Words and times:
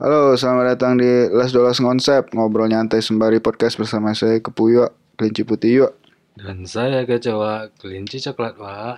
Halo, 0.00 0.32
selamat 0.32 0.64
datang 0.64 0.96
di 0.96 1.28
Les 1.28 1.52
Dolas 1.52 1.76
Konsep 1.76 2.32
Ngobrol 2.32 2.72
nyantai 2.72 3.04
sembari 3.04 3.36
podcast 3.36 3.76
bersama 3.76 4.16
saya 4.16 4.40
Kepuyo 4.40 4.88
Kelinci 5.20 5.44
Putih 5.44 5.84
yuk 5.84 5.92
Dan 6.40 6.64
saya 6.64 7.04
Gajawa, 7.04 7.68
kelinci 7.76 8.16
coklat, 8.16 8.56
Pak. 8.56 8.96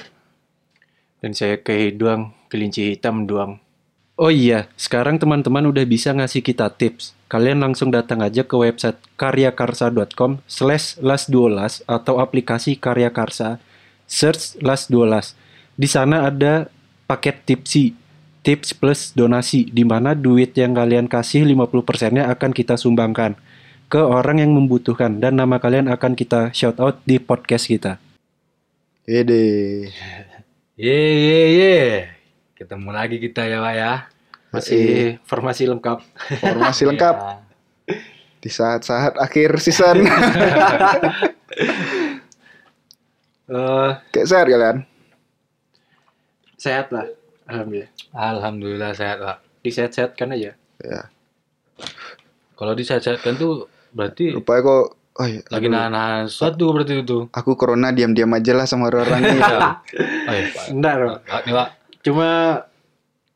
Dan 1.19 1.35
saya 1.35 1.59
kehiduang 1.59 2.31
kelinci 2.47 2.95
hitam 2.95 3.27
doang. 3.27 3.59
Oh 4.15 4.31
iya, 4.31 4.71
sekarang 4.79 5.19
teman-teman 5.19 5.67
udah 5.75 5.83
bisa 5.83 6.15
ngasih 6.15 6.39
kita 6.39 6.71
tips. 6.71 7.19
Kalian 7.27 7.59
langsung 7.59 7.91
datang 7.91 8.23
aja 8.23 8.47
ke 8.47 8.55
website 8.55 9.03
karyakarsa.com 9.19 10.39
slash 10.47 11.03
lasduolas 11.03 11.83
atau 11.91 12.23
aplikasi 12.23 12.79
Karya 12.79 13.11
Karsa, 13.11 13.59
search 14.07 14.55
Las 14.63 14.87
Duolas. 14.87 15.35
Di 15.75 15.91
sana 15.91 16.31
ada 16.31 16.71
paket 17.11 17.43
tipsi, 17.43 17.91
tips 18.43 18.75
plus 18.75 19.15
donasi, 19.15 19.71
di 19.71 19.87
mana 19.87 20.13
duit 20.13 20.51
yang 20.55 20.75
kalian 20.75 21.07
kasih 21.07 21.47
50%-nya 21.47 22.27
akan 22.31 22.51
kita 22.51 22.75
sumbangkan 22.75 23.39
ke 23.87 24.01
orang 24.01 24.41
yang 24.41 24.51
membutuhkan 24.51 25.21
dan 25.21 25.39
nama 25.39 25.57
kalian 25.57 25.87
akan 25.87 26.17
kita 26.17 26.51
shout 26.51 26.77
out 26.79 26.99
di 27.05 27.17
podcast 27.17 27.67
kita. 27.67 28.03
Ede 29.05 29.91
Ye, 30.75 30.99
ye, 30.99 31.41
ye. 31.55 31.79
Ketemu 32.57 32.91
lagi 32.91 33.17
kita 33.19 33.45
ya, 33.45 33.61
Pak 33.61 33.75
ya. 33.75 33.93
Masih 34.51 35.17
formasi 35.25 35.67
lengkap. 35.67 35.99
Formasi 36.41 36.83
lengkap 36.85 37.17
Ya. 37.23 37.35
di 38.43 38.51
saat-saat 38.51 39.15
akhir 39.19 39.55
season 39.59 40.03
Eh, 43.45 43.91
Kayak 44.11 44.27
sehat 44.27 44.47
kalian 44.49 44.79
sehat 46.57 46.87
lah, 46.95 47.07
alhamdulillah. 47.53 47.91
Alhamdulillah 48.17 48.91
sehat, 48.97 49.19
Pak. 49.21 49.37
Disehat-sehatkan 49.61 50.33
aja. 50.33 50.57
Ya 50.83 51.01
Kalau 52.57 52.73
disehat-sehatkan 52.75 53.37
tuh 53.39 53.69
berarti 53.93 54.33
Rupanya 54.33 54.61
kok 54.65 54.85
oh 54.97 55.27
iya, 55.29 55.43
lagi 55.53 55.67
aduh, 55.69 55.91
nahan 55.93 56.25
sesuatu 56.27 56.65
berarti 56.73 57.05
itu. 57.05 57.19
Aku 57.31 57.55
corona 57.55 57.93
diam-diam 57.93 58.31
aja 58.33 58.53
lah 58.57 58.67
sama 58.67 58.89
orang-orang 58.89 59.21
ini 59.29 59.41
Oh 60.29 60.33
iya, 60.33 60.47
Pak. 60.51 60.67
Bro. 60.73 61.11
Pak, 61.27 61.41
nih, 61.45 61.53
Pak. 61.55 61.69
Cuma 62.03 62.29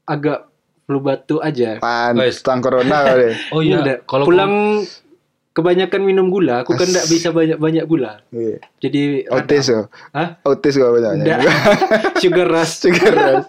agak 0.06 0.39
flu 0.87 0.98
batu 1.03 1.37
aja. 1.42 1.83
Pantang 1.83 2.59
corona 2.62 2.97
kali 3.05 3.31
Oh 3.53 3.61
iya, 3.61 3.83
Udah, 3.83 3.97
kalau 4.06 4.25
pulang 4.25 4.83
kebanyakan 5.57 6.05
minum 6.05 6.29
gula, 6.29 6.61
aku 6.61 6.77
kan 6.77 6.85
enggak 6.85 7.09
bisa 7.09 7.33
banyak-banyak 7.33 7.85
gula. 7.89 8.21
Iya. 8.29 8.61
Jadi 8.77 9.25
Autis 9.33 9.73
yo 9.73 9.89
Hah? 10.12 10.37
Autis 10.45 10.77
gak 10.77 10.93
banyak 10.93 11.12
Enggak. 11.25 11.41
Sugar 12.23 12.45
rush. 12.45 12.85
Sugar 12.85 13.12
rush. 13.17 13.49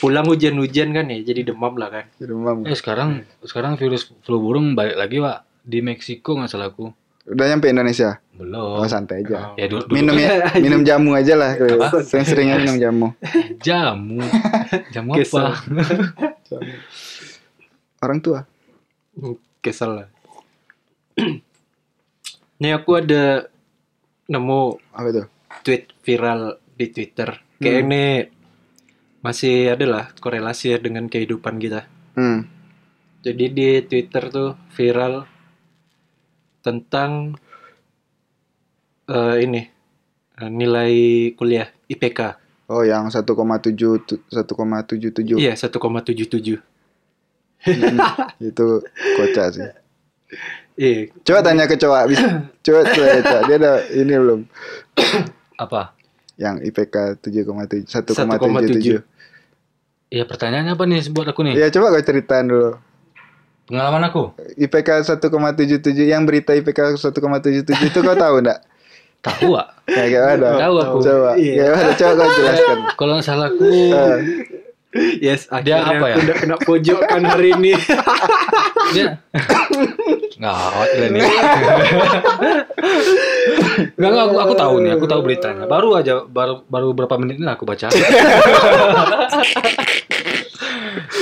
Pulang 0.00 0.24
hujan-hujan 0.24 0.96
kan 0.96 1.12
ya, 1.12 1.20
jadi 1.20 1.52
demam 1.52 1.76
lah 1.76 1.92
kan. 1.92 2.04
Demam. 2.16 2.64
Eh 2.64 2.72
sekarang 2.72 3.28
sekarang 3.44 3.76
virus 3.76 4.08
flu 4.24 4.40
burung 4.40 4.72
balik 4.72 4.96
lagi 4.96 5.20
pak 5.20 5.44
di 5.62 5.78
Meksiko 5.84 6.40
nggak 6.40 6.50
salah 6.50 6.72
aku 6.72 6.90
Udah 7.22 7.46
nyampe 7.46 7.70
Indonesia 7.70 8.18
belum 8.34 8.82
Oh 8.82 8.88
santai 8.90 9.22
aja 9.22 9.54
ya 9.54 9.70
dulu, 9.70 9.94
Minum 9.94 10.18
ya 10.18 10.50
Minum 10.58 10.82
jamu 10.82 11.14
aja 11.14 11.38
lah 11.38 11.54
Sering-seringnya 12.02 12.58
minum 12.58 12.76
jamu 12.82 13.06
jamu 13.62 14.18
jamu 14.90 15.10
apa 15.14 15.54
Orang 18.02 18.18
tua 18.18 18.42
Kesel 19.62 20.02
lah. 20.02 20.06
Nih 22.60 22.72
aku 22.72 22.90
ada 22.94 23.46
nemu 24.24 24.62
Apa 24.90 25.08
itu? 25.08 25.24
tweet 25.62 25.90
viral 26.00 26.40
di 26.72 26.86
Twitter. 26.88 27.28
Kayak 27.56 27.74
Hmm. 27.76 27.84
ini 27.84 28.04
masih 29.20 29.56
ada 29.70 29.84
lah 29.84 30.04
korelasi 30.14 30.64
ya 30.68 30.78
dengan 30.78 31.06
kehidupan 31.06 31.56
kita. 31.56 31.86
Hmm 32.12 32.46
Jadi 33.22 33.44
di 33.48 33.68
Twitter 33.82 34.24
tuh 34.28 34.58
viral 34.72 35.22
tentang 36.60 37.38
eh, 39.04 39.36
ini 39.40 39.62
eh, 40.34 40.50
nilai 40.50 40.92
kuliah 41.32 41.70
IPK. 41.86 42.20
Oh 42.66 42.82
yang 42.82 43.06
1,7 43.06 43.22
tu- 44.00 44.22
1,77 44.26 45.36
Iya 45.36 45.54
1,77. 45.54 46.58
Hmm, 47.62 47.98
Itu 48.40 48.82
kocak 49.12 49.46
sih 49.52 49.62
Iya. 50.72 51.12
Coba 51.20 51.40
tanya 51.42 51.68
ke 51.68 51.76
cowok 51.76 52.02
bisa. 52.08 52.28
Coba 52.64 52.80
coba, 52.86 53.06
coba. 53.20 53.38
Dia 53.44 53.56
ada 53.58 53.72
ini 53.90 54.14
belum 54.14 54.40
apa 55.64 55.92
Yang 56.34 56.56
IPK 56.72 56.94
7,7 57.20 57.84
1,7. 57.84 58.16
1,77 58.16 59.04
ya 60.08 60.24
pertanyaannya 60.24 60.72
apa 60.72 60.84
nih 60.84 61.00
buat 61.08 61.28
aku 61.28 61.40
nih 61.44 61.54
Ya 61.56 61.68
coba 61.68 61.92
kau 61.92 62.00
ceritain 62.00 62.46
dulu 62.46 62.76
pengalaman 63.64 64.08
aku 64.08 64.32
IPK 64.56 64.88
1,77 65.08 65.92
Yang 66.02 66.22
berita 66.24 66.52
IPK 66.52 66.96
1,77 66.96 67.68
itu 67.68 67.98
kau 68.00 68.16
tahu 68.16 68.34
enggak? 68.40 68.60
tahu 69.26 69.54
pak 69.54 69.66
Ya 69.86 70.04
kayak 70.08 70.24
mana? 70.34 70.48
Tahu 70.58 70.74
aku. 70.78 70.96
Coba 71.00 71.30
Iya. 71.36 71.54
Kayak 71.54 71.72
mana? 71.76 71.92
Coba 71.94 72.12
kau 72.14 72.28
jelaskan 72.32 72.78
kalau 72.96 73.12
nggak 73.16 73.26
salah 73.26 73.46
aku 73.48 73.64
Eh, 73.68 74.18
Yes, 74.92 75.48
Dia 75.64 75.88
apa 75.88 76.04
ya? 76.04 76.16
udah 76.20 76.36
kena 76.36 76.56
pojokkan 76.60 77.24
hari 77.24 77.56
ini. 77.56 77.72
dia 78.92 79.16
nggak 80.42 80.52
lah 80.52 80.84
nih 80.98 81.22
nggak 83.96 84.10
nggak 84.10 84.24
aku, 84.26 84.36
aku 84.42 84.54
tahu 84.58 84.74
nih 84.84 84.90
aku 84.98 85.06
tahu 85.08 85.20
beritanya 85.24 85.64
baru 85.70 85.88
aja 85.96 86.26
baru 86.26 86.66
baru 86.66 86.92
berapa 86.92 87.14
menit 87.16 87.38
ini 87.40 87.48
aku 87.48 87.64
baca 87.64 87.88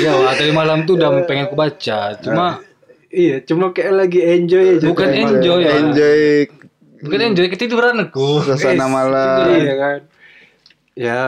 ya 0.03 0.11
Wak, 0.17 0.33
tadi 0.41 0.53
malam 0.57 0.89
tuh 0.89 0.97
udah 0.97 1.23
pengen 1.29 1.47
aku 1.53 1.57
baca 1.59 2.17
cuma 2.19 2.65
iya, 3.13 3.43
cuma 3.45 3.75
kayak 3.75 4.07
lagi 4.07 4.23
enjoy 4.23 4.79
aja. 4.79 4.87
Bukan 4.87 5.09
enjoy, 5.11 5.61
ya. 5.67 5.73
Enjoy 5.83 6.47
bukan 7.05 7.21
enjoy 7.33 7.47
ketiduran 7.53 8.01
aku 8.01 8.41
suasana 8.47 8.87
malam 8.97 9.51
Iya 9.51 9.75
kan. 9.77 9.99
Ya 10.99 11.21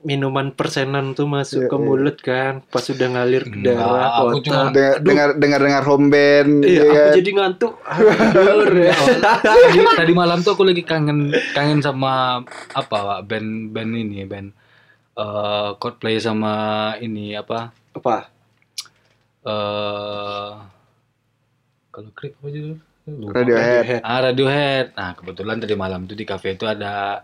minuman 0.00 0.48
persenan 0.50 1.12
tuh 1.12 1.28
masuk 1.28 1.64
Iya, 1.64 1.68
ke 1.68 1.76
iya. 1.76 1.84
mulut 1.84 2.16
kan, 2.18 2.52
pas 2.66 2.80
udah 2.82 3.08
ngalir 3.10 3.44
ke 3.44 3.52
Enggak, 3.52 3.76
darah 3.76 4.08
aku 4.10 4.24
otak. 4.32 4.44
cuma- 4.48 4.72
dengar 4.72 4.94
dengar 4.98 5.28
dengar 5.36 5.60
dengar 5.60 5.82
home 5.84 6.08
band 6.08 6.52
Iya, 6.62 6.72
ya 6.72 6.82
aku 6.82 6.96
kan? 6.96 7.12
jadi 7.14 7.30
ngantuk. 7.30 7.72
Aduh, 7.84 8.80
ya. 8.80 8.94
tadi, 9.44 9.78
tadi 9.94 10.12
malam 10.12 10.38
tuh 10.40 10.52
aku 10.52 10.64
lagi 10.64 10.82
kangen 10.82 11.18
kangen 11.52 11.80
sama 11.80 12.40
apa 12.72 12.98
Wak? 12.98 13.20
band 13.24 13.48
band 13.70 13.90
ini 13.94 14.24
band 14.24 14.48
eh 15.12 15.70
Coldplay 15.76 16.16
sama 16.16 16.54
ini 16.96 17.34
apa 17.34 17.68
Apa? 17.92 18.30
eh 19.42 20.50
kalau 21.90 22.10
krip 22.12 22.36
apa 22.36 22.48
judul 22.48 22.78
Lupa. 23.10 23.36
Radiohead 23.36 24.00
Ah 24.00 24.20
Radiohead. 24.22 24.86
Nah 24.94 25.12
kebetulan 25.12 25.58
tadi 25.58 25.74
malam 25.74 26.06
tuh 26.06 26.14
di 26.14 26.22
cafe 26.22 26.54
itu 26.54 26.62
ada 26.62 27.18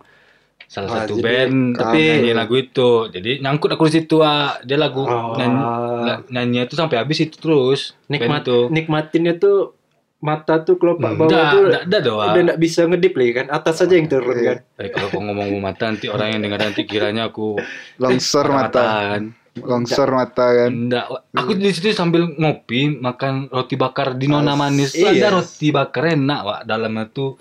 salah 0.67 0.89
Ah, 0.89 0.97
satu 1.01 1.15
jadi 1.15 1.23
band 1.23 1.57
tapi- 1.75 2.03
nyanyi 2.03 2.33
lagu 2.33 2.55
itu. 2.55 2.91
Jadi 3.09 3.31
nyangkut 3.39 3.71
aku 3.71 3.87
di 3.87 3.95
situ 3.95 4.17
ah. 4.19 4.59
Dia 4.61 4.77
lagu 4.77 5.01
Oh. 5.01 5.35
nyanyi, 5.35 5.63
nyanyinya 6.29 6.63
itu 6.65 6.75
sampai 6.75 6.97
habis 6.97 7.19
itu 7.21 7.35
terus. 7.35 7.95
Nikmat, 8.07 8.43
itu. 8.43 8.59
nikmatinnya 8.69 9.35
tuh 9.35 9.75
mata 10.19 10.59
tuh 10.61 10.75
kelopak 10.75 11.13
bawah 11.13 11.29
Enggak, 11.29 11.45
tuh 11.49 11.61
enggak 11.63 11.83
ada 11.85 11.99
doang. 12.01 12.31
udah 12.31 12.43
nggak 12.43 12.59
bisa 12.59 12.81
ngedip 12.85 13.15
lagi 13.15 13.33
kan, 13.33 13.47
atas 13.49 13.77
aja 13.79 13.95
yang 13.95 14.07
turun 14.07 14.33
Iya. 14.33 14.45
kan. 14.45 14.59
Eh, 14.77 14.89
kalau 14.89 15.07
aku 15.07 15.19
ngomong 15.21 15.49
mata 15.57 15.83
nanti 15.87 16.07
orang 16.07 16.29
yang 16.31 16.41
dengar 16.43 16.61
nanti 16.63 16.83
kiranya 16.83 17.23
aku 17.27 17.55
longsor 18.03 18.47
mata 18.49 18.83
kan. 19.13 19.23
longsor 19.57 20.09
mata 20.11 20.47
kan 20.53 20.69
Enggak, 20.69 21.05
aku 21.31 21.51
di 21.55 21.71
situ 21.71 21.89
sambil 21.91 22.29
ngopi 22.31 22.93
makan 22.93 23.49
roti 23.49 23.73
bakar 23.75 24.13
di 24.13 24.27
nona 24.27 24.53
manis. 24.53 24.93
iya. 24.93 25.15
Ada 25.17 25.29
roti 25.35 25.69
bakar 25.71 26.11
enak, 26.11 26.41
Wak. 26.43 26.61
Dalamnya 26.65 27.07
tuh 27.07 27.41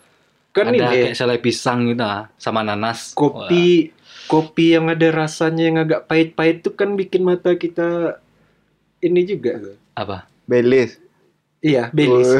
Kan 0.55 0.71
ada 0.71 0.75
ini 0.79 0.79
kayak 0.88 1.19
selai 1.19 1.39
pisang 1.43 1.91
gitu 1.91 1.99
ah, 2.07 2.31
sama 2.39 2.63
nanas. 2.63 3.11
kopi 3.11 3.91
kopi 4.31 4.79
yang 4.79 4.88
ada 4.88 5.11
rasanya 5.11 5.63
yang 5.67 5.77
agak 5.83 6.07
pahit-pahit 6.07 6.63
tuh 6.63 6.73
kan 6.73 6.95
bikin 6.95 7.27
mata 7.27 7.53
kita 7.59 8.17
ini 9.03 9.21
juga. 9.27 9.59
Wah, 9.59 9.75
apa? 9.99 10.17
Belis 10.47 10.97
Iya, 11.66 11.90
belis. 11.90 12.29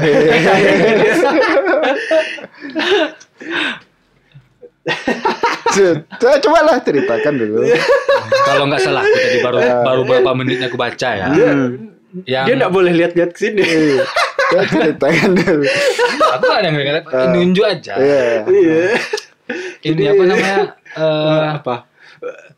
Coba 6.22 6.38
coba 6.40 6.60
lah 6.62 6.78
ceritakan 6.78 7.34
dulu. 7.42 7.66
Kalau 8.46 8.70
nggak 8.70 8.82
salah 8.86 9.02
aku 9.02 9.18
tadi 9.18 9.42
baru 9.42 9.60
baru 9.82 10.02
beberapa 10.06 10.32
menitnya 10.38 10.70
aku 10.70 10.78
baca 10.78 11.10
ya. 11.10 11.28
Yang 11.34 12.46
Dia 12.48 12.54
nggak 12.54 12.74
boleh 12.74 12.94
lihat-lihat 12.94 13.34
ke 13.34 13.40
sini. 13.50 13.66
Coba 14.52 14.64
ceritakan 14.68 15.30
dulu. 15.34 15.66
aku 16.36 16.46
ada 16.52 16.68
yang 16.70 16.76
ngeliat, 16.78 17.06
nunjuk 17.34 17.66
aja. 17.66 17.94
Iya. 17.98 18.26
Iya. 18.46 18.82
Ini 19.86 20.04
apa 20.10 20.24
namanya? 20.26 20.60
eh, 20.98 21.46
apa? 21.62 21.76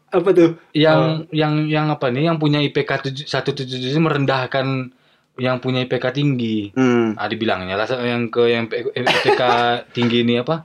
Apa 0.08 0.30
tuh? 0.32 0.56
yang 0.72 1.28
yang 1.36 1.68
yang 1.68 1.86
apa 1.92 2.08
nih? 2.08 2.32
Yang 2.32 2.38
punya 2.40 2.60
IPK 2.64 2.92
tujuh- 3.04 3.28
177 3.28 4.00
merendahkan 4.00 4.96
yang 5.38 5.60
punya 5.60 5.84
IPK 5.84 6.16
tinggi. 6.16 6.72
Hmm. 6.74 7.14
Ah 7.20 7.28
dibilangnya 7.28 7.76
lah 7.76 7.86
yang 8.02 8.32
ke 8.32 8.48
yang 8.48 8.66
IPK 8.72 9.42
tinggi 9.92 10.24
ini 10.24 10.40
apa? 10.42 10.64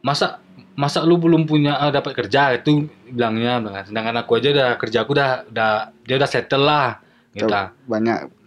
Masa 0.00 0.40
masa 0.80 1.04
lu 1.04 1.20
belum 1.20 1.44
punya 1.44 1.76
ah, 1.76 1.92
dapat 1.92 2.16
kerja 2.16 2.56
itu 2.56 2.88
bilangnya 3.12 3.60
sedangkan 3.84 4.16
aku 4.24 4.40
aja 4.40 4.48
udah 4.48 4.70
kerja 4.80 5.04
aku 5.04 5.12
udah 5.12 5.30
udah 5.52 5.72
dia 6.08 6.16
udah 6.16 6.30
settle 6.30 6.64
lah 6.64 6.96
gitu 7.36 7.52
banyak 7.84 8.39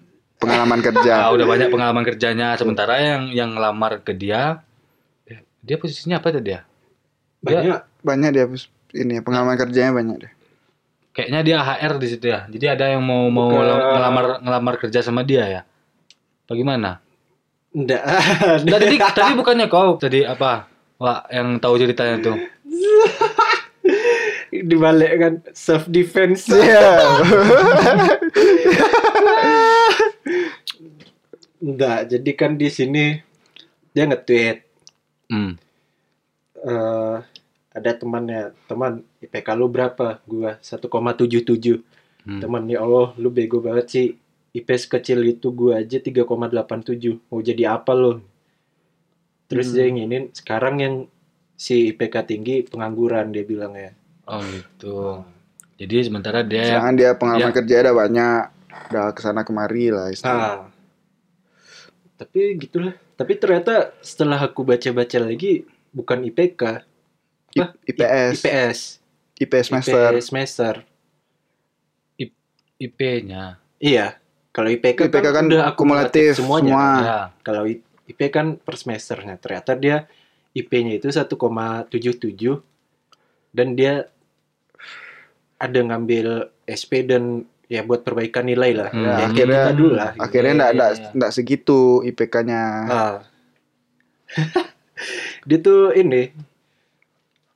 pengalaman 0.44 0.78
Ah, 0.78 0.84
kerja. 0.86 1.14
udah 1.30 1.46
banyak 1.46 1.68
pengalaman 1.68 2.04
kerjanya 2.04 2.54
sementara 2.54 2.94
yang 2.98 3.22
yang 3.30 3.50
ngelamar 3.52 4.00
ke 4.00 4.12
dia 4.12 4.60
dia 5.60 5.76
posisinya 5.76 6.20
apa 6.20 6.30
tadi 6.30 6.52
ya? 6.52 6.60
Dia 7.40 7.58
Banyak. 7.58 7.80
Banyak 8.04 8.30
dia 8.30 8.44
ini 8.94 9.14
pengalaman 9.20 9.56
kerjanya 9.56 9.92
banyak 9.92 10.16
deh. 10.20 10.32
kayaknya 11.12 11.40
dia 11.42 11.56
HR 11.58 11.92
di 11.96 12.08
situ 12.10 12.26
ya. 12.26 12.44
Jadi 12.46 12.66
ada 12.68 12.84
yang 12.90 13.00
mau 13.00 13.30
mau 13.30 13.48
Bukan. 13.48 13.64
ngelamar 13.64 14.24
ngelamar 14.42 14.74
kerja 14.78 15.00
sama 15.00 15.22
dia 15.22 15.46
ya. 15.46 15.62
Bagaimana? 16.44 17.00
Enggak. 17.70 18.02
Nah, 18.66 18.78
tadi 18.78 18.96
tadi 18.98 19.32
bukannya 19.34 19.66
kau 19.66 19.96
tadi 19.96 20.22
apa? 20.22 20.68
Wah, 20.98 21.24
yang 21.28 21.58
tahu 21.58 21.78
ceritanya 21.78 22.18
tuh. 22.20 22.36
Dibalik 24.54 25.12
kan 25.16 25.34
self 25.52 25.88
defense. 25.88 26.48
Iya. 26.48 26.94
Enggak, 31.64 32.12
jadi 32.12 32.32
kan 32.36 32.52
di 32.60 32.68
sini 32.68 33.06
dia 33.90 34.04
nge-tweet 34.04 34.58
Hmm. 35.32 35.56
eh 36.60 37.18
ada 37.74 37.92
temannya, 37.98 38.54
teman 38.68 39.02
IPK 39.18 39.48
lu 39.56 39.66
berapa? 39.66 40.22
Gua 40.28 40.60
1,77. 40.62 41.82
Hmm. 42.22 42.38
Teman 42.38 42.70
ya 42.70 42.84
Allah, 42.84 43.16
lu 43.18 43.32
bego 43.32 43.58
banget 43.60 43.86
sih. 43.90 44.08
IP 44.54 44.70
sekecil 44.70 45.26
itu 45.26 45.50
gua 45.50 45.82
aja 45.82 45.98
3,87. 45.98 47.18
Mau 47.32 47.42
jadi 47.42 47.74
apa 47.74 47.96
lu? 47.96 48.22
Terus 49.48 49.72
Hmm. 49.72 49.76
dia 49.76 49.86
inginin 49.88 50.24
sekarang 50.32 50.76
yang 50.78 50.96
si 51.56 51.90
IPK 51.90 52.16
tinggi 52.28 52.62
pengangguran 52.62 53.32
dia 53.32 53.42
bilang 53.42 53.74
ya. 53.74 53.92
Oh 54.26 54.44
gitu. 54.44 55.24
Jadi 55.80 55.96
sementara 56.06 56.46
dia 56.46 56.64
Sedangkan 56.70 56.96
dia 56.96 57.12
pengalaman 57.18 57.50
Ya. 57.50 57.58
kerja 57.58 57.76
ada 57.82 57.92
banyak. 57.92 58.42
Udah 58.94 59.06
ke 59.12 59.20
sana 59.20 59.42
kemari 59.42 59.90
lah 59.90 60.14
istilahnya. 60.14 60.70
Ah. 60.70 60.73
Tapi 62.24 62.42
gitulah. 62.58 62.94
Tapi 63.14 63.34
ternyata 63.38 63.94
setelah 64.00 64.40
aku 64.40 64.64
baca-baca 64.64 65.18
lagi 65.22 65.68
bukan 65.94 66.26
IPK, 66.26 66.62
apa? 67.54 67.78
I- 67.86 67.94
IPS. 67.94 68.34
IPS. 68.42 68.80
IP 69.38 69.54
semester. 69.62 70.10
IPS 70.16 70.26
semester. 70.32 70.74
IP-nya. 72.82 73.62
Iya. 73.80 74.18
Kalau 74.54 74.70
IPK, 74.70 75.10
IPK 75.10 75.28
kan 75.34 75.46
udah 75.50 75.74
kumulatif 75.74 76.38
semuanya. 76.38 76.74
semua. 76.74 76.88
Ya. 77.02 77.20
Kalau 77.42 77.64
IP 78.06 78.20
kan 78.30 78.58
per 78.60 78.76
semesternya. 78.78 79.40
Ternyata 79.40 79.74
dia 79.78 80.06
IP-nya 80.54 81.00
itu 81.02 81.10
1,77 81.10 82.62
dan 83.54 83.68
dia 83.74 84.10
ada 85.58 85.80
ngambil 85.80 86.52
SP 86.68 87.08
dan 87.08 87.48
ya 87.72 87.82
buat 87.84 88.04
perbaikan 88.04 88.46
nilai 88.48 88.72
lah. 88.76 88.90
Hmm. 88.92 89.04
Ya, 89.04 89.14
akhirnya 89.28 89.62
kita 89.68 89.74
dulu 89.78 89.94
lah. 89.96 90.12
gitu. 90.14 90.24
Akhirnya 90.24 90.52
Iya, 90.52 90.56
enggak 90.56 90.70
iya, 90.70 90.76
enggak 90.76 90.92
iya. 90.94 91.10
enggak 91.16 91.32
segitu 91.34 91.80
IPK-nya. 92.04 92.62
Ah. 92.90 93.16
dia 95.48 95.58
tuh 95.60 95.92
ini 95.94 96.32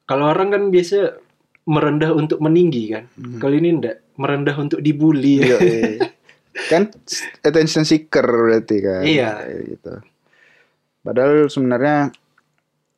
kalau 0.08 0.32
orang 0.32 0.50
kan 0.54 0.64
biasa 0.72 1.20
merendah 1.68 2.12
untuk 2.16 2.40
meninggi 2.40 2.84
kan. 2.96 3.04
Hmm. 3.20 3.40
Kali 3.44 3.60
ini 3.60 3.70
enggak, 3.76 3.98
merendah 4.16 4.56
untuk 4.56 4.80
dibully. 4.80 5.44
Iya, 5.44 5.58
iya. 5.60 5.84
kan 6.72 6.90
attention 7.44 7.84
seeker 7.84 8.24
berarti 8.24 8.78
kan. 8.80 9.04
Iya. 9.04 9.30
Kayak 9.44 9.64
gitu. 9.76 9.94
Padahal 11.04 11.48
sebenarnya 11.48 12.12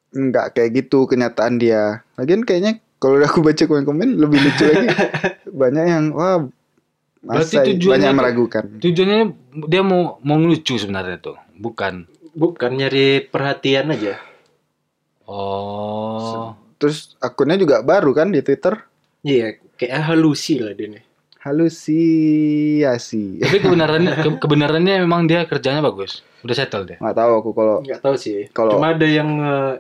nggak 0.10 0.58
kayak 0.58 0.70
gitu 0.86 1.06
kenyataan 1.06 1.62
dia. 1.62 2.02
Lagian 2.18 2.42
kayaknya 2.46 2.82
kalau 2.98 3.22
udah 3.22 3.30
aku 3.30 3.42
baca 3.42 3.64
komen-komen 3.66 4.18
lebih 4.18 4.38
lucu 4.42 4.64
lagi. 4.66 4.88
Banyak 5.62 5.86
yang 5.86 6.06
wah 6.14 6.46
Berarti 7.20 7.54
masa 7.54 7.66
tujuannya 7.68 8.06
banyak 8.06 8.16
meragukan. 8.16 8.64
Tujuannya 8.80 9.20
dia 9.68 9.82
mau 9.82 10.18
mau 10.22 10.36
ngelucu 10.36 10.76
sebenarnya 10.76 11.18
tuh, 11.18 11.38
bukan. 11.54 12.06
Bukan 12.32 12.70
nyari 12.74 13.22
perhatian 13.22 13.90
aja. 13.90 14.18
Oh. 15.26 16.54
Terus 16.78 17.14
akunnya 17.20 17.56
juga 17.56 17.82
baru 17.82 18.12
kan 18.12 18.30
di 18.30 18.40
Twitter. 18.40 18.76
Iya, 19.22 19.60
kayak 19.76 20.08
halusi 20.08 20.58
lah 20.58 20.72
dia 20.72 20.88
nih. 20.90 21.04
Halusinasi. 21.40 23.40
Tapi 23.40 23.58
kebenarannya 23.64 24.12
ke- 24.18 24.38
kebenarannya 24.40 24.94
memang 25.00 25.26
dia 25.26 25.44
kerjanya 25.44 25.82
bagus. 25.82 26.22
Udah 26.42 26.54
settle 26.54 26.86
deh. 26.86 26.98
Nggak 26.98 27.16
tahu 27.16 27.32
aku 27.36 27.50
kalau 27.52 27.76
Nggak 27.84 28.00
tahu 28.00 28.16
sih. 28.16 28.48
Kalau- 28.50 28.74
Cuma 28.74 28.92
ada 28.92 29.04
yang 29.04 29.30
eh, 29.38 29.74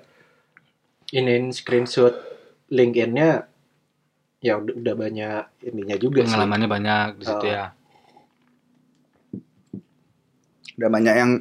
iniin 1.15 1.50
screenshot 1.50 2.13
LinkedIn-nya 2.68 3.47
ya 4.39 4.56
udah, 4.56 4.74
udah 4.74 4.95
banyak 4.95 5.41
ininya 5.63 5.95
juga 5.95 6.24
sih. 6.24 6.31
Pengalamannya 6.31 6.68
banyak 6.68 7.07
di 7.15 7.25
situ 7.25 7.44
Oh. 7.44 7.50
ya. 7.50 7.65
udah 10.75 10.88
banyak 10.88 11.12
yang 11.12 11.31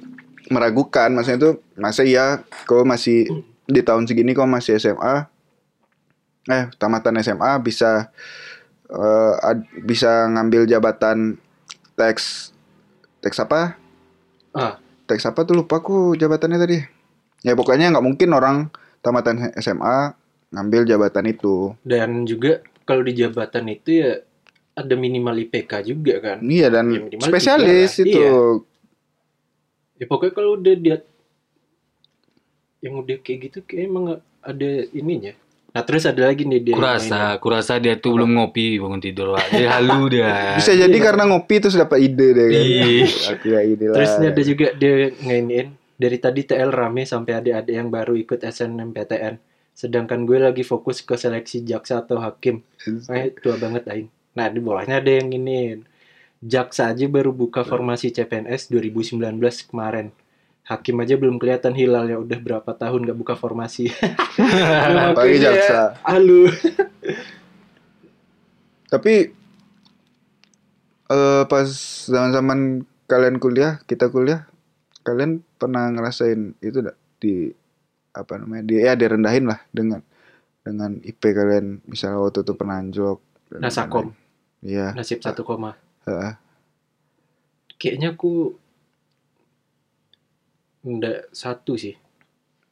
meragukan 0.50 1.14
maksudnya 1.14 1.38
itu 1.38 1.50
masa 1.78 2.02
iya 2.02 2.42
kau 2.66 2.82
masih 2.82 3.30
di 3.64 3.80
tahun 3.80 4.10
segini 4.10 4.34
kau 4.34 4.50
masih 4.50 4.74
SMA 4.76 5.30
eh 6.48 6.64
tamatan 6.74 7.22
SMA 7.22 7.62
bisa 7.62 8.10
eh, 8.88 9.34
ad- 9.38 9.68
bisa 9.78 10.26
ngambil 10.26 10.66
jabatan 10.66 11.38
teks 11.94 12.50
teks 13.20 13.38
apa 13.38 13.78
Ah. 14.50 14.74
teks 15.06 15.22
apa 15.22 15.46
tuh 15.46 15.54
lupa 15.54 15.78
aku 15.78 16.18
jabatannya 16.18 16.58
tadi 16.58 16.78
ya 17.44 17.54
pokoknya 17.54 17.94
nggak 17.94 18.02
mungkin 18.02 18.34
orang 18.34 18.56
tamatan 18.98 19.54
SMA 19.54 20.18
ngambil 20.50 20.82
jabatan 20.82 21.28
itu 21.28 21.78
Dan 21.84 22.26
juga 22.26 22.58
kalau 22.88 23.04
di 23.04 23.12
jabatan 23.12 23.68
itu 23.68 24.00
ya 24.00 24.24
ada 24.72 24.94
minimal 24.94 25.36
IPK 25.38 25.72
juga 25.84 26.14
kan. 26.18 26.38
iya 26.40 26.72
dan 26.72 26.88
Ya, 26.88 27.00
minimal 27.02 27.28
spesialis 27.28 27.92
lah. 27.92 28.02
itu 28.02 28.24
Ya 29.94 30.06
pokoknya 30.06 30.32
kalau 30.32 30.56
udah 30.56 30.74
dia 30.74 30.96
yang 32.78 32.94
udah 32.96 33.18
kayak 33.18 33.38
gitu 33.44 33.58
kayak 33.60 33.84
emang 33.84 34.04
ada 34.40 34.70
ininya. 34.88 35.34
Nah 35.68 35.82
terus 35.82 36.06
ada 36.06 36.22
lagi 36.24 36.46
nih 36.46 36.62
dia. 36.62 36.74
Kurasa, 36.74 37.34
kurasa 37.36 37.76
dia 37.76 37.98
tuh 37.98 38.14
belum 38.14 38.30
ngopi 38.32 38.78
bangun 38.78 38.98
tidur, 38.98 39.34
Pak. 39.34 39.50
Dia 39.52 39.68
halu 39.74 40.06
dia. 40.14 40.54
bisa 40.54 40.72
jadi 40.72 40.96
karena 40.96 41.26
ngopi 41.26 41.58
terus 41.58 41.74
dapat 41.74 41.98
ide 42.00 42.26
deh 42.30 42.46
kan 42.46 42.62
Ih. 42.62 43.06
aku 43.28 43.46
ya 43.48 43.60
ide 43.60 43.84
lah 43.84 43.96
Terus 43.98 44.10
ini 44.14 44.26
ada 44.28 44.42
juga 44.44 44.66
dia 44.72 44.92
ngainin 45.18 45.66
dari 45.92 46.16
tadi 46.16 46.40
TL 46.42 46.70
rame 46.70 47.02
sampai 47.02 47.32
adik-adik 47.34 47.74
yang 47.74 47.90
baru 47.90 48.14
ikut 48.14 48.38
SNMPTN. 48.40 49.34
Sedangkan 49.78 50.26
gue 50.26 50.42
lagi 50.42 50.66
fokus 50.66 51.06
ke 51.06 51.14
seleksi 51.14 51.62
jaksa 51.62 52.02
atau 52.02 52.18
hakim. 52.18 52.66
Eh, 53.14 53.30
tua 53.38 53.54
banget 53.62 53.86
aing. 53.86 54.10
Nah, 54.34 54.50
di 54.50 54.58
bawahnya 54.58 54.98
ada 54.98 55.06
yang 55.06 55.30
ini. 55.30 55.86
Jaksa 56.42 56.90
aja 56.90 57.06
baru 57.06 57.30
buka 57.30 57.62
formasi 57.62 58.10
CPNS 58.10 58.74
2019 58.74 59.38
kemarin. 59.70 60.10
Hakim 60.66 60.98
aja 60.98 61.14
belum 61.14 61.38
kelihatan 61.38 61.78
hilal 61.78 62.10
ya 62.10 62.18
udah 62.18 62.38
berapa 62.42 62.70
tahun 62.74 63.06
gak 63.06 63.18
buka 63.22 63.34
formasi. 63.38 63.86
Nah, 64.38 65.14
makanya, 65.14 65.54
jaksa. 65.54 65.80
Halo. 66.02 66.50
Tapi 68.90 69.14
eh 71.08 71.42
pas 71.46 71.68
zaman-zaman 72.10 72.82
kalian 73.06 73.38
kuliah, 73.38 73.78
kita 73.86 74.10
kuliah, 74.10 74.50
kalian 75.06 75.46
pernah 75.54 75.86
ngerasain 75.94 76.58
itu 76.62 76.82
enggak 76.82 76.98
di 77.22 77.54
apa 78.18 78.32
namanya? 78.42 78.62
Di 78.66 78.74
ya 78.82 78.98
direndahin 78.98 79.46
lah 79.46 79.60
dengan 79.70 80.02
dengan 80.66 81.00
IP 81.00 81.22
kalian 81.22 81.86
misalnya 81.88 82.18
waktu 82.20 82.44
itu 82.44 82.52
pernah 82.58 82.76
anjlok 82.82 83.20
dan 83.48 83.60
Nasakom. 83.64 84.12
Iya. 84.60 84.92
Nasib 84.92 85.22
satu 85.22 85.46
koma. 85.46 85.78
heeh. 86.04 86.34
Kayaknya 87.78 88.18
aku 88.18 88.58
enggak 90.82 91.30
satu 91.30 91.78
sih. 91.78 91.94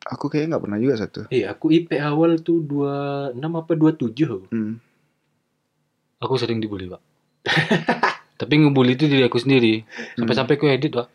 Aku 0.07 0.31
kayaknya 0.31 0.57
nggak 0.57 0.65
pernah 0.67 0.79
juga 0.79 0.95
satu. 1.03 1.21
Iya, 1.35 1.55
aku 1.55 1.75
IP 1.75 1.99
awal 1.99 2.39
tuh 2.39 2.63
26 2.63 3.43
apa 3.43 3.73
27 3.75 4.07
aku. 4.23 4.47
Hmm. 4.55 4.79
Aku 6.23 6.35
sering 6.39 6.63
dibully, 6.63 6.87
Pak. 6.87 7.03
Tapi 8.41 8.53
ngebully 8.55 8.95
itu 8.95 9.11
diri 9.11 9.27
aku 9.27 9.43
sendiri. 9.43 9.83
Sampai-sampai 10.15 10.55
aku 10.55 10.71
edit, 10.71 10.95
Pak. 10.95 11.09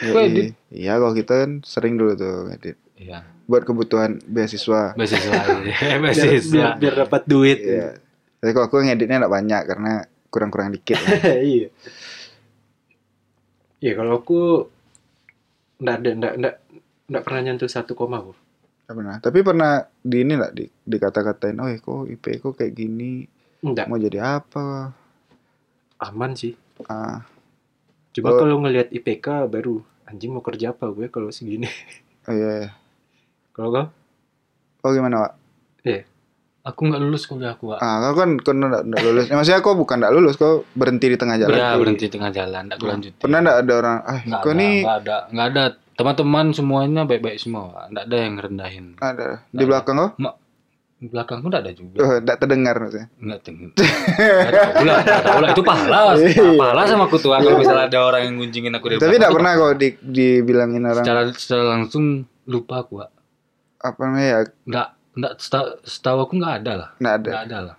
Edit. 0.00 0.56
Iya, 0.72 0.96
kalau 0.96 1.12
kita 1.12 1.32
kan 1.44 1.50
sering 1.60 2.00
dulu 2.00 2.16
tuh 2.16 2.48
edit 2.48 2.80
Iya. 3.00 3.24
buat 3.48 3.64
kebutuhan 3.64 4.20
beasiswa. 4.22 4.92
Beasiswa. 4.92 5.32
Biar, 5.64 5.98
Beasiswa. 6.04 6.52
biar, 6.52 6.70
biar 6.76 6.94
dapat 7.02 7.22
duit. 7.24 7.58
Iya. 7.58 7.96
Tapi 8.38 8.50
kalau 8.52 8.66
aku 8.68 8.76
ngeditnya 8.78 9.24
nggak 9.24 9.34
banyak 9.34 9.62
karena 9.64 9.92
kurang-kurang 10.28 10.70
dikit. 10.70 11.00
iya. 11.40 11.72
Iya, 13.80 13.92
kalau 13.96 14.20
aku 14.20 14.68
enggak 15.80 15.96
ada 15.96 16.10
enggak 16.12 16.32
enggak 16.36 16.54
enggak 17.08 17.22
pernah 17.24 17.40
nyentuh 17.42 17.66
satu 17.66 17.96
koma 17.96 18.20
aku. 18.20 18.32
Nggak 18.84 18.96
pernah. 18.96 19.16
Tapi 19.18 19.38
pernah 19.40 19.72
di 19.98 20.16
ini 20.20 20.34
lah 20.36 20.50
di 20.52 20.68
dikata-katain, 20.68 21.56
oh 21.56 21.68
kok 21.72 22.04
IP 22.06 22.24
kok 22.38 22.54
kayak 22.54 22.76
gini, 22.76 23.24
Enggak, 23.60 23.88
mau 23.88 23.96
jadi 23.96 24.40
apa? 24.40 24.92
aman 26.00 26.32
sih. 26.32 26.56
Ah, 26.88 27.20
Cuma 28.10 28.32
Oh. 28.32 28.40
kalau 28.40 28.56
ngelihat 28.58 28.88
IPK 28.88 29.46
baru 29.46 29.84
anjing 30.02 30.32
mau 30.32 30.40
kerja 30.40 30.72
apa 30.72 30.88
gue 30.90 31.06
kalau 31.06 31.28
segini. 31.28 31.68
oh 32.24 32.32
iya. 32.32 32.50
iya. 32.56 32.70
Kalau 33.60 33.70
kau? 33.76 33.86
Oh 34.80 34.90
gimana, 34.96 35.28
Pak? 35.28 35.32
Aku 36.60 36.92
nggak 36.92 37.00
lulus 37.00 37.24
kuliah 37.24 37.56
aku, 37.56 37.72
Wak. 37.72 37.80
Ah, 37.80 38.04
kau 38.04 38.20
kan 38.20 38.36
kau 38.36 38.52
nggak 38.52 38.84
lulus. 38.84 39.26
Ya, 39.32 39.34
maksudnya 39.40 39.64
kau 39.64 39.72
bukan 39.72 39.96
nggak 39.96 40.12
lulus, 40.12 40.36
kau 40.36 40.68
berhenti 40.76 41.08
di 41.08 41.16
tengah 41.16 41.40
jalan. 41.40 41.56
Ya, 41.56 41.72
berhenti 41.72 42.06
tengah 42.12 42.28
jalan, 42.28 42.68
nggak 42.68 42.78
lanjut. 42.84 43.12
Pernah 43.16 43.38
nggak 43.40 43.58
ada 43.64 43.72
orang, 43.80 43.96
ah, 44.04 44.18
Nggak 44.20 44.40
kau 44.44 44.52
ada, 44.52 44.60
nih 44.60 44.74
nggak 44.84 44.98
ada, 45.00 45.16
nggak 45.32 45.46
ada. 45.48 45.64
Teman-teman 45.96 46.46
semuanya 46.52 47.02
baik-baik 47.08 47.38
semua, 47.40 47.72
Wak. 47.72 47.84
nggak 47.96 48.04
ada 48.04 48.16
yang 48.16 48.32
ngerendahin. 48.36 48.86
ada 49.00 49.28
di 49.48 49.64
belakang 49.64 49.96
kau? 49.96 50.10
Ma 50.20 50.30
di 51.00 51.06
belakangku 51.08 51.46
nggak 51.48 51.62
ada 51.64 51.72
juga. 51.72 51.96
Oh, 52.04 52.12
terdengar 52.20 52.74
maksudnya. 52.76 53.08
Nggak 53.16 53.38
tahu 53.40 53.56
pula, 54.84 54.94
pula. 55.00 55.48
Itu 55.56 55.62
pahala, 55.64 55.98
pahala 56.60 56.82
sama 56.84 57.08
aku 57.08 57.16
tuh. 57.16 57.32
Kalau 57.32 57.56
misalnya 57.56 57.88
ada 57.88 57.98
orang 58.04 58.22
yang 58.28 58.34
ngunjingin 58.36 58.72
aku 58.76 58.84
dari 58.92 58.96
Iya. 59.00 59.04
Tapi 59.08 59.14
nggak 59.16 59.32
pernah 59.32 59.52
kau 59.56 59.72
di, 59.72 59.88
dibilangin 59.96 60.84
orang 60.84 61.04
secara 61.08 61.20
secara 61.32 61.64
langsung 61.72 62.28
lupa 62.44 62.84
aku, 62.84 63.00
Wak. 63.00 63.19
Apa 63.80 63.98
namanya 64.04 64.28
ya? 64.28 64.40
Nggak, 64.64 64.88
nggak 65.16 65.32
setahu, 65.36 65.66
setahu 65.82 66.18
aku 66.22 66.32
nggak 66.36 66.54
ada 66.62 66.72
lah. 66.76 66.88
Nggak 66.96 67.14
ada. 67.16 67.28
Nggak 67.28 67.44
ada 67.44 67.58
lah. 67.64 67.74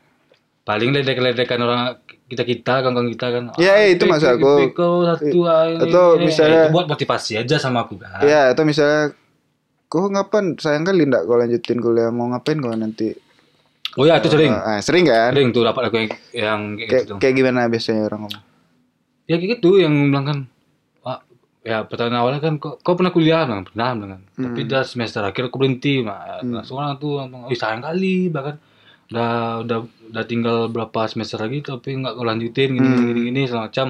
Paling 0.61 0.89
ledek-ledekan 0.93 1.59
orang 1.59 1.81
kita 2.29 2.43
kita 2.43 2.73
kawan 2.81 3.09
kita 3.09 3.27
kan. 3.27 3.43
Iya, 3.57 3.73
iya, 3.75 3.87
itu 3.91 4.03
maksud 4.05 4.29
aku. 4.35 4.51
Kau 4.71 5.03
satu 5.03 5.39
ah, 5.45 5.67
Atau 5.67 6.05
ini. 6.15 6.25
misalnya- 6.27 6.63
Eh, 6.63 6.67
itu 6.67 6.73
buat 6.73 6.87
motivasi 6.87 7.31
aja 7.37 7.55
sama 7.57 7.83
aku 7.83 7.97
kan. 7.97 8.23
Ya 8.23 8.49
atau 8.49 8.63
misalnya 8.63 9.11
kau 9.85 10.07
ngapain 10.07 10.55
sayang 10.55 10.87
kali 10.87 11.03
nggak 11.03 11.27
kau 11.27 11.35
lanjutin 11.35 11.77
kuliah 11.77 12.07
mau 12.07 12.31
ngapain 12.31 12.55
kau 12.57 12.71
nanti 12.71 13.11
Oh 13.99 14.07
ya 14.07 14.15
itu 14.15 14.31
sering. 14.31 14.55
Ah, 14.55 14.79
sering 14.79 15.03
kan 15.03 15.35
Sering 15.35 15.51
tuh 15.51 15.67
dapat 15.67 15.91
aku 15.91 15.95
yang, 15.97 16.07
yang 16.31 16.61
kayak 16.77 16.87
kayak 16.87 17.03
gitu. 17.03 17.13
kayak 17.19 17.35
gimana 17.35 17.67
biasanya 17.67 18.07
orang 18.07 18.19
ngomong 18.23 18.43
Ya 19.27 19.35
kayak 19.35 19.49
gitu 19.59 19.69
yang 19.77 19.91
bilang 20.07 20.23
kan. 20.23 20.39
Ya 21.61 21.85
pertanyaan 21.85 22.25
awalnya 22.25 22.41
kan 22.41 22.57
kau, 22.57 22.81
kau 22.81 22.97
pernah 22.97 23.13
kuliah 23.13 23.45
bilang 23.45 23.69
pernah 23.69 23.93
kan. 23.93 24.21
Hmm. 24.33 24.43
Tapi 24.49 24.59
udah 24.65 24.81
semester 24.81 25.21
akhir 25.21 25.53
aku 25.53 25.61
berhenti. 25.61 26.01
Nah, 26.01 26.41
langsung 26.41 26.81
orang 26.81 26.97
tuh 26.97 27.21
"Ih, 27.53 27.57
sayang 27.57 27.85
kali 27.85 28.33
bahkan 28.33 28.57
udah 29.13 29.61
udah 29.67 29.77
udah 30.09 30.23
tinggal 30.25 30.57
berapa 30.71 31.05
semester 31.05 31.37
lagi 31.37 31.59
tapi 31.61 31.99
nggak 31.99 32.15
kau 32.17 32.25
lanjutin 32.25 32.73
gini 32.73 32.87
gini 32.87 33.03
gini, 33.13 33.21
gini 33.29 33.41
segala 33.45 33.69
macam. 33.69 33.87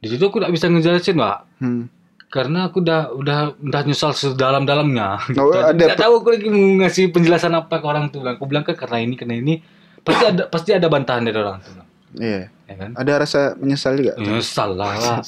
Di 0.00 0.06
situ 0.08 0.22
aku 0.24 0.40
nggak 0.40 0.52
bisa 0.56 0.66
ngejelasin, 0.72 1.16
Pak. 1.20 1.38
hmm. 1.60 1.84
karena 2.30 2.70
aku 2.70 2.78
udah 2.78 3.10
udah 3.12 3.38
udah 3.58 3.80
nyesal 3.84 4.14
sedalam-dalamnya. 4.14 5.18
Oh, 5.34 5.50
ada 5.50 5.74
Nggak 5.74 5.98
tahu 5.98 6.12
aku 6.22 6.28
lagi 6.30 6.46
mau 6.46 6.86
ngasih 6.86 7.10
penjelasan 7.10 7.52
apa 7.58 7.82
ke 7.82 7.86
orang 7.90 8.06
tuh. 8.14 8.22
Aku 8.22 8.46
bilang 8.46 8.62
kan 8.62 8.78
karena 8.78 9.02
ini 9.02 9.18
karena 9.18 9.34
ini 9.36 9.58
pasti 10.00 10.24
ada 10.30 10.42
pasti 10.46 10.70
ada 10.72 10.86
bantahan 10.88 11.26
dari 11.26 11.36
orang 11.36 11.58
tuh. 11.60 11.74
iya 12.22 12.46
Ya 12.70 12.74
kan? 12.78 12.90
ada 12.94 13.12
rasa 13.18 13.58
menyesal 13.58 13.98
juga 13.98 14.14
Nyesal 14.14 14.78
lah, 14.78 14.94
lah. 14.94 15.18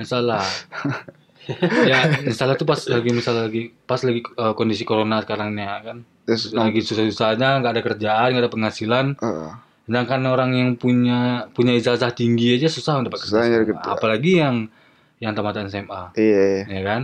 nyesal 0.00 0.22
lah. 0.24 0.40
ya 1.90 2.24
nyesal 2.24 2.56
tuh 2.56 2.64
pas 2.64 2.80
lagi 2.88 3.10
misal 3.12 3.36
lagi 3.38 3.70
pas 3.84 4.00
lagi 4.00 4.24
eh, 4.24 4.52
kondisi 4.56 4.82
corona 4.82 5.20
sekarang 5.20 5.52
nih 5.52 5.62
ya 5.62 5.76
kan. 5.84 5.98
terus 6.24 6.50
Lagi 6.50 6.80
susah-susahnya 6.80 7.60
nggak 7.60 7.72
ada 7.76 7.82
kerjaan 7.84 8.28
nggak 8.32 8.42
ada 8.42 8.52
penghasilan. 8.52 9.06
eh, 9.14 9.50
Sedangkan 9.86 10.26
orang 10.26 10.50
yang 10.50 10.70
punya 10.74 11.46
punya 11.54 11.70
ijazah 11.70 12.10
tinggi 12.10 12.58
aja 12.58 12.66
susah 12.66 12.98
untuk 12.98 13.14
dapat 13.14 13.22
kerja. 13.22 13.38
kerja. 13.62 13.86
Apalagi 13.86 14.32
yang 14.40 14.56
yang 15.16 15.32
tamatan 15.32 15.70
SMA, 15.70 16.12
iya 16.18 16.66
ya 16.66 16.82
kan? 16.82 17.02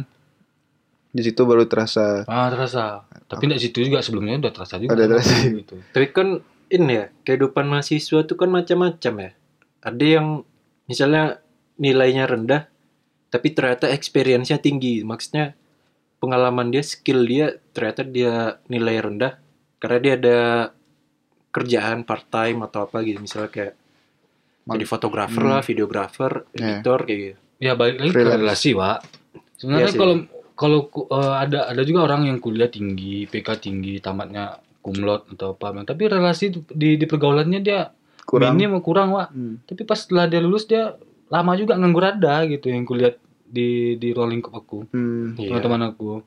di 1.12 1.20
situ 1.20 1.44
baru 1.44 1.68
terasa 1.68 2.24
Ah 2.24 2.48
terasa. 2.48 3.04
Tapi 3.28 3.44
tidak 3.44 3.60
situ 3.60 3.84
juga 3.84 4.00
sebelumnya 4.00 4.40
udah 4.40 4.52
terasa 4.52 4.80
juga. 4.80 4.96
Udah 4.96 5.06
terasa. 5.12 5.32
Gitu. 5.44 5.76
Tapi 5.92 6.06
kan 6.08 6.40
ini 6.72 6.92
ya, 6.92 7.06
kehidupan 7.22 7.68
mahasiswa 7.68 8.24
tuh 8.24 8.32
kan 8.34 8.48
macam-macam 8.48 9.12
ya. 9.20 9.30
Ada 9.82 10.04
yang 10.04 10.26
misalnya 10.86 11.42
nilainya 11.76 12.24
rendah, 12.24 12.70
tapi 13.28 13.50
ternyata 13.50 13.90
experience-nya 13.90 14.58
tinggi. 14.58 15.02
Maksudnya 15.02 15.58
pengalaman 16.18 16.70
dia, 16.70 16.82
skill 16.82 17.26
dia, 17.26 17.46
ternyata 17.72 18.02
dia 18.02 18.32
nilai 18.66 18.96
rendah 18.98 19.32
karena 19.76 19.98
dia 19.98 20.12
ada 20.14 20.38
kerjaan 21.50 22.06
part 22.06 22.26
time 22.28 22.64
atau 22.64 22.86
apa 22.86 23.02
gitu. 23.02 23.18
Misalnya 23.18 23.50
kayak 23.50 23.74
Mag- 24.62 24.78
jadi 24.78 24.86
fotografer 24.86 25.42
Hmm. 25.42 25.50
lah, 25.50 25.60
videografer, 25.60 26.32
Ya. 26.54 26.78
editor 26.78 26.98
kayak 27.02 27.18
gitu. 27.18 27.38
Ya 27.58 27.72
balik 27.74 27.98
lagi 27.98 28.10
ke 28.10 28.14
Freelance. 28.14 28.38
relasi, 28.38 28.70
Pak. 28.72 28.98
Sebenarnya 29.58 29.82
Iya 29.84 29.98
kalau 29.98 30.14
kalau 30.52 30.78
ku- 30.86 31.08
eh, 31.08 31.34
ada 31.36 31.66
ada 31.66 31.82
juga 31.82 32.06
orang 32.06 32.30
yang 32.30 32.38
kuliah 32.38 32.70
tinggi, 32.70 33.26
PK 33.26 33.58
tinggi, 33.58 33.98
tamatnya 33.98 34.54
kumlot 34.78 35.34
atau 35.34 35.54
apa, 35.54 35.82
tapi 35.82 36.06
relasi 36.06 36.50
di 36.68 36.94
di 36.94 37.06
pergaulannya 37.06 37.58
dia 37.58 37.90
kurang 38.32 38.56
minim 38.56 38.72
kurang, 38.80 39.12
Pak. 39.12 39.28
Hmm. 39.30 39.54
Tapi 39.62 39.82
pas 39.84 39.98
setelah 39.98 40.24
dia 40.24 40.40
lulus 40.40 40.64
dia 40.64 40.96
lama 41.28 41.52
juga 41.54 41.76
nganggur 41.76 42.04
ada 42.06 42.44
gitu 42.44 42.66
yang 42.66 42.82
kuliah 42.82 43.12
di 43.44 43.94
di 43.94 44.08
ruang 44.10 44.32
lingkup 44.32 44.52
aku, 44.54 44.88
Hmm. 44.88 45.36
Iya. 45.36 45.52
teman-teman 45.52 45.92
aku. 45.92 46.24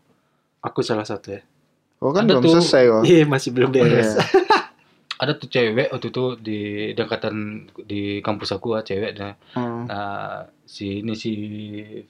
Aku 0.62 0.80
salah 0.80 1.02
satu 1.04 1.34
ya. 1.34 1.42
Oh 1.98 2.10
kan 2.10 2.24
Ada 2.24 2.38
belum 2.38 2.44
tuh. 2.44 2.54
selesai 2.56 2.84
kok. 2.86 3.02
Iya, 3.04 3.24
masih 3.26 3.50
belum 3.52 3.70
beres. 3.72 4.14
Iya. 4.14 4.22
Ada 5.16 5.32
tuh 5.34 5.48
cewek 5.48 5.90
waktu 5.90 6.08
itu 6.10 6.24
di 6.38 6.60
angkatan 6.94 7.36
di 7.82 8.02
kampus 8.20 8.52
aku, 8.52 8.76
ah, 8.76 8.84
cewek 8.84 9.16
nah, 9.16 9.34
Oh. 9.56 9.88
nah, 9.88 10.44
si 10.64 11.00
ini 11.00 11.14
si 11.14 11.32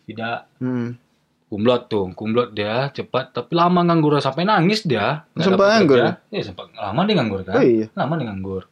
Vida 0.03 0.49
Hmm. 0.57 0.97
kumlot 1.45 1.85
tuh 1.85 2.09
kumlot 2.11 2.51
dia 2.51 2.89
cepat 2.89 3.29
tapi 3.29 3.53
lama 3.53 3.85
nganggur 3.85 4.17
sampai 4.17 4.43
nangis 4.43 4.81
dia 4.81 5.21
Nggak 5.31 5.45
Sempat 5.45 5.67
nganggur 5.69 5.97
iya 6.27 6.41
sempat 6.41 6.65
lama 6.73 7.05
dia 7.05 7.15
nganggur 7.15 7.41
kan 7.45 7.55
Oh 7.55 7.63
iya. 7.63 7.85
lama 7.93 8.13
dia 8.17 8.25
nganggur 8.25 8.63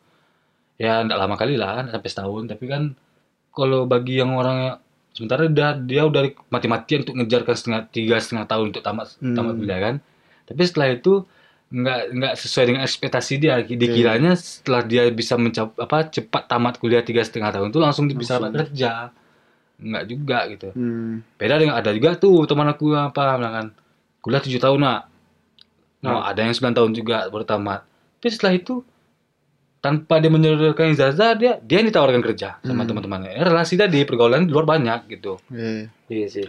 ya 0.84 1.00
enggak 1.00 1.16
lama 1.16 1.36
kali 1.36 1.56
lah 1.56 1.88
sampai 1.88 2.10
setahun 2.10 2.44
tapi 2.46 2.66
kan 2.68 2.84
kalau 3.50 3.86
bagi 3.86 4.20
yang 4.20 4.36
orang 4.36 4.58
yang 4.60 4.75
sementara 5.13 5.48
dia 5.48 5.72
dia 5.74 6.04
udah 6.04 6.22
mati-matian 6.50 7.02
untuk 7.02 7.16
ngejar 7.16 7.42
kan 7.42 7.56
setengah 7.56 7.82
tiga 7.88 8.16
setengah 8.18 8.44
tahun 8.44 8.66
untuk 8.70 8.82
tamat 8.82 9.08
Hmm. 9.16 9.32
tamat 9.32 9.54
kuliah 9.56 9.80
kan 9.80 9.96
tapi 10.44 10.62
setelah 10.62 10.90
itu 10.92 11.24
nggak 11.72 12.00
nggak 12.12 12.34
sesuai 12.36 12.66
dengan 12.68 12.82
ekspektasi 12.84 13.34
dia 13.40 13.56
Iya. 13.58 13.74
dikiranya 13.74 14.32
setelah 14.36 14.82
dia 14.84 15.08
bisa 15.10 15.34
mencap 15.36 15.74
apa 15.75 15.98
cepat 16.08 16.44
tamat 16.46 16.74
kuliah 16.78 17.02
tiga 17.02 17.22
setengah 17.22 17.50
tahun 17.50 17.70
itu 17.70 17.80
langsung 17.80 18.06
dia 18.06 18.13
bisa 18.16 18.36
Langsung. 18.36 18.52
dapat 18.52 18.68
kerja 18.68 18.92
nggak 19.80 20.04
juga 20.06 20.38
gitu 20.48 20.70
Hmm. 20.72 21.24
beda 21.34 21.56
dengan 21.58 21.75
ada 21.75 21.90
juga 21.90 22.13
tuh 22.16 22.44
teman 22.44 22.68
aku 22.68 22.92
apa 22.92 23.38
bilang 23.38 23.54
kan 23.54 23.68
kuliah 24.20 24.42
tujuh 24.42 24.60
tahun 24.60 24.80
nak 24.80 25.00
Hmm. 26.00 26.12
oh, 26.12 26.22
ada 26.22 26.40
yang 26.42 26.52
9 26.52 26.74
tahun 26.74 26.92
juga 26.92 27.25
baru 27.28 27.42
tamat 27.44 27.82
tapi 28.18 28.28
setelah 28.28 28.54
itu 28.54 28.84
tanpa 29.84 30.18
dia 30.18 30.32
menyodorkan 30.32 30.96
ijazah 30.96 31.36
dia 31.36 31.60
dia 31.60 31.75
yang 31.78 31.92
ditawarkan 31.92 32.24
kerja 32.24 32.56
sama 32.58 32.82
Hmm. 32.82 32.90
teman-temannya 32.90 33.36
relasi 33.38 33.75
tadi 33.75 34.02
pergaulan 34.02 34.48
di 34.48 34.52
luar 34.52 34.63
banyak 34.66 35.12
gitu 35.12 35.36
Iya. 35.50 35.92
Iya 36.08 36.28
sih. 36.32 36.48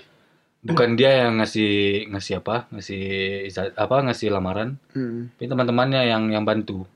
bukan 0.63 0.95
dia 0.95 1.27
yang 1.27 1.37
ngasih 1.37 1.73
ngasih 2.09 2.39
apa 2.39 2.71
ngasih 2.71 3.03
ijazah 3.45 3.75
apa 3.75 3.97
ngasih 4.03 4.31
lamaran 4.31 4.79
Hmm. 4.91 5.35
tapi 5.35 5.45
teman-temannya 5.45 6.07
yang 6.07 6.31
yang 6.31 6.43
bantu 6.43 6.87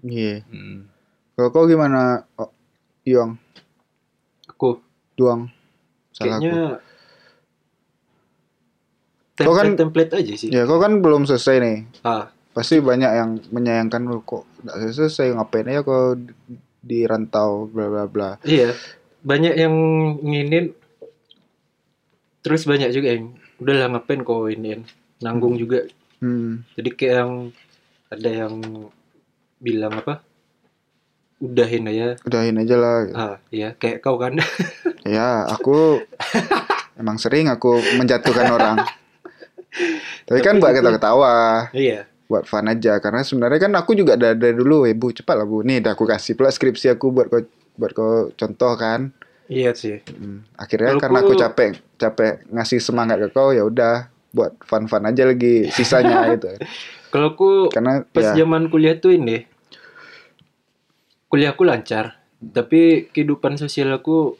Iya. 0.00 0.40
Hmm. 0.44 0.86
Kalau 1.32 1.50
kau 1.50 1.64
gimana? 1.64 2.22
Oh, 2.34 2.50
Yong, 3.04 3.34
Aku 4.48 4.78
Duang. 5.14 5.50
Salah 6.10 6.34
aku. 6.34 6.42
kayaknya 6.42 6.82
Kau 9.36 9.52
kan- 9.52 9.70
template-template 9.70 10.12
aja 10.16 10.34
sih. 10.34 10.48
Ya, 10.48 10.64
kau 10.64 10.78
kan 10.78 10.98
belum 10.98 11.22
selesai 11.24 11.56
nih. 11.58 11.76
Ah, 12.02 12.26
Pasti 12.50 12.78
banyak 12.80 13.06
yang 13.08 13.30
menyayangkan 13.48 14.02
lu 14.02 14.18
kok 14.20 14.42
nggak 14.64 14.94
selesai 14.94 15.34
ngapain 15.34 15.68
aja 15.70 15.86
kau 15.86 16.18
di 16.78 16.98
rantau 17.04 17.66
bla 17.70 17.86
bla 17.90 18.04
bla. 18.08 18.30
iya. 18.42 18.74
Banyak 19.18 19.54
yang 19.58 19.74
nginin 20.22 20.72
terus 22.38 22.64
banyak 22.64 22.94
juga 22.94 23.18
yang 23.18 23.34
udahlah 23.58 23.90
ngapain 23.90 24.22
kau 24.22 24.46
iniin 24.46 24.86
nanggung 25.18 25.58
juga. 25.58 25.84
Hmm. 26.22 26.62
Jadi 26.78 26.90
kayak 26.94 27.14
yang 27.22 27.32
ada 28.08 28.30
yang 28.30 28.54
bilang 29.58 29.94
apa? 29.98 30.22
Udahin 31.38 31.86
aja. 31.86 32.18
Udahin 32.26 32.58
aja 32.62 32.74
lah. 32.78 32.96
gitu. 33.06 33.14
Ah, 33.18 33.36
iya 33.50 33.68
kayak 33.74 34.02
kau 34.02 34.18
kan. 34.18 34.38
Ya, 35.08 35.48
aku 35.48 36.04
emang 37.00 37.16
sering 37.16 37.48
aku 37.48 37.80
menjatuhkan 37.96 38.52
orang. 38.52 38.76
Tapi 40.28 40.38
kan 40.44 40.60
buat 40.60 40.76
ketawa-ketawa, 40.76 41.72
iya. 41.72 42.04
Buat 42.28 42.44
fun 42.44 42.68
aja. 42.68 43.00
Karena 43.00 43.24
sebenarnya 43.24 43.66
kan 43.66 43.72
aku 43.74 43.96
juga 43.96 44.14
dari, 44.14 44.36
dari 44.36 44.54
dulu, 44.54 44.84
eh 44.84 44.92
bu 44.92 45.10
cepat 45.10 45.34
lah 45.34 45.46
bu. 45.48 45.64
Nih, 45.64 45.80
udah 45.80 45.92
aku 45.96 46.04
kasih 46.04 46.36
pula 46.36 46.52
skripsi 46.52 46.92
aku 46.92 47.10
buat 47.10 47.26
kau 47.26 47.42
buat 47.74 47.92
kau 47.96 48.30
contoh 48.36 48.76
kan. 48.76 49.10
Iya 49.48 49.72
sih. 49.72 50.04
Hmm. 50.12 50.44
Akhirnya 50.54 50.94
Kalau 50.94 51.02
karena 51.02 51.18
ku- 51.18 51.24
aku 51.24 51.34
capek 51.34 51.68
capek 51.96 52.32
ngasih 52.52 52.78
semangat 52.78 53.16
ke 53.16 53.28
kau, 53.32 53.50
ya 53.50 53.64
udah 53.64 54.12
buat 54.28 54.60
fun-fun 54.60 55.08
aja 55.08 55.24
lagi 55.24 55.72
sisanya 55.72 56.20
gitu. 56.36 56.52
Kalau 57.08 57.32
aku 57.32 57.72
Karena 57.72 58.04
pas 58.04 58.36
ya, 58.36 58.44
zaman 58.44 58.68
kuliah 58.68 58.92
tuh 58.94 59.16
ini 59.16 59.48
kuliahku 61.28 61.64
lancar 61.64 62.16
tapi 62.40 63.08
kehidupan 63.08 63.56
sosial 63.56 63.92
aku 63.92 64.36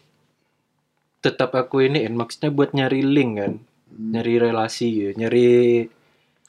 tetap 1.19 1.53
aku 1.53 1.83
ini 1.83 2.07
maksudnya 2.09 2.49
buat 2.49 2.73
nyari 2.73 3.05
link 3.05 3.33
kan 3.37 3.53
Hmm. 3.89 4.13
nyari 4.13 4.37
relasi 4.37 4.87
gitu 4.93 5.13
nyari 5.17 5.49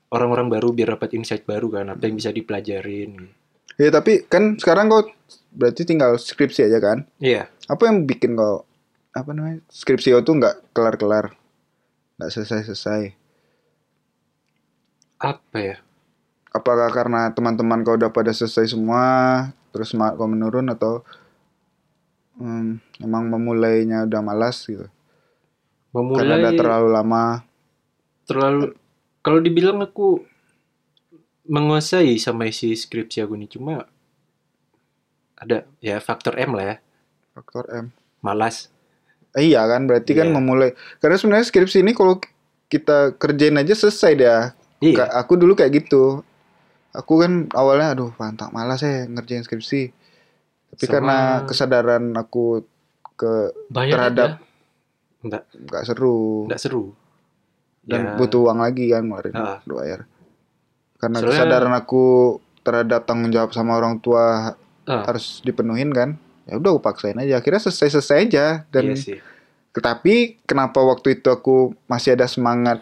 orang-orang 0.10 0.48
baru 0.50 0.74
biar 0.74 0.98
dapat 0.98 1.18
insight 1.18 1.46
baru 1.46 1.70
kan 1.70 1.94
apa 1.94 2.04
yang 2.10 2.18
bisa 2.18 2.34
dipelajarin. 2.34 3.30
Ya 3.80 3.90
tapi 3.94 4.26
kan 4.28 4.58
sekarang 4.60 4.92
kau 4.92 5.08
berarti 5.54 5.86
tinggal 5.88 6.18
skripsi 6.20 6.68
aja 6.68 6.80
kan? 6.82 7.08
iya. 7.22 7.48
Apa 7.70 7.88
yang 7.88 8.04
bikin 8.10 8.34
kau 8.36 8.66
apa 9.14 9.30
namanya 9.34 9.62
skripsi 9.70 10.14
kau 10.18 10.24
tuh 10.26 10.36
nggak 10.42 10.74
kelar-kelar, 10.74 11.34
nggak 12.18 12.32
selesai-selesai? 12.34 13.16
apa 15.20 15.58
ya? 15.60 15.78
Apakah 16.56 16.90
karena 16.96 17.28
teman-teman 17.36 17.84
kau 17.84 18.00
udah 18.00 18.10
pada 18.10 18.32
selesai 18.32 18.72
semua 18.72 19.04
terus 19.70 19.92
semangat 19.94 20.16
kau 20.18 20.32
menurun 20.32 20.72
atau 20.72 21.04
hmm, 22.40 23.04
emang 23.04 23.24
memulainya 23.28 24.08
udah 24.08 24.22
malas 24.24 24.64
gitu? 24.66 24.88
Karena 25.92 26.40
udah 26.40 26.54
Memulai 26.54 26.58
terlalu 26.58 26.88
lama? 26.90 27.26
terlalu 28.30 28.78
kalau 29.20 29.40
dibilang 29.40 29.80
aku 29.80 30.24
menguasai 31.46 32.16
sama 32.16 32.46
isi 32.46 32.72
skripsi 32.72 33.26
aku 33.26 33.34
nih 33.34 33.50
cuma 33.50 33.90
ada 35.36 35.64
ya 35.80 35.98
faktor 35.98 36.36
M 36.36 36.52
lah 36.52 36.66
ya. 36.66 36.76
Faktor 37.32 37.66
M. 37.72 37.96
Malas. 38.20 38.68
Eh, 39.32 39.50
iya 39.50 39.64
kan 39.64 39.88
berarti 39.88 40.12
kan 40.12 40.28
Iya. 40.28 40.36
memulai. 40.36 40.70
Karena 41.00 41.16
sebenarnya 41.16 41.48
skripsi 41.48 41.80
ini 41.80 41.96
kalau 41.96 42.20
kita 42.68 43.16
kerjain 43.16 43.56
aja 43.56 43.72
selesai 43.72 44.12
dia. 44.14 44.38
Iya. 44.80 45.08
Aku 45.16 45.40
dulu 45.40 45.56
kayak 45.56 45.80
gitu. 45.80 46.22
Aku 46.92 47.24
kan 47.24 47.48
awalnya 47.56 47.96
aduh 47.96 48.12
pantak 48.12 48.52
malas 48.52 48.84
ya 48.84 49.08
ngerjain 49.08 49.42
skripsi. 49.42 49.96
Tapi 50.70 50.84
Sama- 50.84 50.92
karena 50.92 51.18
kesadaran 51.48 52.04
aku 52.14 52.68
ke 53.16 53.56
Bayar 53.72 53.96
terhadap 53.96 54.30
enggak 55.24 55.44
nggak. 55.56 55.84
seru. 55.84 56.46
Enggak 56.46 56.62
seru 56.62 56.84
dan 57.84 58.02
Ya, 58.04 58.12
butuh 58.16 58.40
uang 58.46 58.60
lagi 58.60 58.88
kan 58.88 59.02
kemarin 59.02 59.34
Ah. 59.34 59.60
dua 59.64 59.84
bayar. 59.84 60.02
Karena 60.96 61.18
Soalnya- 61.18 61.32
kesadaran 61.40 61.74
aku 61.74 62.04
terhadap 62.60 63.02
tanggung 63.04 63.30
jawab 63.30 63.52
sama 63.52 63.74
orang 63.74 63.98
tua 63.98 64.54
ah, 64.84 65.04
harus 65.06 65.40
dipenuhin 65.42 65.90
kan 65.90 66.18
ya 66.44 66.58
udah 66.58 66.74
aku 66.74 66.82
paksain 66.82 67.16
aja. 67.16 67.38
Akhirnya 67.38 67.62
selesai 67.62 67.94
selesai 67.94 68.18
aja. 68.26 68.46
Dan 68.68 68.92
iya 68.92 68.98
sih. 68.98 69.18
Tetapi 69.70 70.44
kenapa 70.44 70.82
waktu 70.82 71.16
itu 71.16 71.30
aku 71.30 71.78
masih 71.86 72.18
ada 72.18 72.26
semangat 72.26 72.82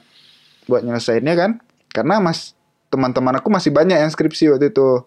buat 0.66 0.82
nyelesainnya 0.82 1.36
kan? 1.36 1.52
Karena 1.92 2.18
mas 2.18 2.56
teman-teman 2.88 3.36
aku 3.36 3.52
masih 3.52 3.70
banyak 3.70 4.00
yang 4.00 4.08
skripsi 4.08 4.50
waktu 4.50 4.72
itu. 4.72 5.04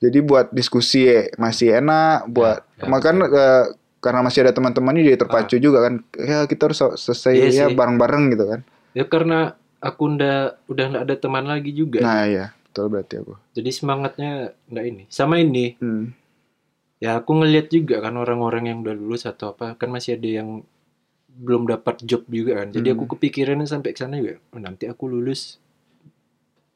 Jadi 0.00 0.18
buat 0.22 0.48
diskusi 0.48 1.04
masih 1.36 1.76
enak, 1.76 2.24
buat 2.26 2.64
ya, 2.78 2.86
makan 2.86 3.14
eh, 3.26 3.64
karena 4.00 4.20
masih 4.20 4.42
ada 4.42 4.52
teman-teman 4.52 4.96
ini 4.96 5.06
jadi 5.06 5.18
terpacu 5.18 5.56
juga 5.56 5.84
kan. 5.84 5.94
Ya 6.16 6.44
kita 6.44 6.66
harus 6.66 6.80
selesai 6.96 7.32
Iya 7.32 7.48
ya 7.52 7.66
bareng-bareng 7.70 8.24
gitu 8.32 8.44
kan. 8.48 8.60
ya 8.90 9.04
karena 9.04 9.54
aku 9.78 10.02
udah 10.10 10.36
udah 10.66 10.84
nggak 10.88 11.04
ada 11.04 11.16
teman 11.16 11.44
lagi 11.44 11.70
juga 11.70 12.00
Nah 12.00 12.24
iya, 12.24 12.46
betul 12.64 12.88
berarti 12.88 13.14
aku. 13.16 13.32
jadi 13.52 13.70
semangatnya 13.70 14.30
nggak 14.66 14.86
ini 14.86 15.02
sama 15.06 15.38
ini 15.38 15.76
Hmm. 15.76 16.12
ya 16.96 17.16
aku 17.16 17.32
ngeliat 17.34 17.68
juga 17.68 18.00
kan 18.00 18.12
orang-orang 18.14 18.66
yang 18.66 18.78
udah 18.80 18.92
lulus 18.92 19.24
atau 19.24 19.52
apa 19.52 19.72
kan 19.74 19.88
masih 19.88 20.16
ada 20.16 20.28
yang 20.34 20.60
belum 21.30 21.64
dapat 21.64 22.02
job 22.02 22.26
juga 22.26 22.60
kan 22.60 22.68
jadi 22.70 22.88
Hmm. 22.88 22.96
aku 22.98 23.14
kepikirannya 23.14 23.64
sampai 23.64 23.94
ke 23.94 24.00
sana 24.00 24.16
juga 24.16 24.36
oh, 24.50 24.58
nanti 24.58 24.84
aku 24.84 25.06
lulus 25.06 25.56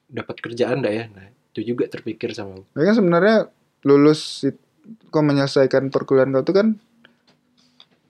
dapat 0.07 0.37
kerjaan 0.39 0.81
nggak 0.81 0.95
ya 0.95 1.05
nah 1.11 1.27
itu 1.27 1.61
juga 1.67 1.85
terpikir 1.87 2.31
sama 2.31 2.57
aku 2.57 2.65
Ya 2.75 2.85
kan 2.85 2.95
sebenarnya 2.95 3.37
lulus 3.83 4.47
kau 5.09 5.21
menyelesaikan 5.21 5.89
perkuliahan 5.89 6.31
kau 6.31 6.43
itu 6.43 6.53
kan 6.53 6.69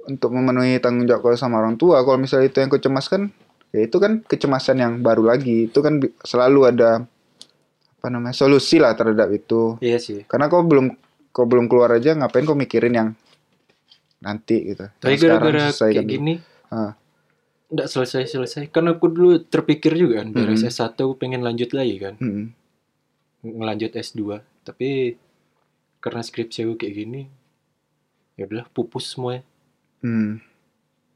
untuk 0.05 0.31
memenuhi 0.31 0.77
tanggung 0.79 1.05
jawab 1.05 1.25
kau 1.25 1.35
sama 1.35 1.59
orang 1.59 1.75
tua. 1.75 2.01
Kalau 2.01 2.17
misalnya 2.17 2.47
itu 2.47 2.59
yang 2.59 2.69
kau 2.69 2.79
cemaskan, 2.79 3.33
ya 3.71 3.81
itu 3.81 3.97
kan 3.97 4.21
kecemasan 4.21 4.77
yang 4.77 4.93
baru 4.99 5.25
lagi. 5.27 5.67
Itu 5.67 5.81
kan 5.81 5.97
selalu 6.21 6.61
ada 6.67 7.05
apa 7.95 8.09
namanya 8.09 8.33
solusi 8.33 8.77
lah 8.77 8.93
terhadap 8.93 9.29
itu. 9.31 9.81
iya 9.81 9.97
sih 9.97 10.25
Karena 10.25 10.47
kau 10.47 10.61
belum 10.61 10.93
kau 11.31 11.45
belum 11.45 11.67
keluar 11.67 11.91
aja, 11.91 12.13
ngapain 12.13 12.45
kau 12.45 12.55
mikirin 12.55 12.93
yang 12.93 13.09
nanti 14.19 14.57
gitu. 14.67 14.89
tapi 14.97 15.21
gara-gara 15.21 15.69
selesaikan 15.69 15.93
kayak 15.95 16.09
gini 16.09 16.35
Ah. 16.67 16.97
nggak 17.67 17.87
selesai-selesai 17.87 18.73
kan 18.73 18.89
aku 18.89 19.07
dulu 19.07 19.37
terpikir 19.39 19.93
juga 19.93 20.25
kan 20.25 20.33
beres 20.33 20.61
Hmm. 20.61 20.71
S1 20.71 20.97
aku 20.97 21.15
pengen 21.15 21.41
lanjut 21.41 21.71
lagi 21.71 21.97
kan 21.99 22.17
Mm-mm. 22.17 22.49
ngelanjut 23.45 23.93
S2 23.93 24.21
tapi 24.63 25.21
karena 25.99 26.21
skripsi 26.21 26.65
aku 26.65 26.75
kayak 26.77 26.95
gini 26.95 27.23
ya 28.35 28.49
udahlah 28.49 28.65
pupus 28.67 29.13
semuanya 29.13 29.45
Hmm. 30.05 30.37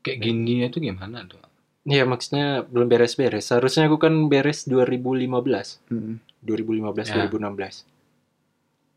Kayak 0.01 0.19
gini 0.23 0.65
itu 0.65 0.81
gimana 0.81 1.21
tuh? 1.25 1.45
ya 1.85 2.05
maksudnya 2.05 2.65
belum 2.65 2.85
beres-beres 2.85 3.45
seharusnya 3.45 3.89
aku 3.89 3.97
kan 3.97 4.13
beres 4.29 4.65
2015 4.65 5.89
Mm-mm. 5.89 6.21
2015 6.41 6.85
Ya. 7.07 7.25
2016 7.25 7.85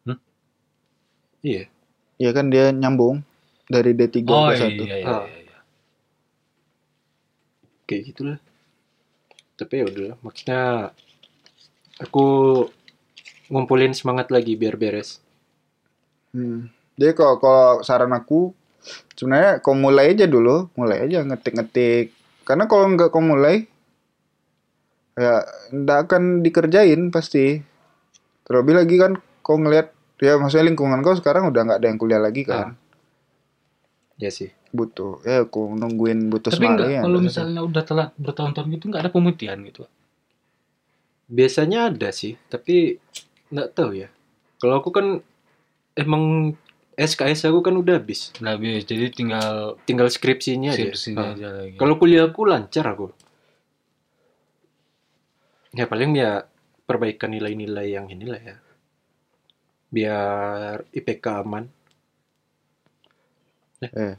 Hmm? 0.03 0.19
iya 1.39 1.71
Iya 2.15 2.31
kan 2.31 2.47
dia 2.47 2.69
nyambung 2.69 3.23
dari 3.65 3.91
D3 3.91 4.27
Oh 4.27 4.47
ke 4.47 4.55
iya, 4.55 4.67
1. 4.67 4.83
iya, 4.83 4.95
iya, 4.97 5.07
Ah. 5.07 5.23
iya. 5.23 5.57
kayak 7.85 8.03
gitulah 8.07 8.39
tapi 9.55 9.73
ya 9.73 9.85
udahlah 9.85 10.17
maksudnya 10.19 10.61
aku 11.97 12.25
ngumpulin 13.47 13.91
semangat 13.91 14.27
lagi 14.29 14.55
biar 14.55 14.75
beres 14.75 15.23
Hmm. 16.31 16.71
Jadi 16.95 17.11
kalau 17.11 17.35
kalau 17.37 17.67
saran 17.81 18.11
aku 18.11 18.51
sebenarnya 19.15 19.61
kau 19.61 19.77
mulai 19.77 20.13
aja 20.13 20.25
dulu, 20.25 20.69
mulai 20.75 21.05
aja 21.05 21.21
ngetik-ngetik. 21.25 22.13
Karena 22.45 22.65
kalau 22.65 22.89
nggak 22.91 23.09
kau 23.13 23.21
mulai 23.21 23.65
ya 25.15 25.45
nggak 25.71 25.99
akan 26.09 26.41
dikerjain 26.41 27.13
pasti. 27.13 27.61
Terlebih 28.47 28.81
lagi 28.81 28.95
kan 28.97 29.21
kau 29.45 29.57
ngelihat 29.57 29.93
ya 30.21 30.37
maksudnya 30.37 30.69
lingkungan 30.69 31.01
kau 31.01 31.17
sekarang 31.17 31.49
udah 31.49 31.61
nggak 31.65 31.79
ada 31.81 31.87
yang 31.89 31.99
kuliah 31.99 32.21
lagi 32.21 32.45
kan. 32.45 32.77
ya 34.21 34.29
sih 34.29 34.53
Butuh 34.71 35.19
ya 35.25 35.43
aku 35.49 35.73
nungguin 35.75 36.29
butuh 36.29 36.53
Tapi 36.53 36.61
semangat 36.61 36.87
enggak, 36.87 37.03
kalau 37.03 37.19
misalnya 37.19 37.61
udah 37.65 37.83
telat 37.83 38.09
bertahun-tahun 38.21 38.67
gitu 38.77 38.83
nggak 38.87 39.01
ada 39.03 39.11
pemutihan 39.11 39.57
gitu. 39.65 39.83
biasanya 41.25 41.89
ada 41.89 42.13
sih 42.13 42.37
tapi 42.47 43.01
nggak 43.51 43.73
tahu 43.73 43.97
ya 43.97 44.13
kalau 44.61 44.79
aku 44.79 44.93
kan 44.93 45.19
emang 45.97 46.53
SKS 47.01 47.49
aku 47.49 47.65
kan 47.65 47.73
udah 47.73 47.97
habis 47.97 48.29
Nah, 48.37 48.53
habis 48.53 48.85
jadi 48.85 49.09
tinggal 49.09 49.81
tinggal 49.89 50.05
skripsinya 50.05 50.69
aja 50.69 50.93
skripsinya 50.93 51.25
Ah. 51.25 51.33
aja 51.33 51.47
lagi. 51.49 51.75
Kalau 51.81 51.97
kuliah 51.97 52.29
aku 52.29 52.45
lancar 52.45 52.85
aku. 52.85 53.09
Ya 55.71 55.87
paling 55.87 56.13
ya 56.13 56.45
perbaikan 56.85 57.31
nilai-nilai 57.31 57.95
yang 57.95 58.05
inilah 58.05 58.37
ya. 58.37 58.55
Biar 59.89 60.85
IPK 60.91 61.25
aman. 61.41 61.65
Eh. 63.81 64.15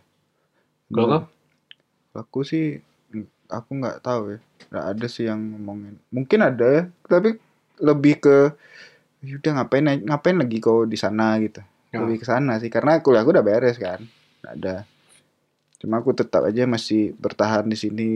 Kalau 0.90 1.07
kau? 1.09 1.23
Aku 2.12 2.40
sih 2.42 2.83
aku 3.47 3.71
nggak 3.79 4.03
tahu 4.03 4.37
ya. 4.37 4.38
Nggak 4.73 4.87
ada 4.97 5.07
sih 5.07 5.25
yang 5.29 5.40
ngomongin. 5.55 5.95
Mungkin 6.09 6.40
ada 6.40 6.66
ya, 6.66 6.83
tapi 7.07 7.37
lebih 7.79 8.21
ke 8.21 8.37
"Ya 9.23 9.38
udah 9.38 9.53
ngapain 9.61 9.87
ngapain 10.03 10.37
lagi 10.37 10.59
kau 10.59 10.83
di 10.83 10.99
sana 10.99 11.38
gitu. 11.38 11.62
Ya. 11.92 12.00
Lebih 12.00 12.24
ke 12.24 12.26
sana 12.26 12.57
sih 12.57 12.72
karena 12.72 13.05
kuliah 13.05 13.20
aku 13.20 13.37
udah 13.37 13.44
beres 13.44 13.76
kan. 13.76 14.00
Ada. 14.42 14.88
Cuma 15.76 16.00
aku 16.00 16.16
tetap 16.16 16.42
aja 16.48 16.64
masih 16.64 17.12
bertahan 17.20 17.68
di 17.68 17.76
sini 17.76 18.09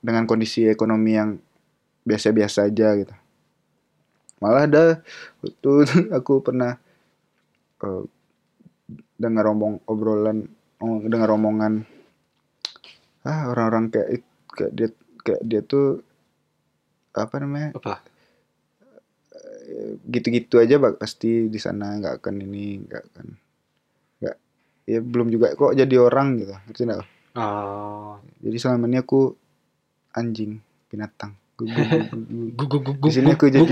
dengan 0.00 0.24
kondisi 0.24 0.64
ekonomi 0.64 1.12
yang 1.12 1.36
biasa-biasa 2.06 2.70
aja 2.70 2.94
gitu. 2.96 3.14
Malah 4.38 4.64
ada 4.70 4.84
waktu 5.42 5.72
aku 6.18 6.40
pernah 6.40 6.78
eh, 7.82 8.04
dengar 9.16 9.50
omong 9.50 9.82
obrolan 9.88 10.46
oh, 10.80 11.00
dengar 11.02 11.32
omongan 11.34 11.88
ah 13.26 13.50
orang-orang 13.50 13.90
kayak 13.90 14.22
kayak 14.54 14.72
dia 14.76 14.88
kayak 15.24 15.42
dia 15.42 15.60
tuh 15.64 16.04
apa 17.16 17.34
namanya 17.42 17.74
Apa? 17.74 18.04
Gitu-gitu 20.06 20.56
aja 20.56 20.76
bak 20.76 20.96
pasti 20.96 21.46
di 21.46 21.58
sana 21.58 21.98
nggak 21.98 22.22
akan 22.22 22.34
ini 22.40 22.64
nggak 22.82 23.02
akan 23.10 23.26
nggak 24.18 24.36
ya 24.86 24.98
belum 25.00 25.28
juga 25.28 25.52
kok 25.52 25.74
jadi 25.74 25.94
orang 25.98 26.28
gitu 26.38 26.54
ngerti 26.66 26.82
nggak 26.84 27.02
Oh, 27.36 28.16
jadi 28.40 28.56
selama 28.56 28.88
ini 28.88 28.96
aku 28.96 29.36
anjing 30.10 30.56
binatang 30.88 31.36
di 33.04 33.10
sini 33.10 33.28
aku 33.28 33.48
jadi 33.48 33.64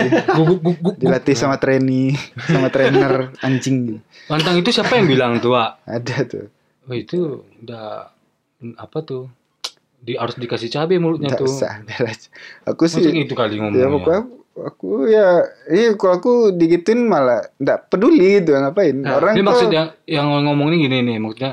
dilatih 0.95 1.33
sama 1.33 1.57
trainee 1.57 2.13
sama 2.53 2.69
trainer 2.69 3.33
anjing 3.41 3.77
gitu 3.89 4.01
Pantang 4.25 4.57
itu 4.57 4.69
siapa 4.69 4.97
yang 4.97 5.09
bilang 5.09 5.41
tuh, 5.41 5.57
Wak? 5.57 5.81
ada 5.85 6.17
tuh 6.25 6.47
Oh, 6.85 6.93
itu 6.93 7.41
udah 7.65 8.13
apa 8.77 8.99
tuh? 9.01 9.33
Di 9.97 10.21
harus 10.21 10.37
dikasih 10.37 10.69
cabai 10.69 11.01
mulutnya 11.01 11.33
nggak 11.33 11.41
tuh. 11.41 11.49
usah 11.49 11.81
biar 11.81 12.13
aja. 12.13 12.29
aku 12.69 12.85
sih 12.85 13.01
gitu 13.01 13.33
kali 13.33 13.57
ya 13.57 13.65
ngomongnya. 13.65 13.89
pokoknya 13.89 14.21
aku 14.55 15.11
ya 15.11 15.43
iya 15.67 15.99
kalau 15.99 16.15
aku 16.15 16.33
digituin 16.51 17.05
malah 17.05 17.43
nggak 17.59 17.91
peduli 17.91 18.39
gitu 18.39 18.55
ngapain 18.55 18.95
Nah, 18.95 19.19
orang 19.19 19.35
Ini 19.35 19.43
kok 19.43 19.49
maksud 19.51 19.69
yang 19.69 19.89
yang 20.07 20.27
ngomong 20.31 20.71
ini 20.71 20.87
gini 20.87 20.99
nih, 21.03 21.17
maksudnya 21.19 21.53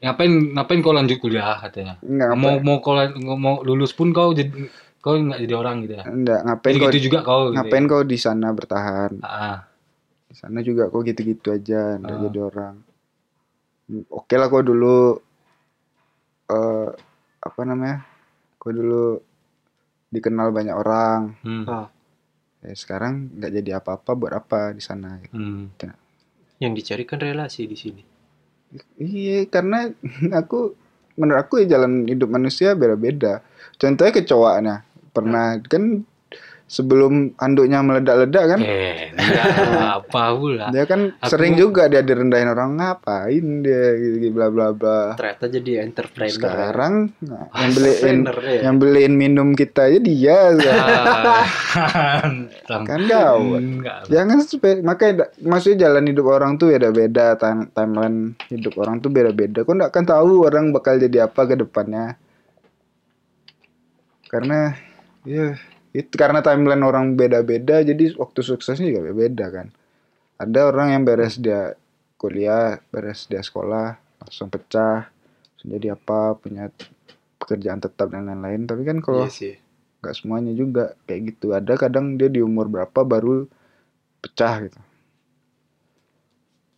ngapain 0.00 0.32
ngapain 0.50 0.80
kau 0.80 0.90
lanjut 0.90 1.18
kuliah 1.18 1.60
katanya? 1.60 2.00
nggak 2.00 2.30
Mau 2.34 2.58
mau 2.58 2.80
kau 2.80 2.96
mau 3.36 3.60
lulus 3.62 3.92
pun 3.92 4.10
kau 4.10 4.32
jadi 4.32 4.48
kau 4.98 5.14
nggak 5.14 5.40
jadi 5.40 5.54
orang 5.54 5.76
gitu 5.84 5.94
ya. 5.94 6.04
nggak 6.06 6.40
ngapain 6.42 6.72
Jadi 6.72 6.80
kau 6.80 6.88
gitu 6.88 6.98
juga 7.04 7.18
kau 7.22 7.40
gitu. 7.44 7.54
ngapain 7.54 7.84
ya. 7.84 7.90
kau 7.90 8.02
di 8.02 8.16
sana 8.16 8.48
bertahan 8.50 9.12
Ah, 9.20 9.58
di 10.24 10.34
sana 10.34 10.58
juga 10.58 10.88
kok 10.88 11.02
gitu-gitu 11.02 11.52
aja 11.52 12.00
nggak 12.00 12.16
Ah. 12.16 12.22
jadi 12.24 12.38
orang 12.40 12.74
oke 14.08 14.34
lah 14.34 14.48
kau 14.48 14.64
dulu 14.64 15.20
eh 16.48 16.88
apa 17.38 17.60
namanya 17.62 18.08
kau 18.56 18.72
dulu 18.72 19.20
dikenal 20.08 20.48
banyak 20.50 20.72
orang 20.72 21.36
hmm. 21.42 21.64
ah, 21.66 21.86
ya 22.62 22.74
sekarang 22.78 23.34
nggak 23.38 23.52
jadi 23.58 23.70
apa-apa 23.82 24.10
buat 24.14 24.32
apa 24.32 24.70
di 24.72 24.82
sana 24.82 25.18
gitu. 25.18 25.34
Hmm. 25.34 25.74
Yang 26.62 26.72
dicari 26.78 27.04
kan 27.04 27.18
relasi 27.18 27.66
di 27.66 27.76
sini. 27.76 28.02
Iya, 28.96 29.50
karena 29.50 29.90
aku 30.40 30.78
menurut 31.18 31.42
aku 31.44 31.66
ya 31.66 31.76
jalan 31.76 32.06
hidup 32.08 32.30
manusia 32.30 32.72
beda-beda. 32.78 33.42
Contohnya 33.76 34.12
kecoaknya. 34.14 34.76
Pernah 35.12 35.60
kan 35.68 36.06
sebelum 36.72 37.36
anduknya 37.36 37.84
meledak-ledak 37.84 38.44
kan, 38.48 38.60
Eh, 38.64 39.12
enggak 39.12 39.44
apa 40.00 40.22
pula. 40.32 40.72
dia 40.72 40.88
kan 40.88 41.12
Aku- 41.14 41.28
sering 41.28 41.52
juga 41.54 41.84
dia 41.84 42.00
direndahin 42.00 42.48
orang 42.48 42.80
ngapain 42.80 43.44
dia 43.60 43.92
gitu 43.94 44.32
bla 44.32 44.48
bla 44.48 44.72
bla. 44.72 45.12
Ternyata 45.14 45.52
jadi 45.52 45.84
entrepreneur. 45.84 46.32
Sekarang 46.32 47.12
nah, 47.20 47.52
yang 47.52 47.70
beliin 47.70 48.16
ya. 48.24 48.60
yang 48.64 48.76
beliin 48.80 49.12
minum 49.12 49.52
kita 49.52 49.92
aja 49.92 50.00
dia. 50.00 50.38
Ah, 51.72 52.84
kan 52.84 53.00
gawat. 53.02 53.60
Enggak. 53.60 53.96
Jangan 54.06 54.36
sampai 54.40 54.80
makanya 54.80 55.12
maksudnya 55.38 55.86
jalan 55.86 56.04
hidup 56.04 56.26
orang 56.26 56.56
tuh 56.56 56.68
beda-beda 56.68 57.32
time, 57.34 57.68
timeline 57.70 58.18
hidup 58.48 58.76
orang 58.76 58.96
tuh 58.98 59.08
beda-beda. 59.08 59.60
Kau 59.60 59.72
nggak 59.72 59.88
akan 59.88 60.04
tahu 60.04 60.30
orang 60.42 60.68
bakal 60.70 60.96
jadi 60.96 61.24
apa 61.26 61.44
ke 61.44 61.56
depannya. 61.56 62.16
Karena 64.26 64.72
ya 65.22 65.56
itu 65.92 66.14
karena 66.16 66.40
timeline 66.40 66.80
orang 66.84 67.14
beda-beda 67.14 67.84
jadi 67.84 68.16
waktu 68.16 68.40
suksesnya 68.40 68.88
juga 68.88 69.12
beda 69.12 69.46
kan. 69.52 69.66
Ada 70.40 70.72
orang 70.72 70.96
yang 70.96 71.02
beres 71.04 71.38
dia 71.38 71.76
kuliah, 72.18 72.80
beres 72.90 73.28
dia 73.28 73.44
sekolah, 73.44 73.94
langsung 74.24 74.48
pecah, 74.48 75.06
langsung 75.08 75.68
jadi 75.70 75.94
apa, 75.94 76.34
punya 76.40 76.72
pekerjaan 77.38 77.78
tetap 77.78 78.08
dan 78.10 78.26
lain-lain. 78.26 78.66
Tapi 78.66 78.82
kan 78.88 78.98
kalau 79.04 79.28
Iya 79.28 79.62
nggak 80.02 80.18
semuanya 80.18 80.50
juga 80.50 80.98
kayak 81.06 81.20
gitu 81.30 81.54
ada 81.54 81.78
kadang 81.78 82.18
dia 82.18 82.26
di 82.26 82.42
umur 82.42 82.66
berapa 82.66 83.06
baru 83.06 83.46
pecah 84.18 84.66
gitu 84.66 84.80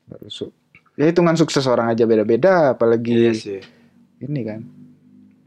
baru 0.05 0.29
su 0.29 0.53
ya 1.01 1.09
hitungan 1.09 1.33
sukses 1.33 1.65
orang 1.65 1.89
aja 1.89 2.05
beda-beda 2.05 2.77
apalagi 2.77 3.17
Iya 3.17 3.33
sih. 3.33 3.61
ini 4.21 4.41
kan 4.45 4.61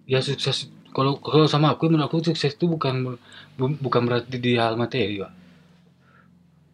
Ya 0.10 0.24
sukses 0.26 0.74
kalau 0.90 1.18
kalau 1.18 1.46
sama 1.46 1.72
aku 1.72 1.88
menurut 1.88 2.06
aku 2.06 2.24
sukses 2.24 2.52
itu 2.52 2.66
bukan 2.66 3.16
bu- 3.54 3.80
bukan 3.80 4.02
berarti 4.04 4.36
di 4.36 4.56
hal 4.56 4.74
materi, 4.74 5.18
Pak. 5.18 5.32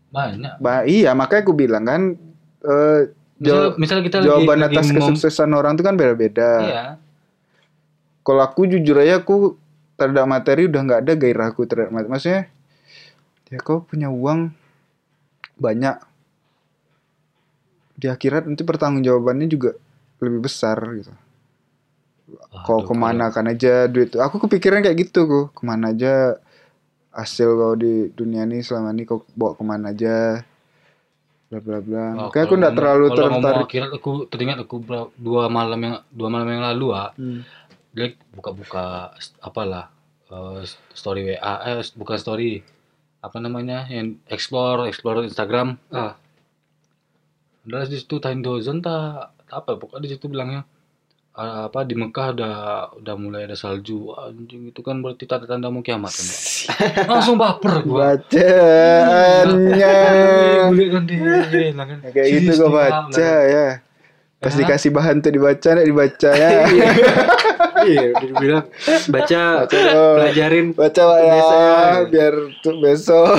Banyak. 0.10 0.54
ba 0.58 0.86
iya 0.86 1.10
makanya 1.12 1.42
aku 1.42 1.54
bilang 1.54 1.84
kan 1.84 2.02
eh, 2.62 3.02
Misal, 3.36 3.74
misal 3.76 3.98
kita 4.00 4.22
lagi- 4.22 4.30
jawaban 4.30 4.58
lagi 4.62 4.70
atas 4.72 4.86
mem- 4.88 4.98
kesuksesan 5.02 5.50
orang 5.52 5.74
itu 5.74 5.82
kan 5.82 5.96
beda-beda 5.96 6.52
Iya. 6.62 6.86
kalau 8.22 8.42
aku 8.42 8.70
jujur 8.70 8.94
aja 8.96 9.18
aku 9.18 9.58
terhadap 9.96 10.24
materi 10.24 10.66
udah 10.66 10.80
nggak 10.80 11.02
ada 11.02 11.14
gairahku 11.14 11.66
terhadap 11.66 11.92
materi 11.92 12.12
maksudnya 12.12 12.42
ya 13.48 13.58
kau 13.60 13.82
punya 13.82 14.08
uang 14.08 14.54
banyak 15.56 15.98
di 17.96 18.06
akhirat 18.06 18.46
nanti 18.46 18.62
pertanggungjawabannya 18.62 19.48
juga 19.48 19.74
lebih 20.20 20.40
besar 20.42 20.78
gitu 20.94 21.10
kau 22.64 22.82
ke 22.82 22.94
mana 22.94 23.28
kan 23.30 23.46
aja 23.46 23.86
duit 23.86 24.10
tuh 24.10 24.20
aku 24.20 24.40
kepikiran 24.40 24.80
kayak 24.80 24.98
gitu 25.02 25.24
kok 25.24 25.46
ke 25.52 25.62
mana 25.62 25.92
aja 25.92 26.40
hasil 27.12 27.50
kau 27.54 27.74
di 27.74 28.10
dunia 28.10 28.44
ini 28.44 28.60
selama 28.60 28.90
ini 28.90 29.04
kau 29.04 29.22
bawa 29.30 29.54
ke 29.54 29.62
mana 29.62 29.92
aja. 29.92 30.42
Bla 31.46 31.60
bla 31.60 31.78
bla. 31.78 32.04
Kalau- 32.10 32.18
makanya 32.26 32.44
aku 32.44 32.56
nggak 32.58 32.74
terlalu 32.74 33.06
kalau 33.06 33.18
tertarik. 33.30 33.66
akhirat 33.68 33.92
aku 33.94 34.12
teringat 34.26 34.58
aku 34.60 34.76
dua 35.16 35.44
malam 35.48 35.78
yang 35.78 35.96
dua 36.10 36.28
malam 36.28 36.48
yang 36.48 36.64
lalu 36.64 36.88
ah. 36.92 37.14
Hmm. 37.14 37.46
dia 37.94 38.10
buka-buka 38.30 39.14
apalah 39.38 39.94
eh, 40.26 40.66
story 40.92 41.30
WA 41.30 41.54
eh 41.70 41.86
bukan 41.94 42.18
story 42.18 42.66
apa 43.20 43.38
namanya 43.38 43.86
yang 43.86 44.18
explore 44.26 44.90
explore 44.90 45.22
Instagram 45.22 45.78
Ah. 45.88 46.18
udah 47.64 47.86
di 47.86 47.96
situ 47.96 48.18
time 48.18 48.42
dozen 48.42 48.82
tak 48.82 49.38
tak 49.46 49.62
apa 49.62 49.78
pokoknya 49.78 50.04
di 50.04 50.12
situ 50.12 50.26
bilangnya 50.26 50.66
eh, 51.34 51.60
apa 51.66 51.80
di 51.84 51.94
Mekah 51.94 52.28
udah 52.34 52.56
udah 52.98 53.16
mulai 53.18 53.46
ada 53.46 53.58
salju 53.58 54.14
anjing 54.14 54.70
itu 54.70 54.82
kan 54.82 55.02
berarti 55.02 55.26
tanda-tanda 55.26 55.68
mau 55.68 55.82
kiamat 55.82 56.10
kan 56.10 56.28
langsung 57.08 57.36
baper 57.36 57.82
gua 57.84 58.14
bacaannya 58.18 59.94
kan 60.90 61.06
lah 61.74 61.86
kan. 61.86 62.00
kayak 62.14 62.28
gitu 62.30 62.52
kau 62.60 62.72
baca 62.72 63.32
ya 63.44 63.68
pas 64.38 64.54
dikasih 64.54 64.92
bahan 64.92 65.24
tuh 65.24 65.32
dibaca 65.32 65.70
nih 65.72 65.86
dibaca 65.88 66.30
ya 66.32 66.50
Iya, 67.84 68.16
udah 68.16 68.28
dibilang 68.32 68.66
baca, 69.12 69.44
Baca, 69.68 69.76
oh. 69.92 70.16
pelajarin. 70.16 70.72
baca 70.72 71.02
Pak, 71.04 71.18
ya 71.20 71.36
ya. 71.36 72.00
biar 72.08 72.34
tuh 72.64 72.76
besok 72.80 73.36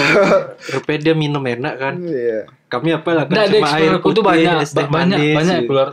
Rupanya 0.68 1.00
dia 1.00 1.14
minum 1.16 1.40
enak 1.40 1.74
kan. 1.80 1.94
iya 2.04 2.44
Kami 2.68 2.92
apa 2.92 3.10
lah 3.16 3.24
kan 3.24 3.48
cuma 3.48 3.68
air 3.72 3.96
putih, 4.04 4.20
banyak, 4.20 4.52
ba- 4.52 4.90
banyak, 4.90 5.16
manis, 5.16 5.32
banyak 5.32 5.56
gitu. 5.64 5.68
keluar. 5.72 5.88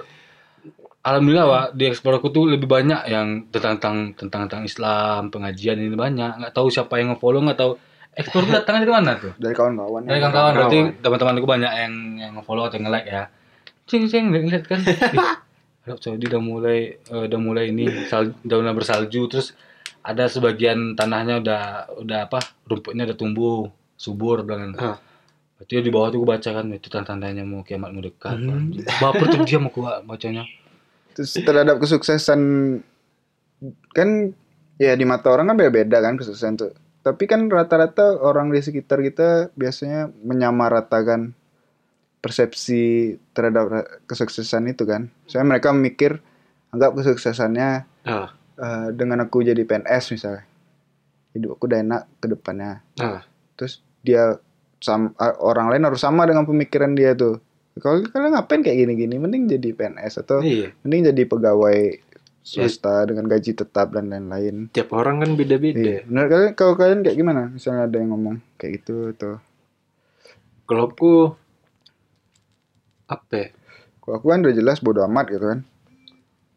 Alhamdulillah, 1.01 1.47
Wak, 1.49 1.67
di 1.73 1.89
explore 1.89 2.21
aku 2.21 2.29
tuh 2.29 2.45
lebih 2.45 2.69
banyak 2.69 3.09
yang 3.09 3.49
tentang 3.49 3.81
tentang 3.81 3.95
tentang, 4.13 4.41
tentang 4.45 4.63
Islam, 4.69 5.33
pengajian 5.33 5.81
ini 5.81 5.97
banyak. 5.97 6.45
Nggak 6.45 6.53
tahu 6.53 6.69
siapa 6.69 7.01
yang 7.01 7.17
nge-follow, 7.17 7.41
nggak 7.41 7.57
tahu. 7.57 7.73
Explore 8.13 8.45
tuh 8.45 8.53
datangnya 8.53 8.81
dari 8.85 8.93
mana 8.93 9.11
tuh? 9.17 9.33
dari 9.39 9.55
kawan-kawan 9.55 10.03
Dari 10.05 10.19
kawan-kawan, 10.21 10.51
berarti 10.61 10.79
teman-teman 10.99 11.33
aku 11.41 11.47
banyak 11.49 11.73
yang 11.73 11.93
yang 12.21 12.31
nge-follow 12.37 12.63
atau 12.69 12.77
nge-like 12.77 13.07
ya. 13.09 13.23
Cing 13.89 14.05
cing 14.05 14.29
lihat 14.29 14.69
kan. 14.69 14.79
Arab 15.89 15.97
Saudi 15.97 16.29
udah 16.29 16.41
mulai 16.41 17.01
eh, 17.01 17.23
udah 17.25 17.39
mulai 17.41 17.73
ini 17.73 18.05
sal, 18.05 18.37
udah 18.45 18.55
mulai 18.61 18.77
bersalju 18.77 19.21
terus 19.25 19.57
ada 20.05 20.29
sebagian 20.29 20.93
tanahnya 20.93 21.41
udah 21.41 21.61
udah 22.05 22.19
apa 22.29 22.37
rumputnya 22.69 23.09
udah 23.09 23.17
tumbuh 23.17 23.65
subur 23.97 24.45
bilang 24.45 24.77
Ah. 24.77 25.01
Berarti 25.57 25.81
di 25.81 25.93
bawah 25.93 26.09
tuh 26.09 26.25
gue 26.25 26.29
baca 26.29 26.49
kan 26.53 26.65
itu 26.73 26.89
tanda-tandanya 26.89 27.45
mau 27.45 27.61
kiamat 27.61 27.93
mau 27.93 28.01
dekat. 28.01 28.33
Hmm. 28.33 28.73
Baper 29.01 29.25
tuh 29.29 29.45
dia 29.45 29.57
mau 29.61 29.69
gua 29.69 30.01
bacanya. 30.01 30.45
Terus 31.11 31.33
terhadap 31.35 31.77
kesuksesan 31.77 32.41
kan 33.91 34.09
ya 34.75 34.93
di 34.93 35.03
mata 35.03 35.27
orang 35.27 35.47
kan 35.47 35.57
beda-beda 35.57 35.99
kan 35.99 36.15
kesuksesan 36.15 36.55
tuh. 36.55 36.71
Tapi 37.01 37.25
kan 37.25 37.45
rata-rata 37.45 38.15
orang 38.15 38.49
di 38.49 38.59
sekitar 38.59 39.01
kita 39.01 39.29
biasanya 39.51 40.13
menyamaratakan 40.21 41.33
persepsi 42.19 43.15
terhadap 43.31 43.73
kesuksesan 44.05 44.69
itu 44.69 44.85
kan. 44.85 45.09
Saya 45.25 45.41
mereka 45.41 45.71
mikir 45.71 46.21
anggap 46.69 46.93
kesuksesannya 46.95 47.89
Ah. 48.03 48.29
eh, 48.55 48.87
dengan 48.91 49.21
aku 49.21 49.41
jadi 49.41 49.57
PNS 49.59 50.13
misalnya. 50.13 50.45
Hidup 51.31 51.55
aku 51.55 51.65
udah 51.65 51.79
enak 51.79 52.01
ke 52.17 52.27
depannya. 52.27 52.81
Ah. 52.97 53.25
terus 53.53 53.77
dia 54.01 54.41
sam- 54.77 55.13
eh, 55.15 55.35
orang 55.39 55.69
lain 55.69 55.85
harus 55.85 56.01
sama 56.01 56.25
dengan 56.25 56.45
pemikiran 56.45 56.93
dia 56.93 57.13
tuh 57.13 57.37
kalau 57.79 58.03
kalian 58.03 58.35
ngapain 58.35 58.59
kayak 58.59 58.77
gini-gini 58.83 59.15
mending 59.15 59.47
jadi 59.47 59.69
PNS 59.71 60.19
atau 60.25 60.43
Iya, 60.43 60.75
mending 60.83 61.13
jadi 61.15 61.23
pegawai 61.23 61.79
swasta 62.41 63.05
dengan 63.05 63.29
gaji 63.29 63.53
tetap 63.53 63.93
dan 63.93 64.09
lain-lain. 64.09 64.73
tiap 64.73 64.91
orang 64.91 65.21
kan 65.21 65.37
beda-beda. 65.37 65.77
Iya. 65.77 65.99
Menurut 66.09 66.27
kalian 66.27 66.51
kalau 66.57 66.73
kalian 66.73 66.99
kayak 67.05 67.17
gimana? 67.17 67.41
Misalnya 67.53 67.85
ada 67.87 67.95
yang 68.01 68.09
ngomong 68.11 68.35
kayak 68.57 68.81
gitu 68.81 69.13
atau 69.13 69.37
Kalau 70.65 70.87
aku 70.89 71.35
apa 73.05 73.33
ya? 73.35 73.47
kalau 74.01 74.15
aku 74.17 74.27
kan 74.33 74.39
udah 74.41 74.55
jelas 74.55 74.81
bodo 74.81 75.05
amat 75.05 75.25
gitu 75.29 75.45
kan. 75.45 75.59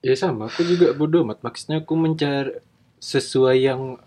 Ya 0.00 0.14
sama, 0.16 0.48
aku 0.48 0.64
juga 0.64 0.92
bodoh 0.92 1.24
amat. 1.24 1.40
Maksudnya 1.40 1.84
aku 1.84 1.92
mencari 1.96 2.60
sesuai 3.00 3.56
yang 3.60 4.00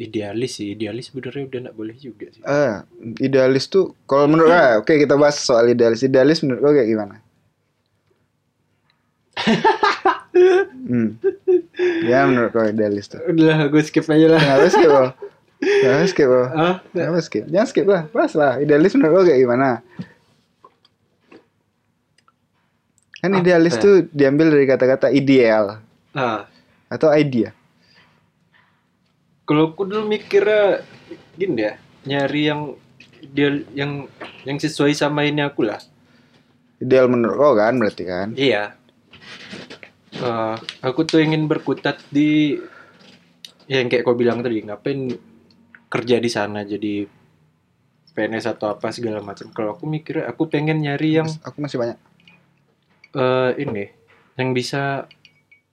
idealis 0.00 0.56
sih. 0.56 0.72
Idealis 0.72 1.12
sebenarnya 1.12 1.44
udah 1.44 1.58
nggak 1.68 1.76
boleh 1.76 1.96
juga 2.00 2.26
sih. 2.32 2.40
Eh, 2.40 2.74
idealis 3.20 3.68
tuh 3.68 3.92
kalau 4.08 4.26
menurut 4.32 4.50
ah, 4.50 4.80
oke 4.80 4.88
kita 4.88 5.14
bahas 5.20 5.36
soal 5.36 5.68
idealis. 5.68 6.00
Idealis 6.00 6.40
menurut 6.40 6.60
kau 6.64 6.72
kayak 6.72 6.88
gimana? 6.88 7.16
hmm. 10.90 11.08
Ya 12.08 12.24
menurut 12.24 12.50
kau 12.56 12.64
idealis 12.64 13.12
tuh. 13.12 13.20
Udah, 13.28 13.68
gue 13.68 13.82
skip 13.84 14.08
aja 14.08 14.26
lah. 14.26 14.40
Kenapa 14.40 14.68
skip 14.72 14.90
lo? 14.90 15.06
Kenapa 15.60 16.04
skip 16.08 16.28
lo? 16.32 16.44
Ah, 16.48 16.76
Kenapa 16.96 17.18
skip? 17.20 17.44
Jangan 17.52 17.68
skip 17.68 17.86
lah, 17.86 18.02
bahas 18.08 18.32
lah. 18.32 18.56
Idealis 18.56 18.96
menurut 18.96 19.12
kau 19.20 19.24
kayak 19.28 19.40
gimana? 19.44 19.84
Kan 23.20 23.36
idealis 23.36 23.76
ya? 23.76 23.82
tuh 23.84 23.94
diambil 24.16 24.48
dari 24.48 24.64
kata-kata 24.64 25.12
ideal 25.12 25.84
nah, 26.16 26.48
atau 26.88 27.12
idea. 27.12 27.52
Kalau 29.50 29.74
aku 29.74 29.82
dulu 29.82 30.06
mikirnya 30.06 30.86
gini 31.34 31.66
ya, 31.66 31.74
nyari 32.06 32.42
yang 32.46 32.78
ideal 33.18 33.66
yang 33.74 34.06
yang 34.46 34.62
sesuai 34.62 34.94
sama 34.94 35.26
ini 35.26 35.42
aku 35.42 35.66
lah. 35.66 35.82
Ideal 36.78 37.10
menurut 37.10 37.34
kau 37.34 37.54
kan 37.58 37.74
berarti 37.82 38.06
kan? 38.06 38.30
Iya. 38.38 38.78
Eh, 40.14 40.56
aku 40.86 41.02
tuh 41.02 41.18
ingin 41.18 41.50
berkutat 41.50 41.98
di 42.14 42.62
ya 43.66 43.82
yang 43.82 43.90
kayak 43.90 44.06
kau 44.06 44.14
bilang 44.14 44.38
tadi, 44.38 44.62
ngapain 44.62 45.18
kerja 45.90 46.22
di 46.22 46.30
sana 46.30 46.62
jadi 46.62 47.10
PNS 48.14 48.54
atau 48.54 48.78
apa 48.78 48.94
segala 48.94 49.18
macam. 49.18 49.50
Kalau 49.50 49.74
aku 49.74 49.90
mikir 49.90 50.22
aku 50.30 50.46
pengen 50.46 50.78
nyari 50.78 51.18
yang 51.18 51.26
Aku 51.42 51.58
masih 51.58 51.82
banyak. 51.82 51.98
eh 53.18 53.50
ini 53.58 53.90
yang 54.38 54.54
bisa 54.54 55.10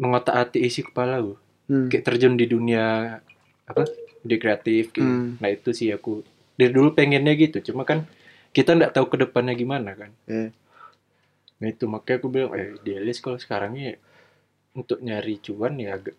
mengotak-atik 0.02 0.66
isi 0.66 0.82
kepala 0.82 1.22
gue. 1.22 1.38
Hmm. 1.70 1.94
Kayak 1.94 2.10
terjun 2.10 2.34
di 2.34 2.50
dunia 2.50 3.22
apa? 3.68 3.84
Di 4.24 4.36
kreatif 4.42 4.96
gitu. 4.96 5.04
Hmm. 5.06 5.38
Nah, 5.40 5.50
itu 5.52 5.70
sih 5.76 5.92
aku 5.94 6.24
dari 6.58 6.74
dulu 6.74 6.90
pengennya 6.98 7.38
gitu 7.38 7.62
cuma 7.62 7.86
kan 7.86 8.10
kita 8.50 8.74
nggak 8.74 8.98
tahu 8.98 9.06
ke 9.14 9.18
depannya 9.22 9.54
gimana 9.54 9.94
kan 9.94 10.10
Iya. 10.26 10.50
nah 11.62 11.68
itu 11.70 11.86
makanya 11.86 12.18
aku 12.18 12.28
bilang 12.34 12.52
eh 12.58 12.74
idealis 12.82 13.22
kalau 13.22 13.38
sekarang 13.38 13.78
ya 13.78 13.94
untuk 14.74 14.98
nyari 15.06 15.38
cuan 15.38 15.78
ya 15.78 15.94
agak 15.98 16.18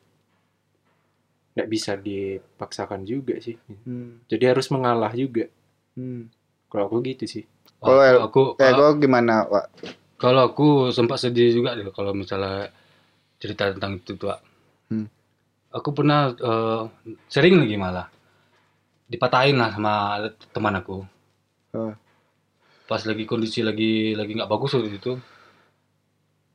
nggak 1.59 1.69
bisa 1.75 1.99
dipaksakan 1.99 3.03
juga 3.03 3.35
sih 3.43 3.59
Hmm. 3.83 4.23
jadi 4.31 4.55
harus 4.55 4.71
mengalah 4.71 5.11
juga 5.11 5.51
Hmm. 5.99 6.31
kalau 6.71 6.87
aku 6.87 7.03
gitu 7.03 7.27
sih 7.27 7.45
Kalau 7.79 7.99
aku, 7.99 8.07
El- 8.07 8.23
aku 8.23 8.43
Eh, 8.59 8.63
kalau, 8.63 8.89
gimana, 8.95 9.35
Pak? 9.47 9.67
kalau 10.19 10.43
aku 10.51 10.67
sempat 10.95 11.19
sedih 11.19 11.51
juga 11.51 11.75
deh 11.75 11.87
kalau 11.91 12.15
misalnya 12.15 12.71
cerita 13.43 13.71
tentang 13.75 13.99
itu 13.99 14.15
tuh 14.15 14.31
Wak. 14.31 14.41
Hmm. 14.91 15.07
Aku 15.73 15.89
pernah 15.93 16.33
eh, 16.33 16.83
sering 17.29 17.61
lagi 17.61 17.77
malah. 17.77 18.07
Dipatahin 19.09 19.57
lah 19.57 19.73
sama 19.73 19.95
teman 20.53 20.77
aku. 20.79 21.05
Oh. 21.77 21.93
pas 22.89 23.05
lagi 23.05 23.29
kondisi 23.29 23.61
lagi 23.61 24.17
lagi 24.17 24.33
nggak 24.33 24.49
bagus 24.49 24.73
waktu 24.73 24.97
itu 24.97 25.21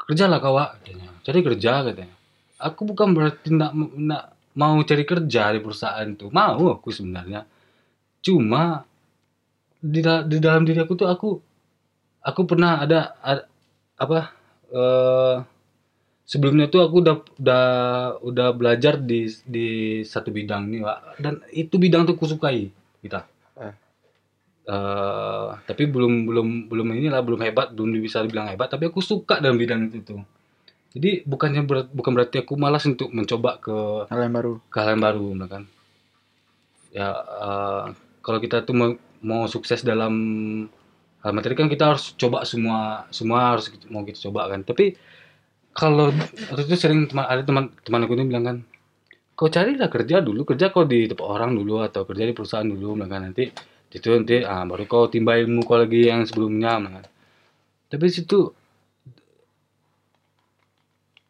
kerjalah 0.01 0.41
kau 0.41 0.57
Wak, 0.57 0.81
katanya. 0.81 1.13
Cari 1.21 1.39
kerja 1.45 1.71
katanya. 1.85 2.15
Aku 2.57 2.81
bukan 2.89 3.13
berarti 3.13 3.53
nak 3.53 3.71
nak 3.77 4.23
mau 4.57 4.81
cari 4.81 5.05
kerja 5.05 5.53
di 5.53 5.59
perusahaan 5.61 6.09
tuh 6.17 6.33
mau 6.33 6.73
aku 6.73 6.89
sebenarnya. 6.89 7.45
Cuma 8.25 8.81
di, 9.77 10.01
di 10.01 10.37
dalam 10.41 10.65
diri 10.65 10.79
aku 10.81 10.93
tuh 10.97 11.07
aku 11.07 11.29
aku 12.23 12.41
pernah 12.47 12.81
ada, 12.81 13.13
ada 13.21 13.43
apa 13.99 14.19
eh 14.73 15.37
sebelumnya 16.23 16.71
tuh 16.71 16.81
aku 16.87 17.03
udah 17.03 17.15
udah 17.39 17.63
udah 18.23 18.47
belajar 18.55 18.95
di 18.95 19.27
di 19.43 19.67
satu 20.03 20.31
bidang 20.31 20.71
nih 20.71 20.79
Wak. 20.81 20.99
dan 21.19 21.33
itu 21.51 21.75
bidang 21.75 22.07
tuh 22.07 22.15
aku 22.15 22.27
sukai 22.27 22.71
kita 23.03 23.27
Eh. 23.53 23.73
Eh, 24.63 25.49
tapi 25.67 25.83
belum 25.91 26.23
belum 26.23 26.47
belum 26.71 26.87
inilah 26.95 27.19
belum 27.19 27.43
hebat 27.43 27.75
belum 27.75 27.99
bisa 27.99 28.23
dibilang 28.23 28.47
hebat 28.47 28.71
tapi 28.71 28.87
aku 28.87 29.03
suka 29.03 29.43
dalam 29.43 29.59
bidang 29.59 29.91
itu 29.91 29.99
tuh 30.01 30.23
jadi 30.93 31.25
bukannya 31.27 31.65
berat, 31.67 31.87
bukan 31.91 32.13
berarti 32.15 32.45
aku 32.45 32.53
malas 32.55 32.85
untuk 32.87 33.09
mencoba 33.11 33.57
ke 33.59 34.07
Hal 34.07 34.23
yang 34.23 34.33
baru. 34.33 34.53
ke 34.71 34.77
hal 34.79 34.89
yang 34.95 35.03
baru 35.03 35.27
kan 35.51 35.63
ya 36.95 37.09
eh, 37.11 37.85
kalau 38.23 38.39
kita 38.39 38.63
tuh 38.63 38.71
mau, 38.71 38.89
mau 39.19 39.43
sukses 39.51 39.83
dalam 39.83 40.13
hal 41.23 41.31
materi 41.35 41.59
kan 41.59 41.67
kita 41.67 41.95
harus 41.95 42.15
coba 42.15 42.47
semua 42.47 43.03
semua 43.11 43.55
harus 43.55 43.67
kita- 43.67 43.91
mau 43.91 44.07
kita 44.07 44.31
coba 44.31 44.47
kan 44.47 44.63
tapi 44.63 44.95
kalau 45.73 46.13
waktu 46.49 46.61
itu 46.69 46.75
sering 46.77 47.09
teman 47.09 47.25
ada 47.25 47.41
teman 47.41 47.73
teman 47.81 48.05
aku 48.05 48.13
ini 48.13 48.25
bilang 48.29 48.45
kan 48.45 48.57
kau 49.33 49.49
carilah 49.49 49.89
kerja 49.89 50.21
dulu 50.21 50.45
kerja 50.45 50.69
kau 50.69 50.85
di 50.85 51.09
tempat 51.09 51.25
orang 51.25 51.57
dulu 51.57 51.81
atau 51.81 52.05
kerja 52.05 52.23
di 52.29 52.33
perusahaan 52.37 52.65
dulu 52.65 52.97
bilang 52.97 53.09
kan 53.09 53.21
nanti 53.25 53.49
itu 53.89 54.07
nanti 54.09 54.41
ah, 54.41 54.65
baru 54.65 54.85
kau 54.85 55.05
timba 55.09 55.37
ilmu 55.37 55.65
kau 55.65 55.77
lagi 55.77 56.09
yang 56.09 56.25
sebelumnya 56.25 56.77
bilang 56.77 56.93
kan 57.01 57.05
tapi 57.89 58.05
situ 58.09 58.53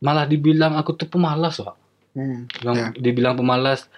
malah 0.03 0.27
dibilang 0.27 0.75
aku 0.75 0.95
tuh 0.95 1.07
pemalas 1.09 1.59
Wak 1.63 1.77
Hmm. 2.13 2.45
yang 2.61 2.77
Ya. 2.77 2.87
dibilang 2.93 3.33
pemalas 3.33 3.89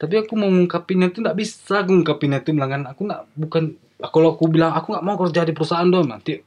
tapi 0.00 0.16
aku 0.16 0.32
mau 0.40 0.48
ngungkapinnya 0.48 1.12
itu 1.12 1.20
nggak 1.20 1.36
bisa 1.36 1.84
aku 1.84 2.00
ngungkapinnya 2.00 2.40
itu 2.40 2.56
bilang 2.56 2.70
kan 2.72 2.82
aku 2.88 3.04
nggak 3.04 3.22
bukan 3.36 3.64
kalau 4.08 4.32
aku 4.32 4.48
bilang 4.48 4.72
aku 4.72 4.96
nggak 4.96 5.04
mau 5.04 5.20
kerja 5.20 5.44
di 5.44 5.52
perusahaan 5.52 5.84
dong 5.84 6.08
nanti 6.08 6.40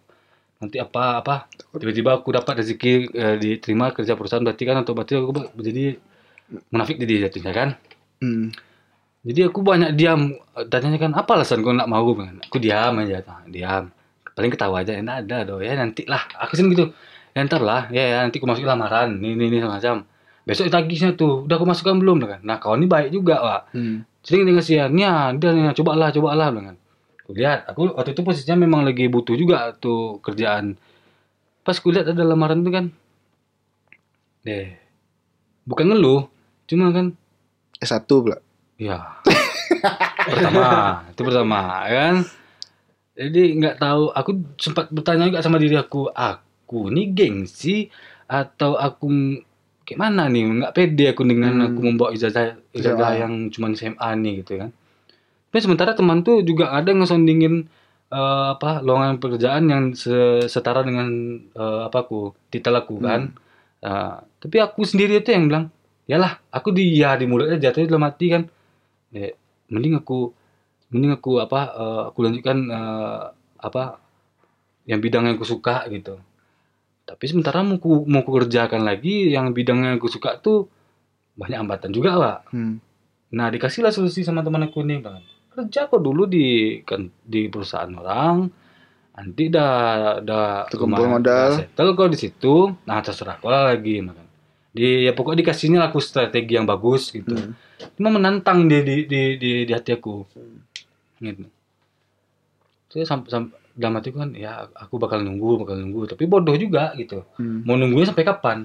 nanti 0.62 0.78
apa 0.78 1.26
apa? 1.26 1.36
Tiba-tiba 1.74 2.22
aku 2.22 2.30
dapat 2.30 2.62
rezeki 2.62 3.10
eh, 3.12 3.36
diterima 3.42 3.90
kerja 3.92 4.14
perusahaan 4.14 4.46
berarti 4.46 4.64
kan 4.64 4.78
atau 4.86 4.94
berarti 4.94 5.18
aku 5.18 5.34
menjadi 5.58 5.98
munafik 6.70 7.02
jadi 7.02 7.28
jatuhnya 7.28 7.52
kan? 7.52 7.70
Hmm. 8.22 8.54
jadi 9.26 9.50
aku 9.50 9.66
banyak 9.66 9.98
diam. 9.98 10.38
Tanya 10.70 10.98
kan 11.02 11.18
apa 11.18 11.42
alasan 11.42 11.66
kau 11.66 11.74
nggak 11.74 11.90
mau 11.90 12.06
aku? 12.06 12.62
Diam 12.62 13.02
aja 13.02 13.26
diam. 13.50 13.90
Paling 14.38 14.52
ketawa 14.54 14.86
aja 14.86 14.94
enak 14.96 15.28
ada 15.28 15.38
doh 15.44 15.60
ya 15.60 15.74
nanti 15.74 16.06
lah 16.06 16.22
aku 16.38 16.54
sini 16.54 16.78
gitu. 16.78 16.94
Ya 17.34 17.48
ntar 17.48 17.64
lah 17.66 17.90
ya, 17.90 18.04
ya 18.06 18.18
nanti 18.22 18.38
aku 18.38 18.46
masuk 18.46 18.66
lamaran. 18.70 19.18
Ini 19.18 19.34
ini, 19.34 19.46
ini 19.50 19.58
macam 19.66 20.06
besok 20.46 20.70
tagisnya 20.70 21.18
tuh 21.18 21.50
udah 21.50 21.58
aku 21.58 21.66
masukkan 21.66 21.98
belum? 21.98 22.22
Bilang 22.22 22.32
kan. 22.38 22.42
Nah 22.46 22.58
kawan 22.62 22.86
ini 22.86 22.88
baik 22.88 23.10
juga 23.10 23.36
pak. 23.42 23.62
Hmm. 23.74 24.06
sering 24.22 24.46
dengan 24.46 24.62
siannya 24.62 25.42
dia 25.42 25.50
nih 25.50 25.74
cobalah 25.74 26.14
cobalah 26.14 26.54
dengan 26.54 26.78
aku 27.32 27.40
lihat 27.40 27.60
aku 27.64 27.96
waktu 27.96 28.12
itu 28.12 28.22
posisinya 28.28 28.60
memang 28.60 28.84
lagi 28.84 29.08
butuh 29.08 29.40
juga 29.40 29.72
tuh 29.80 30.20
kerjaan 30.20 30.76
pas 31.64 31.80
aku 31.80 31.96
lihat 31.96 32.12
ada 32.12 32.28
lamaran 32.28 32.60
tuh 32.60 32.74
kan 32.76 32.86
deh 34.44 34.76
bukan 35.64 35.96
ngeluh 35.96 36.28
cuma 36.68 36.92
kan 36.92 37.16
S1 37.80 38.04
pula. 38.04 38.38
ya 38.76 39.16
pertama 40.28 40.68
itu 41.08 41.22
pertama 41.24 41.60
ya 41.88 41.96
kan 42.12 42.16
jadi 43.16 43.42
nggak 43.64 43.76
tahu 43.80 44.04
aku 44.12 44.32
sempat 44.60 44.92
bertanya 44.92 45.32
juga 45.32 45.40
sama 45.40 45.56
diri 45.56 45.80
aku 45.80 46.12
aku 46.12 46.92
ini 46.92 47.16
gengsi 47.16 47.88
atau 48.28 48.76
aku 48.76 49.08
kayak 49.88 50.00
mana 50.00 50.28
nih 50.28 50.44
nggak 50.48 50.74
pede 50.76 51.06
aku 51.16 51.24
dengan 51.24 51.54
Hmm. 51.56 51.68
aku 51.72 51.80
membawa 51.80 52.10
ijazah 52.12 52.58
ijazah 52.74 53.12
SMA. 53.16 53.22
yang 53.24 53.34
cuma 53.54 53.72
SMA 53.72 54.10
nih 54.20 54.34
gitu 54.44 54.60
kan 54.60 54.70
tapi 55.52 55.60
sementara 55.60 55.92
teman 55.92 56.24
tuh 56.24 56.40
juga 56.48 56.72
ada 56.72 56.96
ngesondingin 56.96 57.68
eh, 58.08 58.48
apa 58.56 58.80
lowongan 58.80 59.20
pekerjaan 59.20 59.68
yang 59.68 59.84
se- 59.92 60.48
setara 60.48 60.80
dengan 60.88 61.12
eh, 61.52 61.82
apa 61.88 62.08
aku 62.08 62.32
titel 62.48 62.72
aku 62.80 63.04
kan. 63.04 63.36
Ah, 63.84 64.24
tapi 64.40 64.64
aku 64.64 64.88
sendiri 64.88 65.20
itu 65.20 65.34
yang 65.36 65.52
bilang 65.52 65.66
yalah 66.08 66.40
aku 66.56 66.72
di 66.72 66.96
ya 66.96 67.20
di 67.20 67.28
mulutnya 67.28 67.60
jatuhnya 67.60 67.92
dalam 67.92 68.08
hati 68.08 68.28
kan. 68.32 68.44
Ya, 69.12 69.36
mending 69.68 70.00
aku 70.00 70.32
mending 70.88 71.12
aku 71.20 71.44
apa 71.44 71.60
eh, 71.76 72.02
aku 72.16 72.20
lanjutkan 72.24 72.58
eh, 72.72 73.22
apa 73.60 73.84
yang 74.88 75.04
bidang 75.04 75.28
yang 75.28 75.36
aku 75.36 75.44
suka 75.44 75.84
gitu. 75.92 76.16
Tapi 77.04 77.24
sementara 77.28 77.60
mau 77.60 77.76
ku, 77.76 78.08
mau 78.08 78.24
ku 78.24 78.32
kerjakan 78.32 78.88
lagi 78.88 79.36
yang 79.36 79.52
bidang 79.52 79.84
yang 79.84 79.94
aku 80.00 80.08
suka 80.08 80.40
tuh 80.40 80.72
banyak 81.36 81.60
hambatan 81.60 81.92
juga 81.92 82.16
pak. 82.16 82.40
Hmm. 82.56 82.80
nah 83.32 83.48
dikasihlah 83.48 83.96
solusi 83.96 84.28
sama 84.28 84.44
teman 84.44 84.68
aku 84.68 84.84
nih 84.84 85.00
bang 85.00 85.24
kerja 85.52 85.86
kok 85.86 86.00
dulu 86.00 86.24
di 86.26 86.48
kan 86.82 87.08
di 87.22 87.48
perusahaan 87.48 87.92
orang. 87.92 88.48
Nanti 89.12 89.52
dah 89.52 90.18
dah 90.24 90.66
Terkumpul 90.72 91.20
modal. 91.20 91.60
settle 91.60 91.94
kok 91.94 92.10
di 92.10 92.18
situ. 92.18 92.72
Nah 92.88 93.00
terserah 93.00 93.38
kau 93.38 93.52
lagi 93.52 94.00
makan. 94.00 94.26
Di 94.72 95.04
ya 95.04 95.12
pokoknya 95.12 95.44
dikasihnya 95.44 95.84
aku 95.84 96.00
strategi 96.00 96.56
yang 96.56 96.66
bagus 96.66 97.12
gitu. 97.12 97.36
Hmm. 97.36 97.54
cuma 97.98 98.14
menantang 98.14 98.70
di 98.70 98.78
di 98.86 98.96
di 99.04 99.22
di, 99.36 99.52
di 99.66 99.72
hati 99.74 99.92
aku. 99.92 100.22
Gitu. 101.18 101.46
Saya 102.88 103.06
sampai 103.06 103.30
sampai 103.30 103.58
dalam 103.72 103.98
hatiku 103.98 104.22
kan 104.22 104.32
ya 104.32 104.68
aku 104.72 104.96
bakal 104.96 105.20
nunggu 105.20 105.60
bakal 105.62 105.76
nunggu. 105.76 106.08
Tapi 106.08 106.24
bodoh 106.26 106.56
juga 106.56 106.96
gitu. 106.96 107.28
Hmm. 107.36 107.68
mau 107.68 107.76
nunggunya 107.76 108.10
sampai 108.10 108.24
kapan? 108.24 108.58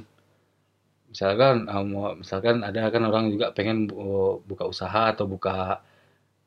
Misalkan 1.10 1.66
ah, 1.66 1.80
mau 1.80 2.14
misalkan 2.14 2.60
ada 2.60 2.86
kan 2.86 3.02
orang 3.02 3.32
juga 3.32 3.50
pengen 3.50 3.88
bu- 3.88 4.42
buka 4.44 4.62
usaha 4.64 5.10
atau 5.10 5.24
buka 5.24 5.80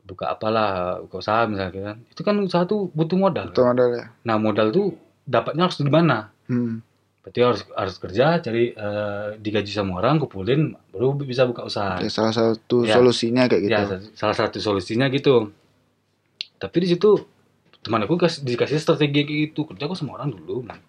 buka 0.09 0.25
apalah 0.27 0.97
buka 0.99 1.21
usaha 1.21 1.45
misalkan 1.45 1.81
kan 1.85 1.97
itu 2.03 2.21
kan 2.23 2.35
usaha 2.39 2.65
tuh 2.65 2.89
butuh 2.91 3.13
modal 3.15 3.47
Itu 3.47 3.61
modal 3.61 3.89
ya. 3.93 4.05
nah 4.21 4.35
modal 4.35 4.67
tuh 4.69 4.97
dapatnya 5.23 5.63
harus 5.63 5.77
di 5.77 5.87
mana 5.87 6.33
Hmm. 6.45 6.81
berarti 7.21 7.39
harus 7.39 7.61
harus 7.71 7.95
kerja 7.95 8.25
cari 8.39 8.73
eh, 8.73 9.27
digaji 9.37 9.69
sama 9.69 9.97
orang 9.97 10.17
kumpulin 10.17 10.73
baru 10.89 11.13
bisa 11.15 11.45
buka 11.45 11.61
usaha 11.61 12.01
Ya, 12.01 12.09
salah 12.09 12.33
satu 12.33 12.81
Ya. 12.81 12.97
solusinya 12.97 13.45
kayak 13.45 13.61
gitu. 13.63 13.71
ya 13.71 13.85
sa- 13.85 14.01
salah 14.17 14.35
satu 14.35 14.57
solusinya 14.57 15.05
gitu 15.07 15.53
tapi 16.57 16.77
di 16.79 16.89
situ 16.89 17.15
teman 17.79 18.03
aku 18.03 18.17
kasih, 18.17 18.43
dikasih 18.43 18.75
strategi 18.77 19.21
kayak 19.21 19.39
gitu 19.47 19.63
kerja 19.63 19.85
kok 19.85 19.95
sama 19.95 20.17
orang 20.17 20.33
dulu 20.33 20.59
man. 20.61 20.81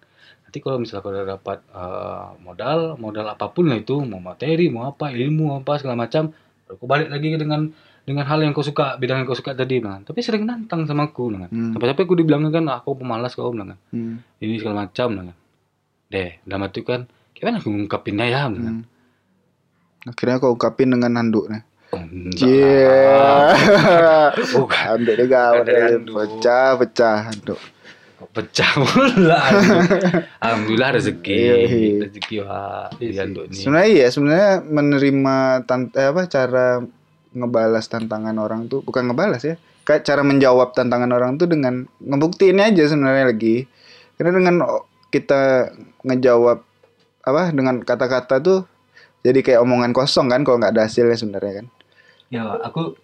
nanti 0.43 0.59
kalau 0.59 0.75
misalnya 0.75 1.01
kau 1.01 1.13
dapat 1.13 1.61
eh, 1.63 2.27
modal 2.41 2.79
modal 2.97 3.25
apa 3.29 3.45
pun 3.47 3.69
lah 3.69 3.77
itu 3.77 4.01
mau 4.01 4.19
materi 4.19 4.67
mau 4.67 4.89
apa 4.89 5.07
ilmu 5.09 5.61
apa 5.61 5.77
segala 5.77 5.95
macam 5.95 6.33
baru 6.65 6.75
kau 6.75 6.89
balik 6.89 7.07
lagi 7.07 7.37
dengan 7.37 7.69
dengan 8.01 8.25
hal 8.25 8.41
yang 8.41 8.51
kau 8.51 8.61
suka 8.61 8.97
bidang 8.97 9.21
yang 9.21 9.27
kau 9.27 9.37
suka 9.37 9.53
tadi 9.53 9.77
man. 9.77 10.01
tapi 10.01 10.19
sering 10.19 10.43
nantang 10.43 10.83
sama 10.83 11.07
aku 11.07 11.29
man. 11.29 11.45
Hmm. 11.47 11.71
sampai-sampai 11.71 12.03
aku 12.03 12.15
dibilang 12.15 12.49
kan 12.49 12.65
"Ah, 12.65 12.81
aku 12.81 12.97
pemalas 12.97 13.33
kau 13.33 13.51
man. 13.51 13.77
Hmm. 13.89 14.19
ini 14.37 14.57
segala 14.57 14.85
macam 14.85 15.07
man. 15.11 15.27
deh 16.07 16.41
dalam 16.43 16.65
hati 16.65 16.81
kan 16.81 17.05
gimana 17.31 17.57
aku 17.57 17.69
ngungkapinnya 17.69 18.25
ya 18.25 18.41
man. 18.45 18.61
Hmm. 18.61 18.83
Akhirnya 20.03 20.41
kau 20.41 20.53
ungkapin 20.53 20.89
dengan 20.89 21.13
handuk 21.13 21.45
nih. 21.47 21.61
Oh, 21.91 21.99
enggak 22.01 22.47
Iya. 22.47 23.51
Bukan. 24.55 24.79
handuk 24.87 25.13
dia 25.13 25.27
gawat. 25.27 25.65
Pecah, 26.07 26.69
pecah 26.79 27.17
handuk. 27.27 27.59
Pecah 28.21 28.71
pula 28.77 29.41
alhamdulillah 30.45 30.93
rezeki 30.93 31.35
Iya, 31.35 31.55
iya. 31.57 31.95
rezeki 32.05 32.35
wah 32.45 32.85
Sebenarnya 33.49 33.89
iya, 33.89 34.07
sebenarnya 34.07 34.51
menerima 34.61 35.35
tant 35.65 35.89
eh, 35.91 36.05
apa 36.05 36.29
cara 36.29 36.85
ngebalas 37.31 37.87
tantangan 37.87 38.35
orang 38.37 38.67
tuh 38.67 38.83
bukan 38.83 39.07
ngebalas 39.11 39.43
ya. 39.43 39.55
Kayak 39.87 40.05
cara 40.05 40.21
menjawab 40.21 40.77
tantangan 40.77 41.09
orang 41.11 41.41
tuh 41.41 41.49
dengan 41.49 41.89
ngebuktiin 41.99 42.61
aja 42.61 42.83
sebenarnya 42.85 43.31
lagi. 43.33 43.65
Karena 44.15 44.31
dengan 44.37 44.55
kita 45.09 45.73
ngejawab 46.05 46.63
apa 47.21 47.43
dengan 47.53 47.81
kata-kata 47.81 48.41
tuh 48.41 48.65
jadi 49.21 49.45
kayak 49.45 49.61
omongan 49.61 49.93
kosong 49.93 50.29
kan 50.33 50.41
kalau 50.41 50.57
nggak 50.57 50.73
ada 50.73 50.89
hasilnya 50.89 51.13
sebenarnya 51.13 51.61
kan. 51.61 51.67
ya 52.31 52.47
aku 52.63 52.95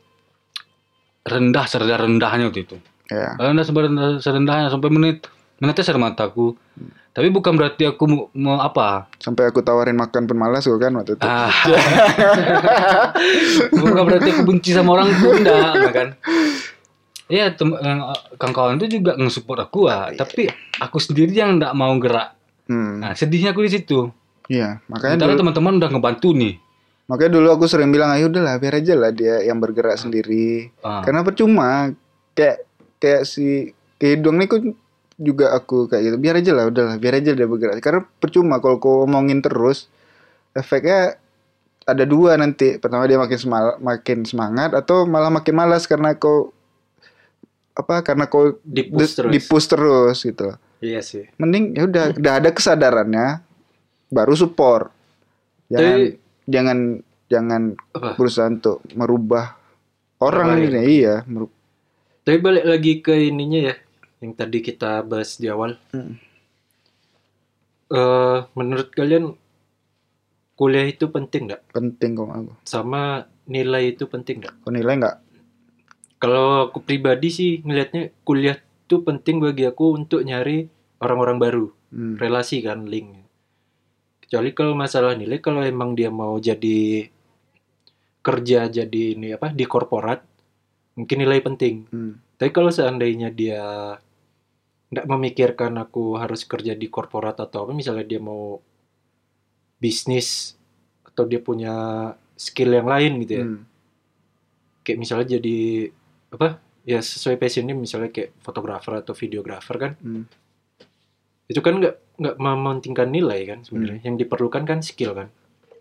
rendah 1.28 1.66
serendah 1.68 2.00
rendahnya 2.00 2.48
waktu 2.50 2.64
itu 2.66 2.78
Ya. 3.08 3.36
rendah 3.40 3.64
serendah 3.64 4.20
serendahnya 4.20 4.68
sampai 4.68 4.90
menit 4.92 5.28
menetes 5.60 5.88
air 5.88 6.00
mataku 6.00 6.56
tapi 7.18 7.34
bukan 7.34 7.58
berarti 7.58 7.90
aku 7.90 8.04
mau, 8.06 8.22
mau 8.38 8.62
apa 8.62 9.10
Sampai 9.18 9.50
aku 9.50 9.66
tawarin 9.66 9.98
makan 9.98 10.30
pun 10.30 10.38
malas 10.38 10.70
gue 10.70 10.78
kan 10.78 10.94
waktu 10.94 11.18
itu. 11.18 11.26
ah. 11.26 11.50
bukan 13.74 14.02
berarti 14.06 14.30
aku 14.30 14.44
benci 14.46 14.70
sama 14.70 15.02
orang 15.02 15.10
tuh 15.18 15.34
enggak 15.34 15.72
enggak 15.74 15.94
kan 15.94 16.10
Iya, 17.28 17.52
eh, 17.52 17.98
kawan-kawan 18.40 18.80
itu 18.80 19.02
juga 19.02 19.20
nge-support 19.20 19.60
aku 19.60 19.92
ah, 19.92 20.08
tapi 20.16 20.48
aku 20.80 20.96
sendiri 20.96 21.36
yang 21.36 21.60
enggak 21.60 21.76
mau 21.76 21.92
gerak. 22.00 22.32
Hmm. 22.72 23.04
Nah, 23.04 23.12
sedihnya 23.20 23.52
aku 23.52 23.68
di 23.68 23.72
situ. 23.76 24.08
Iya, 24.48 24.80
makanya 24.88 25.20
Sementara 25.20 25.36
dulu, 25.36 25.40
teman-teman 25.44 25.74
udah 25.76 25.90
ngebantu 25.92 26.32
nih. 26.32 26.56
makanya 27.08 27.32
dulu 27.36 27.48
aku 27.52 27.66
sering 27.68 27.92
bilang 27.92 28.16
ayo 28.16 28.32
udahlah 28.32 28.56
biar 28.60 28.80
aja 28.80 28.96
lah 28.96 29.12
dia 29.12 29.44
yang 29.44 29.60
bergerak 29.60 30.00
sendiri. 30.00 30.72
Ah. 30.80 31.04
Karena 31.04 31.20
percuma 31.28 31.92
kayak 32.32 32.64
kayak 32.96 33.28
si 33.28 33.76
Kidong 34.00 34.40
nih 34.40 34.48
kok 34.48 34.64
juga 35.18 35.52
aku 35.52 35.86
kayak 35.86 36.04
gitu. 36.04 36.18
Biar 36.18 36.36
aja 36.38 36.52
lah 36.54 36.66
udahlah, 36.66 36.96
biar 36.96 37.18
aja 37.18 37.34
dia 37.34 37.44
bergerak. 37.44 37.82
Karena 37.82 38.02
percuma 38.18 38.58
kalau 38.58 38.78
kau 38.78 39.04
omongin 39.04 39.42
terus 39.42 39.90
efeknya 40.54 41.18
ada 41.84 42.04
dua 42.04 42.38
nanti. 42.38 42.78
Pertama 42.78 43.04
dia 43.04 43.18
makin 43.18 43.38
semal, 43.38 43.66
makin 43.78 44.24
semangat 44.24 44.72
atau 44.72 45.04
malah 45.04 45.30
makin 45.30 45.54
malas 45.54 45.84
karena 45.84 46.14
kau 46.14 46.54
apa 47.74 48.02
karena 48.02 48.26
kau 48.26 48.58
Di-push 48.62 49.14
terus. 49.16 49.32
di-push 49.32 49.68
terus 49.68 50.18
gitu. 50.22 50.54
Iya 50.78 51.02
sih. 51.02 51.26
Mending 51.36 51.74
ya 51.74 51.84
udah 51.84 52.06
udah 52.14 52.34
ada 52.36 52.50
kesadarannya 52.50 53.42
baru 54.08 54.34
support. 54.34 54.94
Jangan 55.68 55.94
Tapi- 55.94 56.16
jangan 56.48 56.78
jangan 57.28 57.62
Apa? 57.92 58.16
berusaha 58.16 58.48
untuk 58.48 58.80
merubah 58.94 59.58
orang 60.18 60.64
ini 60.64 61.04
iya 61.04 61.22
meru- 61.26 61.52
Tapi 62.24 62.38
balik 62.40 62.64
lagi 62.64 62.94
ke 63.00 63.14
ininya 63.28 63.72
ya, 63.72 63.76
yang 64.22 64.34
tadi 64.34 64.60
kita 64.66 65.06
bahas 65.06 65.38
di 65.38 65.48
awal. 65.50 65.78
Hmm. 65.94 66.18
Eh, 67.88 68.40
menurut 68.58 68.92
kalian 68.92 69.32
kuliah 70.58 70.90
itu 70.90 71.08
penting 71.08 71.48
nggak? 71.48 71.72
penting 71.72 72.18
kok 72.18 72.28
aku. 72.28 72.54
Sama 72.66 73.30
nilai 73.48 73.96
itu 73.96 74.10
penting 74.10 74.44
nggak? 74.44 74.56
Kau 74.66 74.74
nilai 74.74 74.98
nggak? 75.00 75.18
Kalau 76.18 76.68
aku 76.68 76.82
pribadi 76.82 77.30
sih 77.30 77.52
ngelihatnya 77.62 78.10
kuliah 78.26 78.58
itu 78.58 79.06
penting 79.06 79.38
bagi 79.38 79.70
aku 79.70 79.94
untuk 79.96 80.26
nyari 80.26 80.66
orang-orang 80.98 81.38
baru, 81.38 81.66
Hmm. 81.94 82.18
relasi 82.18 82.66
kan, 82.66 82.90
link. 82.90 83.14
Kecuali 84.26 84.52
kalau 84.52 84.74
masalah 84.74 85.14
nilai, 85.14 85.38
kalau 85.40 85.62
emang 85.62 85.94
dia 85.94 86.10
mau 86.10 86.36
jadi 86.42 87.08
kerja 88.26 88.68
jadi 88.68 89.16
ini 89.16 89.38
apa 89.38 89.54
di 89.54 89.64
korporat, 89.64 90.20
mungkin 91.00 91.24
nilai 91.24 91.40
penting. 91.40 91.86
Hmm. 91.88 92.20
Tapi 92.36 92.50
kalau 92.52 92.74
seandainya 92.74 93.32
dia 93.32 93.96
nggak 94.88 95.04
memikirkan 95.06 95.76
aku 95.78 96.16
harus 96.16 96.48
kerja 96.48 96.72
di 96.72 96.88
korporat 96.88 97.36
atau 97.38 97.68
apa, 97.68 97.72
misalnya 97.76 98.08
dia 98.08 98.22
mau 98.24 98.60
bisnis 99.78 100.56
atau 101.04 101.28
dia 101.28 101.42
punya 101.44 101.74
skill 102.38 102.72
yang 102.72 102.88
lain 102.88 103.20
gitu 103.26 103.34
ya, 103.34 103.46
Hmm. 103.46 103.62
kayak 104.82 105.00
misalnya 105.02 105.28
jadi 105.38 105.60
apa 106.32 106.48
ya 106.88 107.04
sesuai 107.04 107.36
passionnya 107.36 107.76
misalnya 107.76 108.10
kayak 108.10 108.32
fotografer 108.40 108.96
atau 108.96 109.12
videografer 109.12 109.76
kan, 109.76 109.92
Hmm. 110.00 110.24
itu 111.48 111.60
kan 111.60 111.78
nggak 111.78 111.96
nggak 112.18 112.36
mementingkan 112.40 113.10
nilai 113.12 113.44
kan 113.46 113.60
sebenarnya, 113.62 114.02
yang 114.08 114.16
diperlukan 114.16 114.64
kan 114.66 114.80
skill 114.82 115.14
kan. 115.14 115.28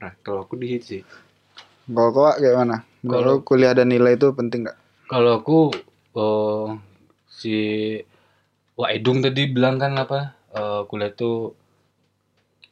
Nah 0.02 0.12
kalau 0.20 0.44
aku 0.44 0.58
di 0.58 0.76
situ 0.76 0.86
sih, 1.00 1.02
Kalau 1.86 2.10
kau 2.10 2.26
kayak 2.26 2.56
mana? 2.58 2.76
Kalau 3.06 3.38
kuliah 3.46 3.70
dan 3.70 3.86
nilai 3.86 4.18
itu 4.18 4.34
penting 4.34 4.66
nggak? 4.66 4.78
Kalau 5.06 5.38
aku 5.38 5.58
eh, 6.18 6.68
si 7.30 7.54
Wak 8.76 8.90
Edung 8.92 9.24
tadi 9.24 9.48
bilang 9.48 9.80
kan 9.80 9.96
apa 9.96 10.36
eh, 10.52 10.80
kuliah 10.86 11.10
itu 11.10 11.52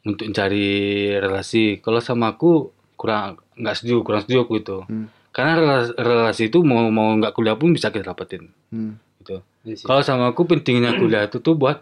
untuk 0.05 0.29
mencari 0.29 0.69
relasi. 1.17 1.81
Kalau 1.81 1.99
sama 2.05 2.37
aku 2.37 2.69
kurang 3.01 3.41
nggak 3.57 3.75
setuju, 3.77 4.05
kurang 4.05 4.21
setuju 4.25 4.45
aku 4.45 4.55
itu. 4.61 4.79
Hmm. 4.85 5.09
Karena 5.35 5.53
relasi, 5.59 5.91
relasi 5.97 6.43
itu 6.53 6.61
mau 6.61 6.87
mau 6.93 7.09
nggak 7.17 7.33
kuliah 7.33 7.57
pun 7.57 7.73
bisa 7.73 7.89
kita 7.89 8.13
dapetin. 8.13 8.53
Hmm. 8.69 9.01
Gitu. 9.25 9.41
Iya 9.65 9.75
sih. 9.81 9.87
Kalau 9.89 10.05
sama 10.05 10.29
aku 10.29 10.45
pentingnya 10.45 11.01
kuliah 11.01 11.25
itu 11.25 11.41
tuh 11.41 11.57
buat 11.57 11.81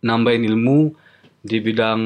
nambahin 0.00 0.48
ilmu 0.48 0.96
di 1.44 1.56
bidang 1.60 2.00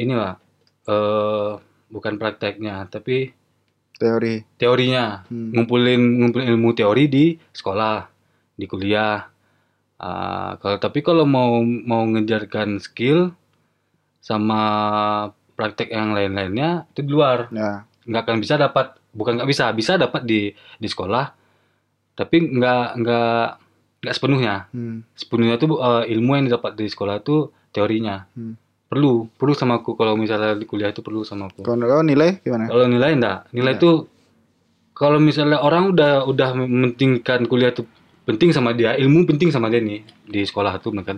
ini 0.00 0.12
lah, 0.16 0.40
eh 0.88 1.52
bukan 1.92 2.16
prakteknya, 2.16 2.88
tapi 2.88 3.36
Teori. 4.00 4.40
teorinya 4.56 5.28
Hmm. 5.28 5.52
ngumpulin 5.52 6.00
ngumpulin 6.00 6.48
ilmu 6.56 6.72
teori 6.72 7.04
di 7.12 7.24
sekolah 7.52 8.08
di 8.56 8.64
kuliah 8.64 9.28
Ah, 10.00 10.56
kalau 10.56 10.80
tapi 10.80 11.04
kalau 11.04 11.28
mau 11.28 11.60
mau 11.60 12.08
ngejarkan 12.08 12.80
skill 12.80 13.36
sama 14.18 14.62
praktek 15.52 15.92
yang 15.92 16.12
lain-lainnya 16.12 16.88
itu 16.88 17.04
di 17.04 17.12
luar 17.12 17.52
Ya. 17.52 17.84
nggak 18.02 18.22
akan 18.24 18.38
bisa 18.40 18.56
dapat 18.56 18.96
bukan 19.12 19.36
nggak 19.36 19.44
bisa 19.46 19.68
bisa 19.72 19.96
dapat 19.96 20.24
di 20.24 20.48
di 20.76 20.88
sekolah 20.88 21.36
tapi 22.14 22.48
nggak 22.48 22.96
nggak 22.96 23.44
nggak 24.00 24.14
sepenuhnya 24.16 24.72
Hmm. 24.72 25.04
sepenuhnya 25.12 25.60
tuh 25.60 25.76
eh, 25.76 26.04
ilmu 26.10 26.32
yang 26.32 26.44
didapat 26.48 26.72
di 26.74 26.88
sekolah 26.88 27.20
itu 27.20 27.36
teorinya 27.68 28.24
Hmm. 28.32 28.56
perlu 28.88 29.28
perlu 29.30 29.52
sama 29.52 29.78
aku 29.78 29.94
kalau 29.94 30.16
misalnya 30.16 30.56
di 30.56 30.64
kuliah 30.64 30.88
itu 30.88 31.04
perlu 31.04 31.22
sama 31.22 31.46
aku 31.46 31.60
Kalau 31.60 31.76
nilai 32.00 32.40
gimana? 32.40 32.66
kalau 32.66 32.88
nilai 32.88 33.12
enggak, 33.12 33.38
nilai 33.52 33.76
itu 33.76 34.08
kalau 34.90 35.16
misalnya 35.16 35.60
orang 35.60 35.92
udah 35.92 36.24
udah 36.24 36.48
mementingkan 36.56 37.44
kuliah 37.44 37.68
itu 37.68 37.84
penting 38.30 38.50
sama 38.54 38.70
dia, 38.72 38.94
ilmu 38.94 39.26
penting 39.26 39.50
sama 39.50 39.66
dia 39.68 39.82
nih 39.82 40.06
di 40.26 40.40
sekolah 40.46 40.78
itu 40.78 40.88
kan 41.02 41.16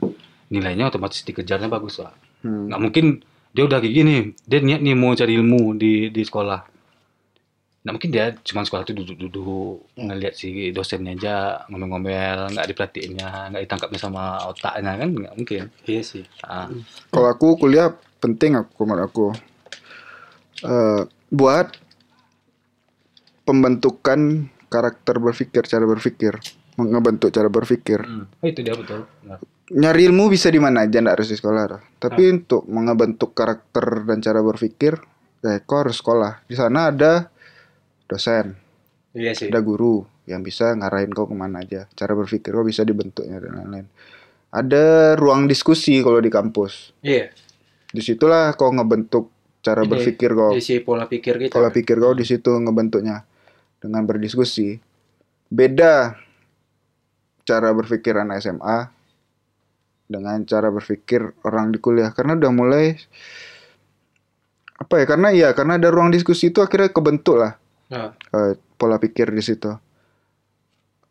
nilainya 0.52 0.88
otomatis 0.88 1.24
dikejarnya 1.24 1.68
bagus 1.68 2.00
lah. 2.00 2.12
Hmm. 2.44 2.68
Nggak 2.68 2.80
mungkin 2.80 3.06
dia 3.52 3.64
udah 3.68 3.78
kayak 3.84 3.94
gini, 3.94 4.16
dia 4.48 4.58
niat 4.64 4.80
nih 4.80 4.96
mau 4.96 5.12
cari 5.12 5.32
ilmu 5.36 5.76
di 5.76 6.08
di 6.08 6.22
sekolah. 6.24 6.60
Nggak 7.82 7.94
mungkin 7.98 8.10
dia 8.14 8.24
cuma 8.46 8.62
sekolah 8.62 8.82
itu 8.86 8.94
duduk-duduk 8.94 9.98
ngeliat 9.98 10.34
si 10.38 10.70
dosennya 10.70 11.12
aja 11.18 11.34
ngomel-ngomel, 11.68 12.54
nggak 12.54 12.66
diperhatiinnya, 12.72 13.52
nggak 13.52 13.62
ditangkapnya 13.66 14.00
sama 14.00 14.38
otaknya 14.48 14.96
kan 14.96 15.08
nggak 15.10 15.34
mungkin. 15.34 15.62
Iya 15.84 16.02
sih. 16.06 16.24
Ah, 16.46 16.70
Kalau 17.10 17.28
aku 17.28 17.58
kuliah 17.58 17.90
penting 18.22 18.54
aku 18.54 18.86
menurut 18.86 19.10
aku 19.10 19.26
Eh, 20.62 21.02
buat 21.34 21.74
pembentukan 23.42 24.46
karakter 24.70 25.18
berpikir, 25.18 25.66
cara 25.66 25.82
berpikir, 25.82 26.38
ngebentuk 26.76 27.28
cara 27.30 27.48
berpikir. 27.48 28.00
hmm. 28.00 28.40
Oh, 28.40 28.46
itu 28.48 28.60
dia 28.60 28.74
betul. 28.76 29.04
Benar. 29.24 29.38
Nyari 29.72 30.02
ilmu 30.12 30.28
bisa 30.28 30.52
di 30.52 30.60
mana 30.60 30.84
aja, 30.84 31.00
nggak 31.00 31.16
harus 31.22 31.28
di 31.32 31.36
sekolah. 31.38 31.62
dah. 31.64 31.82
Tapi 31.96 32.28
untuk 32.28 32.68
mengebentuk 32.68 33.32
karakter 33.32 34.04
dan 34.04 34.20
cara 34.20 34.44
berpikir, 34.44 35.00
ya 35.40 35.60
kau 35.64 35.80
harus 35.80 35.96
sekolah. 35.96 36.44
Di 36.44 36.56
sana 36.58 36.92
ada 36.92 37.32
dosen, 38.04 38.52
Iya 39.16 39.32
sih. 39.32 39.48
ada 39.48 39.60
guru 39.64 40.04
yang 40.28 40.44
bisa 40.44 40.76
ngarahin 40.76 41.08
kau 41.10 41.24
ke 41.24 41.32
mana 41.32 41.64
aja. 41.64 41.88
Cara 41.96 42.12
berpikir 42.12 42.52
kau 42.52 42.64
bisa 42.64 42.84
dibentuknya 42.84 43.40
dan 43.40 43.52
lain-lain. 43.58 43.86
Ada 44.52 45.16
ruang 45.16 45.48
diskusi 45.48 46.04
kalau 46.04 46.20
di 46.20 46.28
kampus. 46.28 46.92
Iya. 47.00 47.32
Di 47.88 48.00
situlah 48.04 48.52
kau 48.52 48.68
ngebentuk 48.68 49.32
cara 49.64 49.84
Ini, 49.84 49.88
berpikir 49.88 50.30
kau. 50.36 50.52
Isi 50.52 50.84
pola 50.84 51.08
pikir 51.08 51.48
kita. 51.48 51.52
Pola 51.56 51.72
pikir 51.72 51.96
kau 51.96 52.12
di 52.12 52.28
situ 52.28 52.52
ngebentuknya 52.52 53.24
dengan 53.80 54.04
berdiskusi. 54.04 54.76
Beda 55.48 56.16
cara 57.42 57.70
berpikir 57.70 58.14
anak 58.14 58.38
SMA 58.38 58.78
dengan 60.04 60.42
cara 60.42 60.68
berpikir 60.68 61.20
orang 61.42 61.70
di 61.70 61.78
kuliah 61.78 62.10
karena 62.10 62.34
udah 62.34 62.50
mulai 62.50 62.94
apa 64.74 64.94
ya 64.96 65.04
karena 65.04 65.28
iya 65.30 65.48
karena 65.50 65.76
ada 65.76 65.88
ruang 65.88 66.10
diskusi 66.10 66.48
itu 66.48 66.58
akhirnya 66.58 66.88
kebentuk 66.88 67.36
lah 67.36 67.54
Nah, 67.86 68.08
eh, 68.08 68.52
pola 68.72 68.96
pikir 68.96 69.28
di 69.28 69.44
situ. 69.44 69.68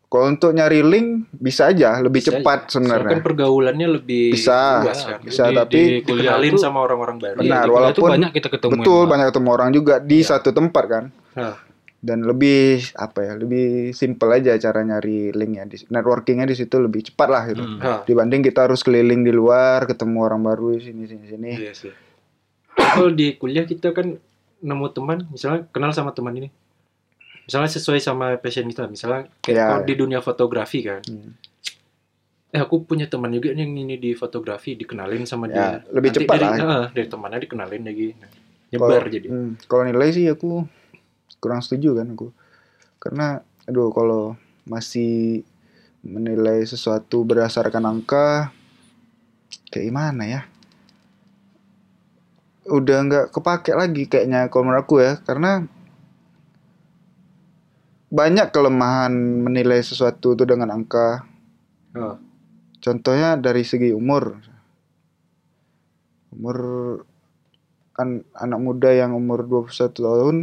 Kalau 0.04 0.26
untuk 0.26 0.50
nyari 0.50 0.82
link 0.82 1.30
bisa 1.30 1.70
aja 1.70 1.94
lebih 1.96 2.18
bisa 2.18 2.36
cepat 2.36 2.66
aja. 2.66 2.68
Soalnya 2.68 2.90
Kan 2.90 2.98
sebenarnya. 2.98 3.22
pergaulannya 3.22 3.88
lebih 3.92 4.24
Bisa, 4.28 4.82
luas 4.82 5.00
kan. 5.00 5.18
bisa, 5.22 5.42
Di- 5.46 5.56
tapi 5.56 5.80
Dikenalin 6.02 6.56
sama 6.58 6.82
orang-orang 6.82 7.16
baru. 7.16 7.38
Benar, 7.38 7.46
Iya, 7.46 7.62
di 7.62 7.70
kuliah 7.70 7.70
tuh 7.70 7.74
walaupun- 8.02 8.12
banyak 8.12 8.30
kita 8.34 8.48
ketemu 8.50 8.72
Betul 8.76 9.02
banyak 9.06 9.26
ketemu 9.30 9.48
orang 9.48 9.70
juga 9.70 9.94
di 10.02 10.18
satu 10.20 10.50
tempat 10.50 10.84
kan. 10.84 11.04
Nah, 11.32 11.54
dan 12.02 12.18
lebih 12.20 12.82
apa 12.94 13.22
ya 13.22 13.32
lebih 13.34 13.64
simple 13.92 14.26
aja 14.28 14.58
cara 14.58 14.82
nyari 14.82 15.30
linknya 15.30 15.64
di 15.64 15.78
networkingnya 15.86 16.44
di 16.44 16.56
situ 16.56 16.74
lebih 16.76 17.06
cepat 17.06 17.28
lah 17.28 17.42
gitu 17.46 17.62
Hmm. 17.62 18.02
dibanding 18.02 18.42
kita 18.42 18.66
harus 18.66 18.82
keliling 18.82 19.22
di 19.22 19.30
luar 19.30 19.86
ketemu 19.86 20.18
orang 20.20 20.42
baru 20.42 20.74
di 20.74 20.82
sini 20.82 21.06
sini 21.06 21.24
sini 21.24 21.50
iya 21.56 21.72
sih. 21.72 21.94
Kalau 22.72 23.08
di 23.08 23.36
kuliah 23.36 23.62
kita 23.62 23.90
kan 23.90 24.18
nemu 24.58 24.86
teman, 24.90 25.28
misalnya 25.28 25.68
kenal 25.68 25.90
sama 25.90 26.10
teman 26.10 26.32
ini. 26.34 26.48
Misalnya 27.42 27.68
sesuai 27.68 27.98
sama 27.98 28.34
passion 28.36 28.64
kita, 28.64 28.86
misalnya 28.86 29.28
kayak 29.38 29.54
Ya, 29.54 29.64
kau 29.68 29.78
ya. 29.78 29.84
di 29.84 29.94
dunia 29.94 30.20
fotografi 30.20 30.80
kan. 30.80 31.02
Hmm. 31.04 31.36
Eh 32.48 32.58
aku 32.58 32.82
punya 32.82 33.04
teman 33.06 33.28
juga 33.28 33.50
yang 33.50 33.70
ini 33.70 33.96
di 33.96 34.12
fotografi, 34.12 34.72
dikenalin 34.74 35.24
sama 35.24 35.46
Ya, 35.46 35.52
dia. 35.52 35.68
lebih 35.90 36.10
Nanti 36.10 36.18
cepat 36.18 36.34
dari, 36.34 36.44
lah. 36.44 36.56
Heeh, 36.58 36.84
dari 36.92 37.06
temannya 37.08 37.38
dikenalin 37.40 37.82
lagi. 37.82 38.08
Nyebar 38.70 38.88
Kalau- 38.98 39.08
jadi. 39.10 39.26
hmm, 39.26 39.50
kalau 39.66 39.82
nilai 39.84 40.08
sih 40.10 40.24
aku 40.26 40.64
kurang 41.42 41.58
setuju 41.58 41.98
kan 41.98 42.14
aku. 42.14 42.30
Karena 43.02 43.42
aduh 43.66 43.90
kalau 43.90 44.38
masih 44.62 45.42
menilai 46.06 46.62
sesuatu 46.62 47.26
berdasarkan 47.26 47.82
angka 47.82 48.54
kayak 49.74 49.90
gimana 49.90 50.22
ya? 50.22 50.40
Udah 52.70 53.02
nggak 53.02 53.26
kepake 53.34 53.74
lagi 53.74 54.06
kayaknya 54.06 54.46
kalau 54.46 54.70
menurut 54.70 54.86
aku 54.86 55.02
ya 55.02 55.18
karena 55.26 55.66
banyak 58.12 58.54
kelemahan 58.54 59.10
menilai 59.42 59.82
sesuatu 59.82 60.38
itu 60.38 60.46
dengan 60.46 60.70
angka. 60.70 61.26
Oh. 61.92 62.16
contohnya 62.80 63.36
dari 63.36 63.68
segi 63.68 63.92
umur. 63.92 64.40
Umur 66.32 66.56
an- 68.00 68.24
anak 68.32 68.60
muda 68.64 68.90
yang 68.96 69.12
umur 69.12 69.44
21 69.44 69.92
tahun 69.92 70.36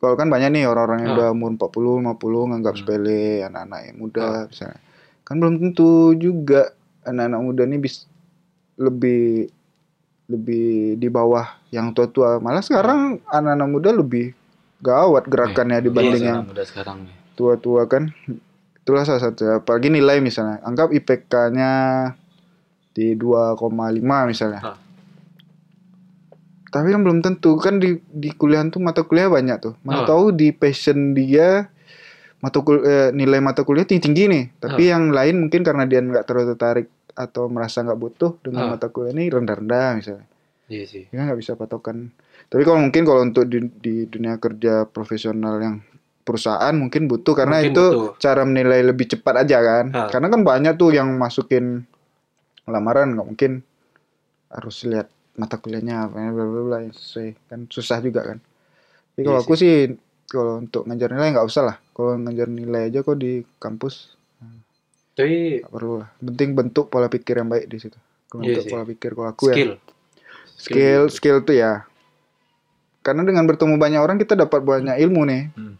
kalau 0.00 0.14
kan 0.14 0.26
banyak 0.26 0.50
nih 0.50 0.64
orang-orang 0.64 0.98
yang 1.00 1.10
Ah. 1.10 1.16
udah 1.16 1.28
umur 1.30 1.50
40 1.52 2.00
50 2.00 2.16
nganggap 2.48 2.72
Hmm. 2.72 2.80
sepele 2.82 3.20
anak-anak 3.42 3.80
yang 3.84 3.96
muda 3.98 4.28
misalnya 4.46 4.78
kan 5.22 5.34
belum 5.36 5.54
tentu 5.58 5.90
juga 6.14 6.72
anak-anak 7.02 7.40
muda 7.40 7.62
ini 7.62 7.76
bis 7.78 8.08
lebih 8.74 9.52
lebih 10.26 10.68
di 10.96 11.08
bawah 11.08 11.42
yang 11.68 11.90
tua-tua 11.90 12.38
malah 12.38 12.60
sekarang 12.60 13.20
anak-anak 13.26 13.68
muda 13.68 13.90
lebih 13.92 14.32
gawat 14.78 15.26
gerakannya 15.26 15.78
Eh, 15.78 15.84
dibanding 15.84 16.24
yang 16.24 16.40
muda 16.44 16.62
sekarang 16.62 17.04
nih. 17.04 17.14
tua-tua 17.34 17.84
kan 17.84 18.08
itulah 18.76 19.04
salah 19.04 19.22
satu 19.22 19.44
apalagi 19.54 19.88
nilai 19.88 20.18
misalnya 20.18 20.62
anggap 20.62 20.88
IPK-nya 20.90 21.70
di 22.90 23.12
2,5 23.14 24.00
misalnya 24.24 24.60
Ah. 24.64 24.76
Tapi 26.70 26.88
kan 26.88 27.00
belum 27.00 27.18
tentu 27.20 27.54
kan 27.56 27.76
di 27.76 27.98
di 28.04 28.30
kuliah 28.30 28.62
tuh 28.64 28.78
mata 28.78 29.02
kuliah 29.02 29.26
banyak 29.26 29.56
tuh 29.60 29.74
mana 29.80 30.02
Ah. 30.02 30.08
tahu 30.08 30.30
di 30.30 30.50
passion 30.50 31.12
dia 31.12 31.68
mata 32.38 32.58
kul 32.58 32.80
eh, 32.80 33.10
nilai 33.10 33.38
mata 33.38 33.60
kuliah 33.60 33.82
tinggi 33.82 34.00
tinggi 34.02 34.24
nih 34.26 34.44
tapi 34.56 34.82
Ah. 34.84 34.94
yang 34.94 35.10
lain 35.10 35.36
mungkin 35.40 35.60
karena 35.60 35.84
dia 35.84 36.00
nggak 36.00 36.24
terlalu 36.24 36.46
tertarik 36.50 36.88
atau 37.12 37.46
merasa 37.46 37.80
nggak 37.80 37.98
butuh 37.98 38.32
dengan 38.40 38.64
Ah. 38.64 38.70
mata 38.72 38.86
kuliah 38.86 39.12
ini 39.12 39.28
rendah-rendah 39.28 39.88
misalnya 39.94 40.26
Iya 40.66 40.84
sih. 40.86 41.04
ya 41.08 41.26
nggak 41.26 41.36
bisa 41.36 41.52
patokan 41.54 42.14
tapi 42.46 42.62
kalau 42.62 42.80
mungkin 42.80 43.02
kalau 43.02 43.20
untuk 43.20 43.44
di, 43.44 43.58
di 43.76 43.94
dunia 44.04 44.36
kerja 44.36 44.86
profesional 44.86 45.58
yang 45.58 45.76
perusahaan 46.20 46.70
mungkin 46.72 47.04
butuh 47.04 47.34
karena 47.34 47.58
Mungkin 47.58 47.72
itu 47.72 47.84
butuh. 47.84 48.10
cara 48.16 48.42
menilai 48.42 48.80
lebih 48.84 49.06
cepat 49.08 49.34
aja 49.40 49.58
kan 49.58 49.84
Ah. 49.90 50.08
karena 50.08 50.26
kan 50.28 50.40
banyak 50.40 50.74
tuh 50.74 50.90
yang 50.90 51.10
masukin 51.12 51.82
lamaran 52.64 53.12
nggak 53.12 53.26
mungkin 53.26 53.52
harus 54.48 54.82
lihat 54.82 55.10
mata 55.40 55.56
kuliahnya 55.56 56.04
apa 56.04 56.20
bla 56.28 56.44
bla 56.44 56.62
bla 56.62 56.78
yang 56.80 56.92
sesuai 56.92 57.48
kan 57.48 57.60
susah 57.66 57.98
juga 57.98 58.20
kan. 58.22 58.38
Tapi 59.10 59.20
kalau 59.22 59.34
Iya 59.34 59.42
aku 59.42 59.54
sih. 59.54 59.96
kalau 60.26 60.52
untuk 60.58 60.84
ngajar 60.84 61.10
nilai 61.10 61.32
nggak 61.32 61.42
usah 61.44 61.62
lah. 61.64 61.76
Kalau 61.90 62.14
ngajar 62.14 62.46
nilai 62.46 62.86
aja 62.86 63.00
kok 63.00 63.16
di 63.16 63.32
kampus 63.56 64.14
Tapi 65.10 65.58
nggak 65.58 65.70
perlu 65.70 65.94
lah. 65.98 66.08
Penting 66.16 66.48
bentuk 66.52 66.86
pola 66.86 67.06
pikir 67.06 67.34
yang 67.36 67.48
baik 67.48 67.66
di 67.66 67.78
situ. 67.78 67.98
Kalau 68.26 68.40
Iya 68.40 68.54
untuk 68.54 68.62
sih. 68.62 68.70
pola 68.70 68.84
pikir 68.84 69.10
kalau 69.12 69.28
aku 69.28 69.44
ya. 69.46 69.54
Skill. 69.56 69.72
skill 70.54 71.02
skill 71.08 71.38
tuh 71.40 71.56
ya. 71.56 71.72
Karena 73.00 73.24
dengan 73.24 73.42
bertemu 73.42 73.74
banyak 73.74 73.98
orang 73.98 74.16
kita 74.16 74.36
dapat 74.36 74.60
banyak 74.60 74.96
ilmu 75.00 75.24
nih. 75.24 75.44
Hmm. 75.52 75.74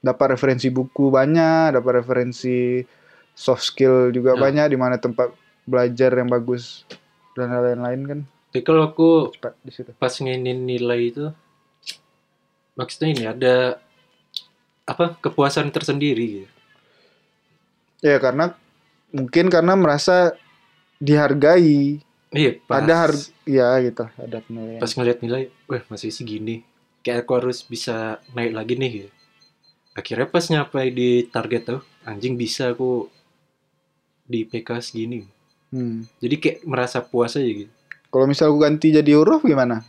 dapat 0.00 0.34
referensi 0.34 0.66
buku 0.66 1.08
banyak 1.08 1.72
dapat 1.72 2.02
referensi 2.02 2.82
soft 3.32 3.62
skill 3.62 4.10
juga 4.10 4.34
Ya. 4.34 4.40
banyak 4.40 4.66
di 4.66 4.76
mana 4.76 4.98
tempat 4.98 5.30
belajar 5.62 6.10
yang 6.10 6.26
bagus 6.26 6.82
dan 7.32 7.54
lain-lain 7.54 8.00
kan 8.04 8.18
Tapi 8.52 8.60
kalau 8.68 8.84
aku 8.84 9.32
cepat 9.32 9.56
di 9.64 9.72
situ 9.72 9.96
pas 9.96 10.12
nginin 10.12 10.68
nilai 10.68 11.08
itu 11.08 11.32
maksudnya 12.76 13.08
ini 13.08 13.24
ada 13.24 13.80
apa 14.84 15.16
kepuasan 15.24 15.72
tersendiri 15.72 16.44
gitu. 16.44 16.50
ya 18.04 18.20
karena 18.20 18.52
mungkin 19.08 19.48
karena 19.48 19.72
merasa 19.72 20.36
dihargai 21.00 22.04
Iya, 22.32 22.60
pas, 22.64 22.80
ada 22.80 23.08
harga 23.08 23.28
ya 23.44 23.68
gitu 23.80 24.04
ada 24.20 24.38
penilaian 24.44 24.80
pas 24.80 24.92
ngeliat 24.92 25.18
nilai, 25.20 25.42
wah 25.68 25.84
masih 25.88 26.08
segini. 26.08 26.64
Kayak 27.04 27.24
aku 27.24 27.32
harus 27.40 27.60
bisa 27.64 28.24
naik 28.32 28.52
lagi 28.56 28.76
nih 28.76 28.90
gitu. 28.92 29.10
Akhirnya 29.92 30.28
pas 30.28 30.44
nyampe 30.48 30.80
di 30.92 31.28
target 31.28 31.62
tuh, 31.68 31.80
anjing 32.08 32.40
bisa 32.40 32.72
aku 32.72 33.08
di 34.24 34.48
PK 34.48 34.80
segini. 34.80 35.28
Hmm. 35.68 36.08
Jadi 36.24 36.34
kayak 36.40 36.58
merasa 36.64 37.04
puas 37.04 37.36
aja 37.36 37.44
gitu. 37.44 37.72
Kalau 38.12 38.28
misal 38.28 38.52
aku 38.52 38.60
ganti 38.60 38.92
jadi 38.92 39.16
huruf 39.16 39.40
gimana 39.42 39.80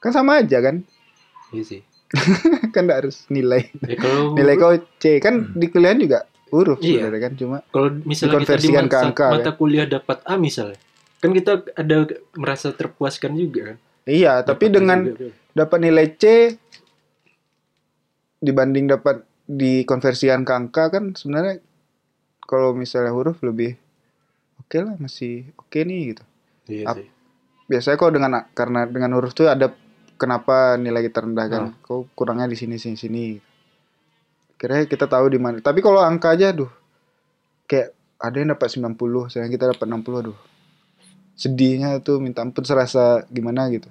kan 0.00 0.10
sama 0.10 0.40
aja 0.40 0.58
kan 0.58 0.80
Iya 1.50 1.62
sih. 1.66 1.80
kan 2.74 2.82
nggak 2.82 3.06
harus 3.06 3.28
nilai 3.28 3.68
Ya, 3.84 3.94
kalau 3.94 4.34
nilai 4.34 4.54
kau 4.56 4.72
C 4.96 5.18
kan 5.18 5.52
di 5.52 5.68
kuliah 5.68 5.92
juga 5.92 6.18
huruf 6.48 6.80
Iya. 6.80 7.06
sebenarnya 7.06 7.20
kan 7.20 7.32
cuma 7.36 7.56
kalau 7.68 7.88
misalnya 8.02 8.40
kita 8.40 8.56
di 8.56 8.66
Dikonversikan 8.66 8.84
ke 8.84 8.90
mata, 8.90 9.04
angka, 9.04 9.26
mata 9.30 9.50
kuliah 9.54 9.86
dapat 9.86 10.18
A 10.24 10.34
misalnya, 10.34 10.78
kan 11.18 11.30
kita 11.30 11.52
ada 11.72 11.96
merasa 12.34 12.72
terpuaskan 12.72 13.36
juga 13.36 13.60
kan. 13.70 13.76
iya 14.04 14.40
tapi 14.40 14.66
Dapat 14.66 14.72
A 14.72 14.76
dengan 14.80 14.98
juga, 15.06 15.26
dapat 15.52 15.78
nilai 15.80 16.06
C 16.12 16.24
dibanding 18.40 18.88
dapat 18.88 19.22
dikonversikan 19.44 20.42
ke 20.42 20.52
angka 20.52 20.84
kan 20.88 21.12
sebenarnya 21.12 21.60
kalau 22.42 22.72
misalnya 22.72 23.12
huruf 23.12 23.42
lebih 23.42 23.76
oke 24.58 24.76
lah 24.76 24.96
masih 24.96 25.50
oke 25.56 25.78
nih 25.78 26.14
gitu 26.14 26.24
Iya 26.66 26.84
sih. 26.96 27.06
Biasanya 27.70 27.96
kok 27.96 28.10
dengan 28.10 28.30
karena 28.50 28.80
dengan 28.84 29.14
huruf 29.14 29.30
tuh 29.30 29.46
ada 29.46 29.70
kenapa 30.16 30.74
nilai 30.74 31.06
kita 31.06 31.22
rendah 31.22 31.46
kan 31.46 31.62
Ah. 31.64 31.72
kok 31.78 32.10
kurangnya 32.12 32.44
di 32.44 32.58
sini 32.58 32.76
sini 32.76 32.98
sini 32.98 33.24
kira 34.56 34.84
kita 34.84 35.06
tahu 35.06 35.30
di 35.30 35.38
mana 35.38 35.58
tapi 35.58 35.78
kalau 35.78 36.02
angka 36.02 36.34
aja 36.34 36.50
duh 36.50 36.68
kayak 37.64 37.94
ada 38.18 38.36
yang 38.36 38.50
dapat 38.50 38.68
90 38.68 38.98
sedangkan 39.28 39.48
kita 39.48 39.64
dapat 39.70 39.86
60 39.86 40.20
aduh 40.20 40.38
sedihnya 41.32 41.96
tuh 42.00 42.18
minta 42.18 42.42
ampun 42.42 42.60
serasa 42.60 43.22
gimana 43.26 43.70
gitu 43.70 43.88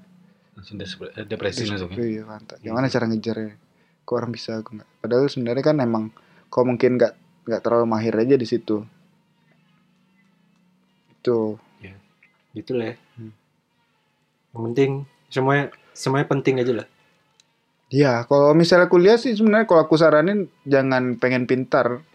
Langsung 0.54 0.76
des- 0.76 1.00
depresi 1.24 1.64
langsung. 1.64 1.88
ya. 1.90 2.04
Iya, 2.04 2.28
mantap. 2.28 2.60
Gimana 2.60 2.92
cara 2.92 3.08
ngejarnya? 3.08 3.56
Kok 4.04 4.12
orang 4.12 4.28
bisa 4.30 4.60
aku 4.60 4.76
nggak? 4.76 4.90
Padahal 5.00 5.32
sebenarnya 5.32 5.64
kan 5.64 5.80
emang 5.80 6.12
kok 6.46 6.68
mungkin 6.68 7.00
nggak 7.00 7.14
nggak 7.48 7.62
terlalu 7.64 7.86
mahir 7.88 8.12
aja 8.12 8.36
di 8.36 8.44
situ. 8.44 8.84
Itu. 11.12 11.56
Gitu 12.52 12.72
lah 12.74 12.92
ya. 12.92 12.96
Hmm. 13.16 13.32
Yang 14.52 14.62
penting 14.72 14.91
semuanya 15.30 15.66
semuanya 15.93 16.28
penting 16.28 16.56
aja 16.62 16.74
lah. 16.84 16.88
Ya, 17.89 18.22
kalau 18.30 18.54
misalnya 18.54 18.86
kuliah 18.86 19.18
sih 19.18 19.34
sebenarnya 19.34 19.66
kalau 19.66 19.82
aku 19.82 19.97
saranin 19.97 20.45
jangan 20.64 21.18
pengen 21.18 21.50
pintar. 21.50 22.06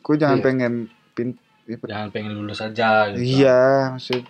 Aku 0.00 0.16
jangan 0.16 0.40
Iya. 0.40 0.44
pengen 0.44 0.72
pin 1.12 1.36
Jangan 1.70 2.10
pengen 2.10 2.34
lulus 2.34 2.60
aja 2.60 3.08
gitu. 3.14 3.22
Iya, 3.22 3.94
maksud 3.94 4.26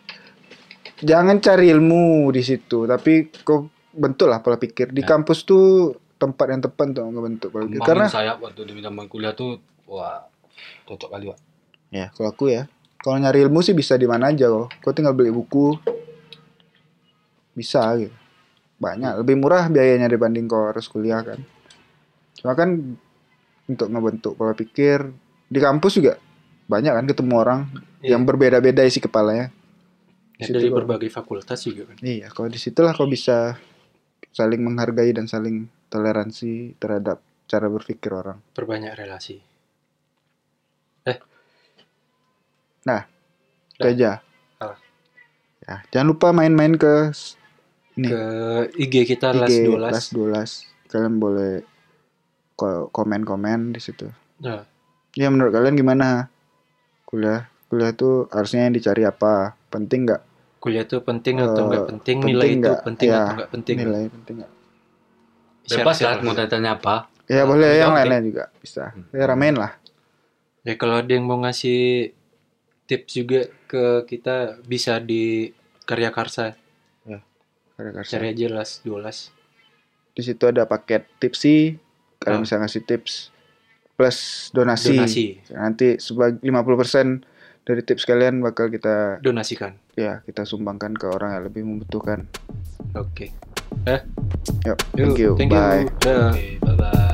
jangan 1.01 1.41
cari 1.41 1.73
ilmu 1.73 2.29
di 2.31 2.43
situ, 2.45 2.85
tapi 2.85 3.33
kok 3.33 3.67
bentuk 3.91 4.29
lah 4.29 4.45
pola 4.45 4.61
pikir. 4.61 4.93
Di 4.93 5.01
Ya. 5.03 5.09
kampus 5.09 5.49
tuh 5.49 5.97
tempat 6.21 6.53
yang 6.53 6.61
tepat 6.61 6.93
untuk 6.93 7.09
ngebentuk 7.09 7.49
pola 7.49 7.65
pikir. 7.65 7.81
Karena 7.81 8.07
saya 8.07 8.37
waktu 8.37 8.69
di 8.69 8.77
zaman 8.79 9.09
kuliah 9.09 9.33
tuh 9.33 9.57
wah 9.89 10.23
cocok 10.85 11.09
kali 11.11 11.33
pak. 11.33 11.39
Ya, 11.91 12.13
kalau 12.13 12.31
aku 12.31 12.53
ya. 12.53 12.69
Kalau 13.01 13.17
nyari 13.17 13.43
ilmu 13.43 13.65
sih 13.65 13.73
bisa 13.73 13.97
di 13.97 14.05
mana 14.05 14.29
aja 14.29 14.47
kok. 14.47 14.69
Kau 14.85 14.93
tinggal 14.93 15.17
beli 15.17 15.33
buku. 15.33 15.81
Bisa 17.61 17.85
gitu. 17.95 18.17
Banyak, 18.77 19.21
lebih 19.21 19.37
murah 19.37 19.69
biayanya 19.69 20.09
dibanding 20.09 20.49
kau 20.49 20.65
harus 20.67 20.89
kuliah 20.89 21.21
kan. 21.21 21.37
Cuma 22.33 22.57
kan 22.57 22.97
untuk 23.69 23.87
ngebentuk 23.87 24.33
pola 24.35 24.57
pikir 24.57 25.13
di 25.45 25.61
kampus 25.61 26.01
juga 26.01 26.17
banyak 26.65 26.89
kan 26.91 27.05
ketemu 27.05 27.35
orang 27.37 27.61
Iya. 28.01 28.17
yang 28.17 28.25
berbeda-beda 28.25 28.81
isi 28.81 28.97
kepalanya. 28.97 29.53
Ya, 30.41 30.49
Situ 30.49 30.57
dari 30.57 30.73
kok. 30.73 30.77
berbagai 30.81 31.13
fakultas 31.13 31.61
juga 31.61 31.93
kan. 31.93 32.01
Iya, 32.01 32.33
kalau 32.33 32.49
di 32.49 32.57
situlah 32.57 32.97
kau 32.97 33.05
bisa 33.05 33.61
saling 34.33 34.65
menghargai 34.65 35.13
dan 35.13 35.29
saling 35.29 35.69
toleransi 35.87 36.81
terhadap 36.81 37.21
cara 37.45 37.69
berpikir 37.69 38.09
orang. 38.09 38.41
Perbanyak 38.51 38.97
relasi. 38.97 39.37
Nah, 42.81 43.05
itu 43.77 43.85
Dah. 43.85 43.93
aja. 43.93 44.11
Ah. 44.59 44.77
Ya, 45.61 45.75
jangan 45.93 46.07
lupa 46.09 46.33
main-main 46.33 46.73
ke 46.75 47.13
ini. 48.01 48.09
Ke 48.11 48.23
IG 48.81 48.95
kita 49.05 49.37
las 49.37 49.53
IG 49.53 49.69
12. 49.69 49.93
Las 49.93 50.07
12. 50.11 50.51
Kalian 50.89 51.21
boleh 51.21 51.63
ko- 52.57 52.89
komen-komen 52.91 53.77
di 53.77 53.81
situ. 53.81 54.09
Nah, 54.41 54.65
Ya 55.13 55.27
menurut 55.29 55.51
kalian 55.53 55.75
gimana? 55.77 56.31
Kuliah 57.05 57.51
kuliah 57.67 57.91
tuh 57.95 58.27
harusnya 58.31 58.67
yang 58.67 58.75
dicari 58.75 59.03
apa? 59.05 59.55
Penting 59.71 60.07
nggak? 60.07 60.23
kuliah 60.61 60.85
itu 60.85 61.01
penting 61.01 61.41
atau 61.41 61.65
Eh, 61.65 61.67
enggak 61.67 61.85
penting, 61.89 62.17
penting 62.21 62.31
nilai 62.31 62.47
itu 62.53 62.59
nggak? 62.61 62.81
penting 62.85 63.09
Ya, 63.09 63.17
atau 63.19 63.33
enggak 63.33 63.51
penting. 63.51 63.77
Nilai 63.81 64.03
penting 64.13 64.35
nggak? 64.41 64.53
Bebas 65.71 65.99
lah 66.03 66.15
mau 66.21 66.35
tanya 66.37 66.71
apa. 66.77 66.95
Ya 67.31 67.43
Ah, 67.43 67.47
boleh 67.47 67.71
yang 67.79 67.93
lain-lain 67.95 68.25
juga 68.35 68.45
bisa. 68.59 68.85
Ya 69.15 69.25
ramein 69.25 69.55
lah. 69.55 69.73
Ya 70.67 70.75
kalau 70.77 71.01
ada 71.01 71.09
yang 71.11 71.25
mau 71.25 71.39
ngasih 71.41 72.13
tips 72.91 73.13
juga 73.17 73.41
ke 73.71 74.05
kita 74.05 74.61
bisa 74.67 74.99
di 75.01 75.55
Karya 75.87 76.11
Karsa. 76.11 76.59
Karya-karya. 77.81 78.11
Cari 78.11 78.27
aja 78.29 78.47
las 78.53 78.71
12. 78.83 79.33
Di 80.13 80.23
situ 80.23 80.45
ada 80.45 80.65
paket 80.65 81.09
tipsi, 81.17 81.81
kalian 82.19 82.39
Ah. 82.39 82.45
bisa 82.45 82.57
ngasih 82.57 82.85
tips 82.85 83.33
plus 83.95 84.19
donasi. 84.53 84.93
Donasi. 84.95 85.27
Nanti 85.51 85.97
sebagai 85.97 86.41
50% 86.41 87.25
dari 87.63 87.81
tips 87.81 88.05
kalian 88.05 88.41
bakal 88.41 88.69
kita 88.69 89.21
Donasikan. 89.21 89.77
ya 89.95 90.21
kita 90.21 90.45
sumbangkan 90.45 90.93
ke 90.93 91.07
orang 91.07 91.35
yang 91.35 91.45
lebih 91.45 91.63
membutuhkan. 91.63 92.29
Oke. 92.93 93.33
Eh, 93.87 94.01
Yuk, 94.67 94.77
thank 94.93 95.17
you. 95.17 95.33
Thank 95.37 95.51
Bye. 95.51 95.85
you. 95.85 95.93
Dah. 96.01 96.31
Oke, 96.31 96.47
bye-bye. 96.61 97.10